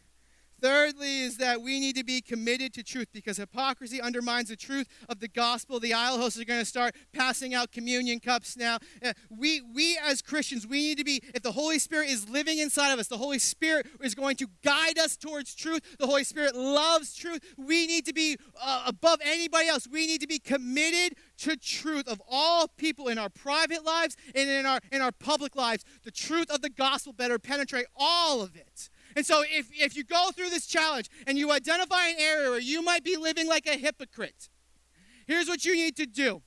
Thirdly, 0.61 1.23
is 1.23 1.37
that 1.39 1.63
we 1.63 1.81
need 1.81 1.97
to 1.97 2.05
be 2.05 2.21
committed 2.21 2.75
to 2.75 2.83
truth 2.83 3.09
because 3.13 3.37
hypocrisy 3.39 4.01
undermines 4.01 4.49
the 4.49 4.57
truth 4.57 4.89
of 5.09 5.21
the 5.21 5.29
gospel. 5.29 5.81
The 5.81 5.95
aisle 5.95 6.19
hosts 6.19 6.39
are 6.39 6.45
going 6.45 6.61
to 6.61 6.67
start 6.67 6.95
passing 7.13 7.55
out 7.55 7.73
communion 7.73 8.21
cups 8.21 8.57
now. 8.57 8.79
Uh, 9.05 9.13
we, 9.31 9.61
we 9.61 9.99
as 10.05 10.23
Christians, 10.23 10.67
we 10.67 10.79
need 10.81 10.99
to 10.99 11.05
be, 11.05 11.23
if 11.35 11.43
the 11.43 11.53
Holy 11.53 11.79
Spirit 11.79 12.11
is 12.11 12.29
living 12.29 12.59
inside 12.59 12.93
of 12.93 12.99
us, 12.99 13.09
the 13.09 13.19
Holy 13.19 13.39
Spirit 13.39 13.87
is 14.03 14.15
going 14.15 14.37
to 14.37 14.49
guide 14.63 14.99
us 14.99 15.17
towards 15.17 15.55
truth. 15.55 15.81
The 15.99 16.07
Holy 16.07 16.25
Spirit 16.25 16.55
loves 16.55 17.15
truth. 17.15 17.41
We 17.57 17.87
need 17.87 18.05
to 18.07 18.13
be 18.13 18.37
uh, 18.61 18.85
above 18.87 19.21
anybody 19.25 19.69
else. 19.69 19.89
We 19.91 20.07
need 20.07 20.21
to 20.21 20.27
be 20.27 20.39
committed 20.39 21.17
to 21.39 21.57
truth 21.57 22.07
of 22.07 22.21
all 22.29 22.69
people 22.69 23.09
in 23.09 23.19
our 23.19 23.31
private 23.31 23.85
lives 23.85 24.17
and 24.35 24.49
in 24.49 24.67
our, 24.67 24.81
in 24.93 25.01
our 25.01 25.13
public 25.13 25.57
lives. 25.57 25.85
The 26.05 26.11
truth 26.11 26.51
of 26.51 26.61
the 26.61 26.71
gospel 26.71 27.13
better 27.13 27.39
penetrate 27.39 27.87
all 27.97 28.43
of 28.43 28.57
it. 28.57 28.91
And 29.17 29.27
so, 29.27 29.43
if, 29.43 29.69
if 29.73 29.97
you 29.97 30.05
go 30.05 30.31
through 30.35 30.51
this 30.51 30.67
challenge 30.67 31.09
and 31.27 31.37
you 31.37 31.51
identify 31.51 32.09
an 32.09 32.17
area 32.19 32.51
where 32.51 32.61
you 32.61 32.83
might 32.83 33.05
be 33.05 33.17
living 33.17 33.49
like 33.49 33.67
a 33.67 33.77
hypocrite, 33.77 34.49
here's 35.27 35.49
what 35.49 35.65
you 35.65 35.75
need 35.75 35.97
to 35.97 36.07
do. 36.07 36.43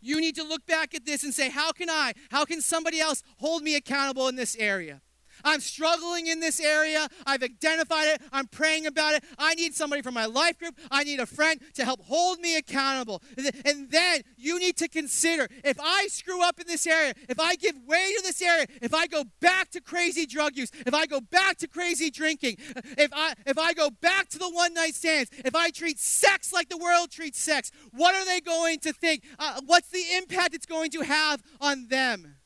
You 0.00 0.20
need 0.20 0.34
to 0.36 0.42
look 0.42 0.64
back 0.66 0.94
at 0.94 1.04
this 1.04 1.22
and 1.22 1.34
say, 1.34 1.50
How 1.50 1.72
can 1.72 1.90
I, 1.90 2.14
how 2.30 2.44
can 2.44 2.60
somebody 2.60 3.00
else 3.00 3.22
hold 3.36 3.62
me 3.62 3.76
accountable 3.76 4.28
in 4.28 4.36
this 4.36 4.56
area? 4.56 5.02
I'm 5.44 5.60
struggling 5.60 6.26
in 6.26 6.40
this 6.40 6.60
area. 6.60 7.08
I've 7.26 7.42
identified 7.42 8.08
it. 8.08 8.22
I'm 8.32 8.46
praying 8.46 8.86
about 8.86 9.14
it. 9.14 9.24
I 9.38 9.54
need 9.54 9.74
somebody 9.74 10.02
from 10.02 10.14
my 10.14 10.26
life 10.26 10.58
group. 10.58 10.78
I 10.90 11.04
need 11.04 11.20
a 11.20 11.26
friend 11.26 11.60
to 11.74 11.84
help 11.84 12.02
hold 12.02 12.40
me 12.40 12.56
accountable. 12.56 13.22
And 13.64 13.90
then 13.90 14.22
you 14.36 14.58
need 14.58 14.76
to 14.78 14.88
consider 14.88 15.48
if 15.64 15.78
I 15.80 16.06
screw 16.08 16.42
up 16.42 16.60
in 16.60 16.66
this 16.66 16.86
area, 16.86 17.14
if 17.28 17.38
I 17.38 17.56
give 17.56 17.76
way 17.86 18.12
to 18.16 18.22
this 18.22 18.40
area, 18.42 18.66
if 18.82 18.94
I 18.94 19.06
go 19.06 19.24
back 19.40 19.70
to 19.70 19.80
crazy 19.80 20.26
drug 20.26 20.56
use, 20.56 20.70
if 20.86 20.94
I 20.94 21.06
go 21.06 21.20
back 21.20 21.58
to 21.58 21.68
crazy 21.68 22.10
drinking, 22.10 22.56
if 22.98 23.10
I 23.12 23.34
if 23.46 23.58
I 23.58 23.72
go 23.72 23.90
back 23.90 24.28
to 24.30 24.38
the 24.38 24.48
one 24.50 24.74
night 24.74 24.94
stands, 24.94 25.30
if 25.44 25.54
I 25.54 25.70
treat 25.70 25.98
sex 25.98 26.52
like 26.52 26.68
the 26.68 26.78
world 26.78 27.10
treats 27.10 27.40
sex, 27.40 27.70
what 27.92 28.14
are 28.14 28.24
they 28.24 28.40
going 28.40 28.78
to 28.80 28.92
think? 28.92 29.24
Uh, 29.38 29.60
what's 29.66 29.88
the 29.88 30.04
impact 30.16 30.54
it's 30.54 30.66
going 30.66 30.90
to 30.90 31.00
have 31.00 31.42
on 31.60 31.88
them? 31.88 32.36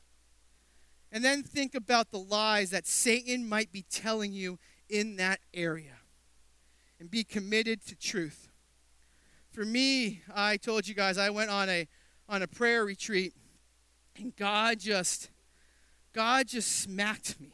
And 1.15 1.23
then 1.23 1.43
think 1.43 1.75
about 1.75 2.11
the 2.11 2.19
lies 2.19 2.71
that 2.71 2.85
Satan 2.85 3.47
might 3.47 3.71
be 3.71 3.85
telling 3.89 4.33
you 4.33 4.59
in 4.89 5.15
that 5.15 5.39
area. 5.53 5.99
And 6.99 7.09
be 7.09 7.23
committed 7.23 7.85
to 7.85 7.95
truth. 7.95 8.49
For 9.49 9.63
me, 9.63 10.23
I 10.33 10.57
told 10.57 10.89
you 10.89 10.93
guys 10.93 11.17
I 11.17 11.29
went 11.29 11.49
on 11.49 11.69
a 11.69 11.87
on 12.27 12.41
a 12.41 12.47
prayer 12.47 12.83
retreat 12.83 13.33
and 14.17 14.35
God 14.35 14.79
just 14.79 15.29
God 16.11 16.49
just 16.49 16.81
smacked 16.81 17.39
me 17.39 17.53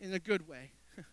in 0.00 0.14
a 0.14 0.18
good 0.18 0.48
way. 0.48 0.72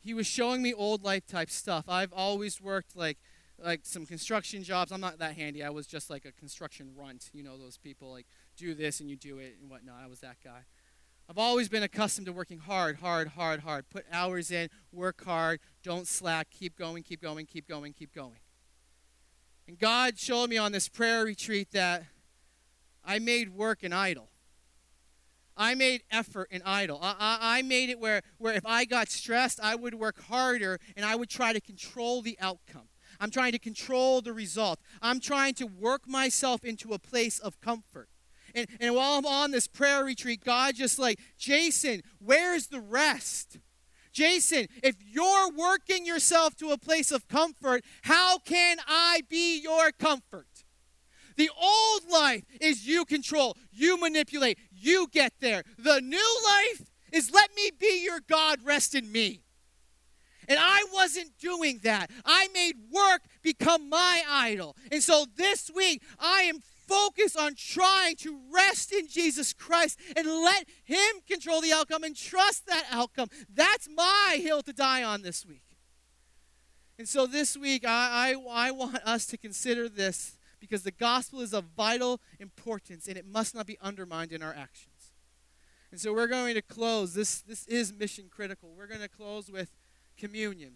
he 0.00 0.12
was 0.12 0.26
showing 0.26 0.60
me 0.60 0.74
old 0.74 1.04
life 1.04 1.24
type 1.24 1.50
stuff. 1.50 1.84
I've 1.86 2.12
always 2.12 2.60
worked 2.60 2.96
like 2.96 3.18
like 3.62 3.82
some 3.84 4.06
construction 4.06 4.64
jobs. 4.64 4.90
I'm 4.90 5.00
not 5.00 5.18
that 5.18 5.36
handy. 5.36 5.62
I 5.62 5.70
was 5.70 5.86
just 5.86 6.10
like 6.10 6.24
a 6.24 6.32
construction 6.32 6.90
runt. 6.96 7.30
You 7.32 7.44
know 7.44 7.56
those 7.56 7.78
people 7.78 8.10
like 8.10 8.26
do 8.62 8.74
this 8.74 9.00
and 9.00 9.10
you 9.10 9.16
do 9.16 9.38
it 9.38 9.56
and 9.60 9.68
whatnot. 9.68 9.96
I 10.02 10.06
was 10.06 10.20
that 10.20 10.36
guy. 10.42 10.64
I've 11.28 11.38
always 11.38 11.68
been 11.68 11.82
accustomed 11.82 12.26
to 12.26 12.32
working 12.32 12.58
hard, 12.58 12.98
hard, 12.98 13.28
hard, 13.28 13.60
hard. 13.60 13.88
Put 13.90 14.04
hours 14.12 14.50
in, 14.50 14.68
work 14.92 15.24
hard, 15.24 15.60
don't 15.82 16.06
slack, 16.06 16.48
keep 16.50 16.76
going, 16.76 17.02
keep 17.02 17.20
going, 17.20 17.46
keep 17.46 17.68
going, 17.68 17.92
keep 17.92 18.14
going. 18.14 18.38
And 19.66 19.78
God 19.78 20.18
showed 20.18 20.48
me 20.48 20.58
on 20.58 20.70
this 20.72 20.88
prayer 20.88 21.24
retreat 21.24 21.72
that 21.72 22.04
I 23.04 23.18
made 23.18 23.50
work 23.50 23.82
an 23.82 23.92
idol. 23.92 24.28
I 25.56 25.74
made 25.74 26.02
effort 26.10 26.48
an 26.50 26.62
idol. 26.64 26.98
I, 27.02 27.14
I, 27.18 27.58
I, 27.58 27.62
made 27.62 27.90
it 27.90 27.98
where, 27.98 28.22
where 28.38 28.54
if 28.54 28.64
I 28.64 28.84
got 28.84 29.10
stressed, 29.10 29.60
I 29.62 29.74
would 29.74 29.94
work 29.94 30.20
harder 30.22 30.78
and 30.96 31.04
I 31.04 31.14
would 31.14 31.28
try 31.28 31.52
to 31.52 31.60
control 31.60 32.22
the 32.22 32.38
outcome. 32.40 32.88
I'm 33.20 33.30
trying 33.30 33.52
to 33.52 33.58
control 33.58 34.22
the 34.22 34.32
result. 34.32 34.80
I'm 35.02 35.20
trying 35.20 35.54
to 35.54 35.66
work 35.66 36.08
myself 36.08 36.64
into 36.64 36.94
a 36.94 36.98
place 36.98 37.38
of 37.38 37.60
comfort. 37.60 38.08
And, 38.54 38.66
and 38.80 38.94
while 38.94 39.18
I'm 39.18 39.26
on 39.26 39.50
this 39.50 39.66
prayer 39.66 40.04
retreat, 40.04 40.44
God 40.44 40.74
just 40.74 40.98
like, 40.98 41.18
Jason, 41.38 42.02
where's 42.18 42.68
the 42.68 42.80
rest? 42.80 43.58
Jason, 44.12 44.66
if 44.82 44.96
you're 45.06 45.50
working 45.50 46.04
yourself 46.04 46.54
to 46.56 46.70
a 46.70 46.78
place 46.78 47.10
of 47.10 47.28
comfort, 47.28 47.84
how 48.02 48.38
can 48.38 48.76
I 48.86 49.22
be 49.28 49.60
your 49.60 49.90
comfort? 49.92 50.46
The 51.36 51.50
old 51.60 52.10
life 52.10 52.44
is 52.60 52.86
you 52.86 53.04
control, 53.04 53.56
you 53.72 53.98
manipulate, 53.98 54.58
you 54.70 55.06
get 55.10 55.32
there. 55.40 55.62
The 55.78 56.00
new 56.00 56.38
life 56.44 56.90
is 57.10 57.30
let 57.32 57.54
me 57.54 57.70
be 57.78 58.04
your 58.04 58.20
God, 58.28 58.58
rest 58.64 58.94
in 58.94 59.10
me. 59.10 59.40
And 60.48 60.58
I 60.60 60.84
wasn't 60.92 61.38
doing 61.38 61.80
that. 61.84 62.10
I 62.24 62.48
made 62.52 62.74
work 62.90 63.22
become 63.42 63.88
my 63.88 64.22
idol. 64.28 64.76
And 64.90 65.02
so 65.02 65.24
this 65.36 65.70
week, 65.74 66.02
I 66.18 66.42
am 66.42 66.60
focused 66.92 67.38
on 67.38 67.54
trying 67.54 68.16
to 68.16 68.38
rest 68.52 68.92
in 68.92 69.08
Jesus 69.08 69.52
Christ 69.54 69.98
and 70.14 70.26
let 70.26 70.66
Him 70.84 71.22
control 71.26 71.60
the 71.60 71.72
outcome 71.72 72.04
and 72.04 72.14
trust 72.14 72.66
that 72.66 72.84
outcome. 72.90 73.28
That's 73.52 73.88
my 73.88 74.38
hill 74.40 74.62
to 74.62 74.72
die 74.72 75.02
on 75.02 75.22
this 75.22 75.46
week. 75.46 75.62
And 76.98 77.08
so 77.08 77.26
this 77.26 77.56
week, 77.56 77.86
I, 77.86 78.34
I, 78.36 78.68
I 78.68 78.70
want 78.70 78.96
us 79.04 79.26
to 79.26 79.38
consider 79.38 79.88
this 79.88 80.36
because 80.60 80.82
the 80.82 80.92
gospel 80.92 81.40
is 81.40 81.54
of 81.54 81.64
vital 81.76 82.20
importance 82.38 83.08
and 83.08 83.16
it 83.16 83.26
must 83.26 83.54
not 83.54 83.66
be 83.66 83.78
undermined 83.80 84.30
in 84.30 84.42
our 84.42 84.54
actions. 84.54 85.12
And 85.90 86.00
so 86.00 86.12
we're 86.12 86.26
going 86.26 86.54
to 86.54 86.62
close. 86.62 87.14
This, 87.14 87.40
this 87.40 87.66
is 87.66 87.92
mission 87.92 88.26
critical. 88.30 88.72
We're 88.76 88.86
going 88.86 89.00
to 89.00 89.08
close 89.08 89.50
with 89.50 89.74
communion. 90.16 90.74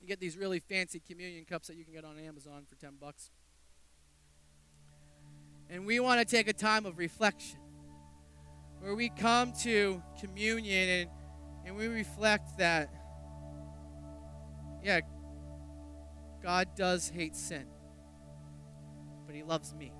You 0.00 0.06
get 0.06 0.20
these 0.20 0.36
really 0.36 0.60
fancy 0.60 1.00
communion 1.00 1.44
cups 1.44 1.68
that 1.68 1.76
you 1.76 1.84
can 1.84 1.94
get 1.94 2.04
on 2.04 2.18
Amazon 2.18 2.64
for 2.68 2.76
10 2.76 2.96
bucks. 3.00 3.30
And 5.70 5.86
we 5.86 6.00
want 6.00 6.26
to 6.26 6.36
take 6.36 6.48
a 6.48 6.52
time 6.52 6.86
of 6.86 6.98
reflection 6.98 7.58
where 8.80 8.94
we 8.94 9.08
come 9.10 9.52
to 9.62 10.02
communion 10.20 10.88
and, 10.88 11.10
and 11.66 11.76
we 11.76 11.88
reflect 11.88 12.58
that, 12.58 12.90
yeah, 14.82 15.00
God 16.42 16.68
does 16.76 17.08
hate 17.08 17.36
sin 17.36 17.66
but 19.28 19.36
He 19.36 19.42
loves 19.42 19.74
me. 19.74 19.92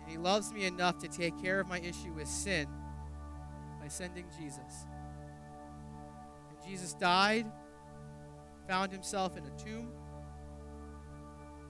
And 0.00 0.10
He 0.10 0.18
loves 0.18 0.52
me 0.52 0.64
enough 0.64 0.98
to 0.98 1.08
take 1.08 1.40
care 1.40 1.60
of 1.60 1.68
my 1.68 1.78
issue 1.78 2.12
with 2.12 2.26
sin 2.26 2.66
by 3.80 3.86
sending 3.86 4.26
Jesus. 4.36 4.86
And 6.50 6.68
Jesus 6.68 6.92
died, 6.94 7.46
found 8.66 8.90
Himself 8.90 9.36
in 9.36 9.44
a 9.44 9.50
tomb. 9.50 9.92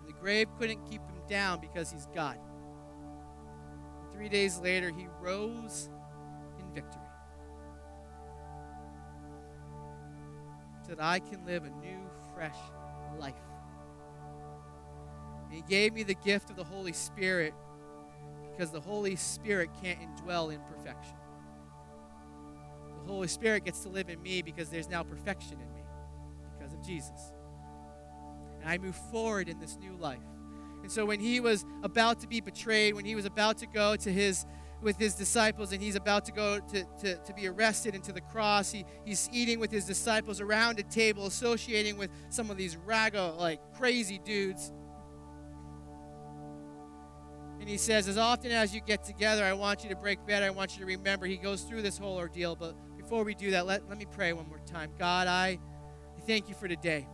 The 0.07 0.15
grave 0.15 0.49
couldn't 0.59 0.83
keep 0.91 1.03
Him 1.03 1.12
down 1.33 1.61
because 1.61 1.91
He's 1.91 2.07
God. 2.15 2.39
Three 4.13 4.29
days 4.29 4.59
later, 4.59 4.91
He 4.91 5.07
rose 5.19 5.89
in 6.59 6.75
victory. 6.75 7.01
So 10.87 10.95
that 10.95 11.01
I 11.01 11.21
can 11.21 11.47
live 11.47 11.65
a 11.65 11.71
new, 11.71 12.01
fresh 12.35 12.57
life. 13.19 13.35
And 15.45 15.55
He 15.55 15.63
gave 15.63 15.95
me 15.95 16.03
the 16.03 16.15
gift 16.15 16.51
of 16.51 16.57
the 16.57 16.65
Holy 16.65 16.93
Spirit 16.93 17.55
because 18.51 18.71
the 18.71 18.81
Holy 18.81 19.17
Spirit 19.17 19.71
can't 19.83 20.01
indwell 20.01 20.53
in 20.53 20.61
perfection. 20.61 21.17
The 23.07 23.11
Holy 23.11 23.29
Spirit 23.29 23.65
gets 23.65 23.81
to 23.81 23.89
live 23.89 24.11
in 24.11 24.23
me 24.23 24.43
because 24.43 24.69
there's 24.69 24.91
now 24.91 25.03
perfection 25.03 25.55
in 25.55 25.73
me 25.75 25.83
because 26.59 26.75
of 26.75 26.87
Jesus. 26.87 27.33
And 28.61 28.69
I 28.69 28.77
move 28.77 28.97
forward 29.11 29.49
in 29.49 29.59
this 29.59 29.79
new 29.79 29.97
life. 29.97 30.21
And 30.83 30.91
so 30.91 31.07
when 31.07 31.21
he 31.21 31.41
was 31.41 31.65
about 31.83 32.21
to 32.21 32.27
be 32.27 32.41
betrayed, 32.41 32.95
when 32.95 33.05
he 33.05 33.15
was 33.15 33.25
about 33.25 33.59
to 33.59 33.67
go 33.67 33.97
to 33.97 34.13
his 34.13 34.45
with 34.83 34.99
his 34.99 35.15
disciples 35.15 35.73
and 35.73 35.81
he's 35.81 35.95
about 35.95 36.25
to 36.25 36.33
go 36.33 36.59
to, 36.59 36.85
to, 37.01 37.17
to 37.17 37.35
be 37.35 37.47
arrested 37.49 37.95
into 37.95 38.13
the 38.13 38.21
cross. 38.21 38.73
He, 38.73 38.85
he's 39.05 39.29
eating 39.33 39.61
with 39.61 39.71
his 39.71 39.85
disciples 39.85 40.41
around 40.41 40.79
a 40.79 40.83
table, 40.83 41.27
associating 41.27 41.97
with 41.97 42.11
some 42.31 42.51
of 42.51 42.57
these 42.57 42.77
rago, 42.77 43.37
like 43.39 43.61
crazy 43.75 44.21
dudes. 44.25 44.73
And 47.61 47.69
he 47.69 47.77
says, 47.77 48.09
As 48.09 48.19
often 48.19 48.51
as 48.51 48.75
you 48.75 48.81
get 48.81 49.05
together, 49.05 49.45
I 49.45 49.53
want 49.53 49.85
you 49.85 49.91
to 49.91 49.97
break 49.97 50.25
bread. 50.25 50.43
I 50.43 50.51
want 50.51 50.73
you 50.75 50.81
to 50.81 50.87
remember. 50.87 51.27
He 51.27 51.37
goes 51.37 51.63
through 51.63 51.83
this 51.83 51.97
whole 51.97 52.17
ordeal. 52.17 52.57
But 52.57 52.75
before 52.97 53.23
we 53.23 53.35
do 53.35 53.53
that, 53.53 53.67
let, 53.67 53.89
let 53.89 53.99
me 53.99 54.07
pray 54.11 54.33
one 54.33 54.49
more 54.49 54.61
time. 54.67 54.91
God, 54.99 55.29
I, 55.29 55.61
thank 56.27 56.49
you 56.49 56.57
for 56.57 56.67
today. 56.67 57.07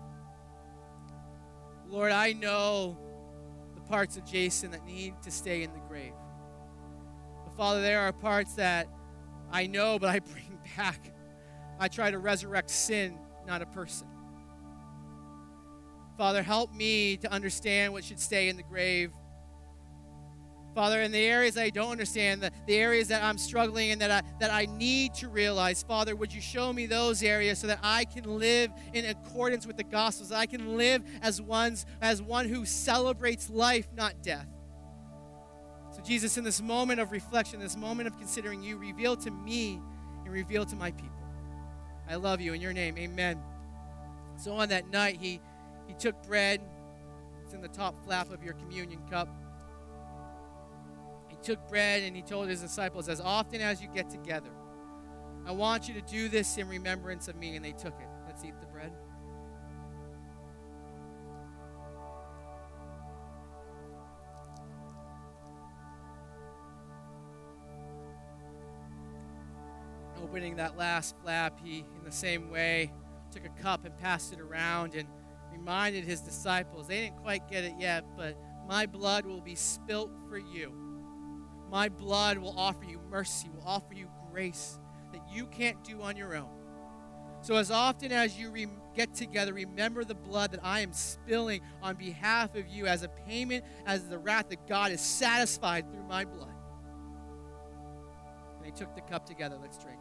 Lord, 1.87 2.13
I 2.13 2.33
know 2.33 2.99
parts 3.89 4.17
of 4.17 4.25
Jason 4.25 4.71
that 4.73 4.85
need 4.85 5.15
to 5.23 5.31
stay 5.31 5.63
in 5.63 5.73
the 5.73 5.81
grave. 5.89 6.13
But 7.45 7.57
Father, 7.57 7.83
there 7.83 8.01
are 8.01 8.13
parts 8.13 8.55
that 8.55 8.89
I 9.51 9.67
know, 9.67 9.99
but 9.99 10.11
I 10.11 10.19
bring 10.33 10.59
back. 10.77 11.13
I 11.81 11.89
try 11.89 12.11
to 12.11 12.19
resurrect 12.19 12.71
sin, 12.71 13.19
not 13.47 13.63
a 13.63 13.67
person. 13.67 14.09
Father, 16.17 16.43
help 16.43 16.75
me 16.75 17.17
to 17.19 17.31
understand 17.33 17.93
what 17.93 18.05
should 18.05 18.19
stay 18.19 18.49
in 18.49 18.57
the 18.57 18.65
grave 18.65 19.13
Father, 20.79 21.01
in 21.01 21.11
the 21.11 21.19
areas 21.19 21.59
I 21.59 21.71
don't 21.71 21.91
understand, 21.91 22.41
the, 22.41 22.53
the 22.69 22.77
areas 22.77 23.09
that 23.09 23.25
I'm 23.25 23.37
struggling 23.37 23.91
and 23.91 24.01
that 24.01 24.13
I, 24.13 24.23
that 24.39 24.53
I 24.53 24.67
need 24.67 25.13
to 25.15 25.29
realize, 25.29 25.83
Father, 25.83 26.15
would 26.15 26.33
you 26.33 26.41
show 26.41 26.73
me 26.73 26.87
those 26.87 27.21
areas 27.21 27.59
so 27.59 27.67
that 27.67 27.81
I 27.83 28.05
can 28.05 28.39
live 28.39 28.71
in 28.93 29.05
accordance 29.07 29.67
with 29.67 29.77
the 29.77 29.83
gospels, 29.83 30.29
that 30.29 30.39
I 30.39 30.47
can 30.47 30.77
live 30.77 31.03
as, 31.21 31.43
ones, 31.43 31.85
as 32.01 32.23
one 32.23 32.49
who 32.49 32.65
celebrates 32.65 33.51
life, 33.51 33.89
not 33.93 34.23
death. 34.23 34.47
So, 35.97 36.01
Jesus, 36.03 36.39
in 36.39 36.45
this 36.45 36.63
moment 36.63 37.01
of 37.01 37.11
reflection, 37.11 37.59
this 37.59 37.77
moment 37.77 38.07
of 38.07 38.17
considering 38.17 38.63
you, 38.63 38.77
reveal 38.77 39.17
to 39.17 39.33
me 39.33 39.81
and 40.25 40.33
reveal 40.33 40.65
to 40.65 40.77
my 40.77 40.93
people. 40.93 41.27
I 42.09 42.15
love 42.15 42.41
you 42.41 42.53
in 42.53 42.61
your 42.61 42.73
name. 42.73 42.97
Amen. 42.99 43.43
So 44.37 44.53
on 44.53 44.69
that 44.69 44.89
night, 44.93 45.19
he, 45.21 45.41
he 45.89 45.95
took 45.95 46.25
bread. 46.25 46.61
It's 47.43 47.53
in 47.53 47.63
the 47.63 47.67
top 47.67 47.97
flap 48.05 48.31
of 48.31 48.45
your 48.45 48.55
communion 48.55 49.01
cup 49.11 49.29
took 51.49 51.67
bread 51.67 52.03
and 52.03 52.15
he 52.15 52.21
told 52.21 52.47
his 52.47 52.61
disciples, 52.61 53.09
As 53.09 53.23
often 53.23 53.63
as 53.63 53.81
you 53.81 53.89
get 53.89 54.11
together, 54.11 54.51
I 55.47 55.53
want 55.53 55.89
you 55.89 55.95
to 55.95 56.03
do 56.03 56.29
this 56.29 56.59
in 56.59 56.69
remembrance 56.69 57.27
of 57.27 57.37
me. 57.37 57.57
And 57.57 57.65
they 57.65 57.73
took 57.73 57.95
it. 57.99 58.09
Let's 58.27 58.45
eat 58.45 58.53
the 58.61 58.67
bread. 58.67 58.93
Opening 70.23 70.57
that 70.57 70.77
last 70.77 71.17
flap, 71.23 71.59
he, 71.65 71.79
in 71.79 72.05
the 72.05 72.13
same 72.13 72.51
way, 72.51 72.93
took 73.31 73.47
a 73.47 73.63
cup 73.63 73.87
and 73.87 73.97
passed 73.97 74.35
it 74.35 74.41
around 74.41 74.95
and 74.95 75.09
reminded 75.51 76.05
his 76.05 76.21
disciples. 76.21 76.89
They 76.89 77.01
didn't 77.01 77.23
quite 77.23 77.49
get 77.49 77.65
it 77.65 77.73
yet, 77.79 78.05
but 78.19 78.37
my 78.69 78.85
blood 78.85 79.25
will 79.25 79.41
be 79.41 79.55
spilt 79.55 80.11
for 80.29 80.37
you 80.37 80.88
my 81.71 81.89
blood 81.89 82.39
will 82.39 82.55
offer 82.59 82.85
you 82.85 83.01
mercy, 83.11 83.49
will 83.55 83.67
offer 83.67 83.95
you 83.95 84.09
grace 84.31 84.79
that 85.13 85.23
you 85.33 85.47
can't 85.47 85.83
do 85.85 86.03
on 86.03 86.17
your 86.17 86.35
own. 86.37 86.49
So, 87.41 87.55
as 87.55 87.71
often 87.71 88.11
as 88.11 88.39
you 88.39 88.51
re- 88.51 88.67
get 88.95 89.15
together, 89.15 89.55
remember 89.55 90.05
the 90.05 90.15
blood 90.15 90.51
that 90.53 90.61
I 90.65 90.81
am 90.81 90.93
spilling 90.93 91.61
on 91.83 91.95
behalf 91.95 92.57
of 92.57 92.67
you 92.69 92.87
as 92.87 93.05
a 93.05 93.09
payment, 93.09 93.65
as 93.87 94.09
the 94.09 94.19
wrath 94.19 94.49
that 94.49 94.67
God 94.67 94.91
is 94.91 95.01
satisfied 95.01 95.91
through 95.91 96.05
my 96.05 96.25
blood. 96.25 96.53
And 98.57 98.67
they 98.67 98.77
took 98.77 98.95
the 98.95 99.03
cup 99.03 99.25
together. 99.25 99.57
Let's 99.61 99.79
drink. 99.79 100.01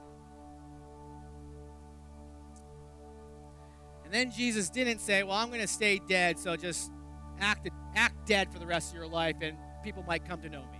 And 4.03 4.13
then 4.13 4.31
Jesus 4.31 4.69
didn't 4.69 4.99
say, 4.99 5.23
Well, 5.23 5.35
I'm 5.35 5.49
going 5.49 5.61
to 5.61 5.67
stay 5.67 5.99
dead, 6.07 6.39
so 6.39 6.55
just 6.55 6.91
act, 7.39 7.69
act 7.95 8.25
dead 8.25 8.51
for 8.51 8.57
the 8.57 8.65
rest 8.65 8.91
of 8.91 8.95
your 8.95 9.07
life, 9.07 9.35
and 9.41 9.57
people 9.83 10.03
might 10.07 10.25
come 10.25 10.41
to 10.41 10.49
know 10.49 10.61
me. 10.61 10.76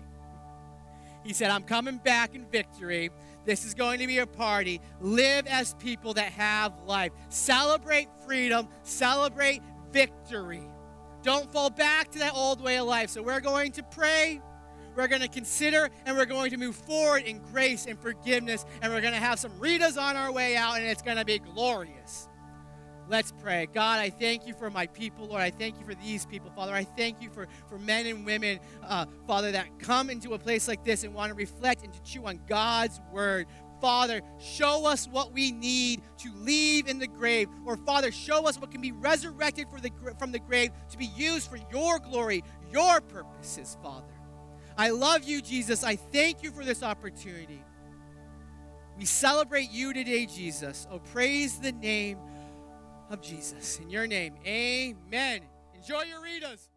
He 1.28 1.34
said, 1.34 1.52
I'm 1.52 1.64
coming 1.64 1.98
back 1.98 2.36
in 2.36 2.46
victory. 2.46 3.10
This 3.44 3.66
is 3.66 3.74
going 3.74 4.00
to 4.00 4.08
be 4.08 4.20
a 4.20 4.26
party. 4.26 4.80
Live 5.02 5.46
as 5.46 5.74
people 5.74 6.14
that 6.14 6.32
have 6.32 6.72
life. 6.86 7.12
Celebrate 7.28 8.08
freedom. 8.26 8.70
Celebrate 8.84 9.62
victory. 9.92 10.64
Don't 11.24 11.52
fall 11.52 11.70
back 11.70 12.12
to 12.12 12.20
that 12.20 12.34
old 12.34 12.62
way 12.62 12.78
of 12.78 12.88
life. 12.88 13.10
So 13.10 13.22
we're 13.22 13.42
going 13.42 13.74
to 13.74 13.84
pray. 13.84 14.42
We're 14.96 15.10
going 15.10 15.22
to 15.22 15.28
consider 15.28 15.90
and 16.06 16.16
we're 16.16 16.26
going 16.26 16.52
to 16.52 16.58
move 16.58 16.78
forward 16.78 17.24
in 17.24 17.40
grace 17.52 17.88
and 17.88 18.00
forgiveness. 18.00 18.66
And 18.82 18.94
we're 18.94 19.02
going 19.02 19.14
to 19.14 19.20
have 19.20 19.38
some 19.38 19.52
Ritas 19.60 20.02
on 20.02 20.16
our 20.16 20.32
way 20.32 20.56
out, 20.56 20.78
and 20.78 20.86
it's 20.86 21.02
going 21.02 21.18
to 21.18 21.26
be 21.26 21.40
glorious. 21.40 22.30
Let's 23.10 23.32
pray. 23.42 23.68
God, 23.74 24.00
I 24.00 24.10
thank 24.10 24.48
you 24.48 24.54
for 24.54 24.70
my 24.70 24.88
people, 24.88 25.28
Lord. 25.28 25.42
I 25.42 25.50
thank 25.50 25.80
you 25.80 25.86
for 25.86 25.96
these 25.96 26.26
people, 26.26 26.52
Father. 26.52 26.74
I 26.74 26.84
thank 26.84 27.22
you 27.22 27.30
for, 27.30 27.48
for 27.70 27.80
men 27.80 28.06
and 28.06 28.26
women, 28.26 28.60
uh, 28.84 29.06
Father, 29.26 29.52
that 29.54 29.80
come 29.80 30.10
into 30.10 30.34
a 30.34 30.40
place 30.40 30.68
like 30.68 30.84
this 30.84 31.04
and 31.04 31.14
want 31.14 31.30
to 31.30 31.36
reflect 31.36 31.84
and 31.84 31.94
to 31.94 32.04
chew 32.04 32.26
on 32.26 32.40
God's 32.48 33.00
word. 33.12 33.48
Father, 33.80 34.22
show 34.40 34.86
us 34.86 35.08
what 35.08 35.32
we 35.32 35.52
need 35.52 36.02
to 36.18 36.32
leave 36.36 36.88
in 36.88 37.00
the 37.00 37.08
grave. 37.08 37.48
Or, 37.66 37.78
Father, 37.78 38.12
show 38.12 38.46
us 38.48 38.60
what 38.60 38.72
can 38.72 38.82
be 38.82 38.92
resurrected 38.92 39.68
the, 39.82 39.92
from 40.20 40.32
the 40.32 40.40
grave 40.40 40.72
to 40.90 40.98
be 40.98 41.10
used 41.16 41.50
for 41.50 41.60
your 41.72 42.00
glory, 42.00 42.44
your 42.72 43.00
purposes, 43.02 43.78
Father. 43.82 44.06
I 44.78 44.90
love 44.90 45.24
you, 45.24 45.42
Jesus. 45.42 45.84
I 45.84 45.96
thank 45.96 46.44
you 46.44 46.52
for 46.52 46.66
this 46.66 46.84
opportunity. 46.84 47.64
We 48.98 49.06
celebrate 49.06 49.72
you 49.72 49.94
today, 49.94 50.26
Jesus. 50.26 50.88
Oh, 50.92 51.00
praise 51.00 51.60
the 51.60 51.72
name 51.72 52.18
of 53.10 53.22
Jesus. 53.22 53.80
In 53.80 53.90
your 53.90 54.08
name, 54.08 54.36
amen. 54.46 55.42
Enjoy 55.76 56.04
your 56.04 56.20
Ritas. 56.20 56.70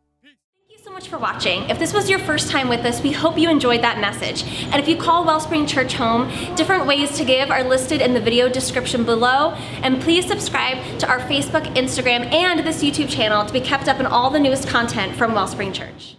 Thank 0.70 0.82
you 0.82 0.84
so 0.84 0.92
much 0.92 1.08
for 1.08 1.18
watching. 1.18 1.68
If 1.68 1.80
this 1.80 1.92
was 1.92 2.08
your 2.08 2.20
first 2.20 2.48
time 2.48 2.68
with 2.68 2.86
us, 2.86 3.02
we 3.02 3.10
hope 3.10 3.36
you 3.36 3.50
enjoyed 3.50 3.82
that 3.82 4.00
message. 4.00 4.44
And 4.66 4.76
if 4.76 4.86
you 4.86 4.96
call 4.96 5.24
Wellspring 5.24 5.66
Church 5.66 5.94
home, 5.94 6.28
different 6.54 6.86
ways 6.86 7.16
to 7.16 7.24
give 7.24 7.50
are 7.50 7.64
listed 7.64 8.00
in 8.00 8.14
the 8.14 8.20
video 8.20 8.48
description 8.48 9.02
below. 9.02 9.50
And 9.82 10.00
please 10.00 10.28
subscribe 10.28 10.98
to 11.00 11.08
our 11.08 11.18
Facebook, 11.20 11.64
Instagram, 11.74 12.32
and 12.32 12.60
this 12.64 12.84
YouTube 12.84 13.08
channel 13.08 13.44
to 13.44 13.52
be 13.52 13.60
kept 13.60 13.88
up 13.88 13.98
in 13.98 14.06
all 14.06 14.30
the 14.30 14.38
newest 14.38 14.68
content 14.68 15.16
from 15.16 15.34
Wellspring 15.34 15.72
Church. 15.72 16.14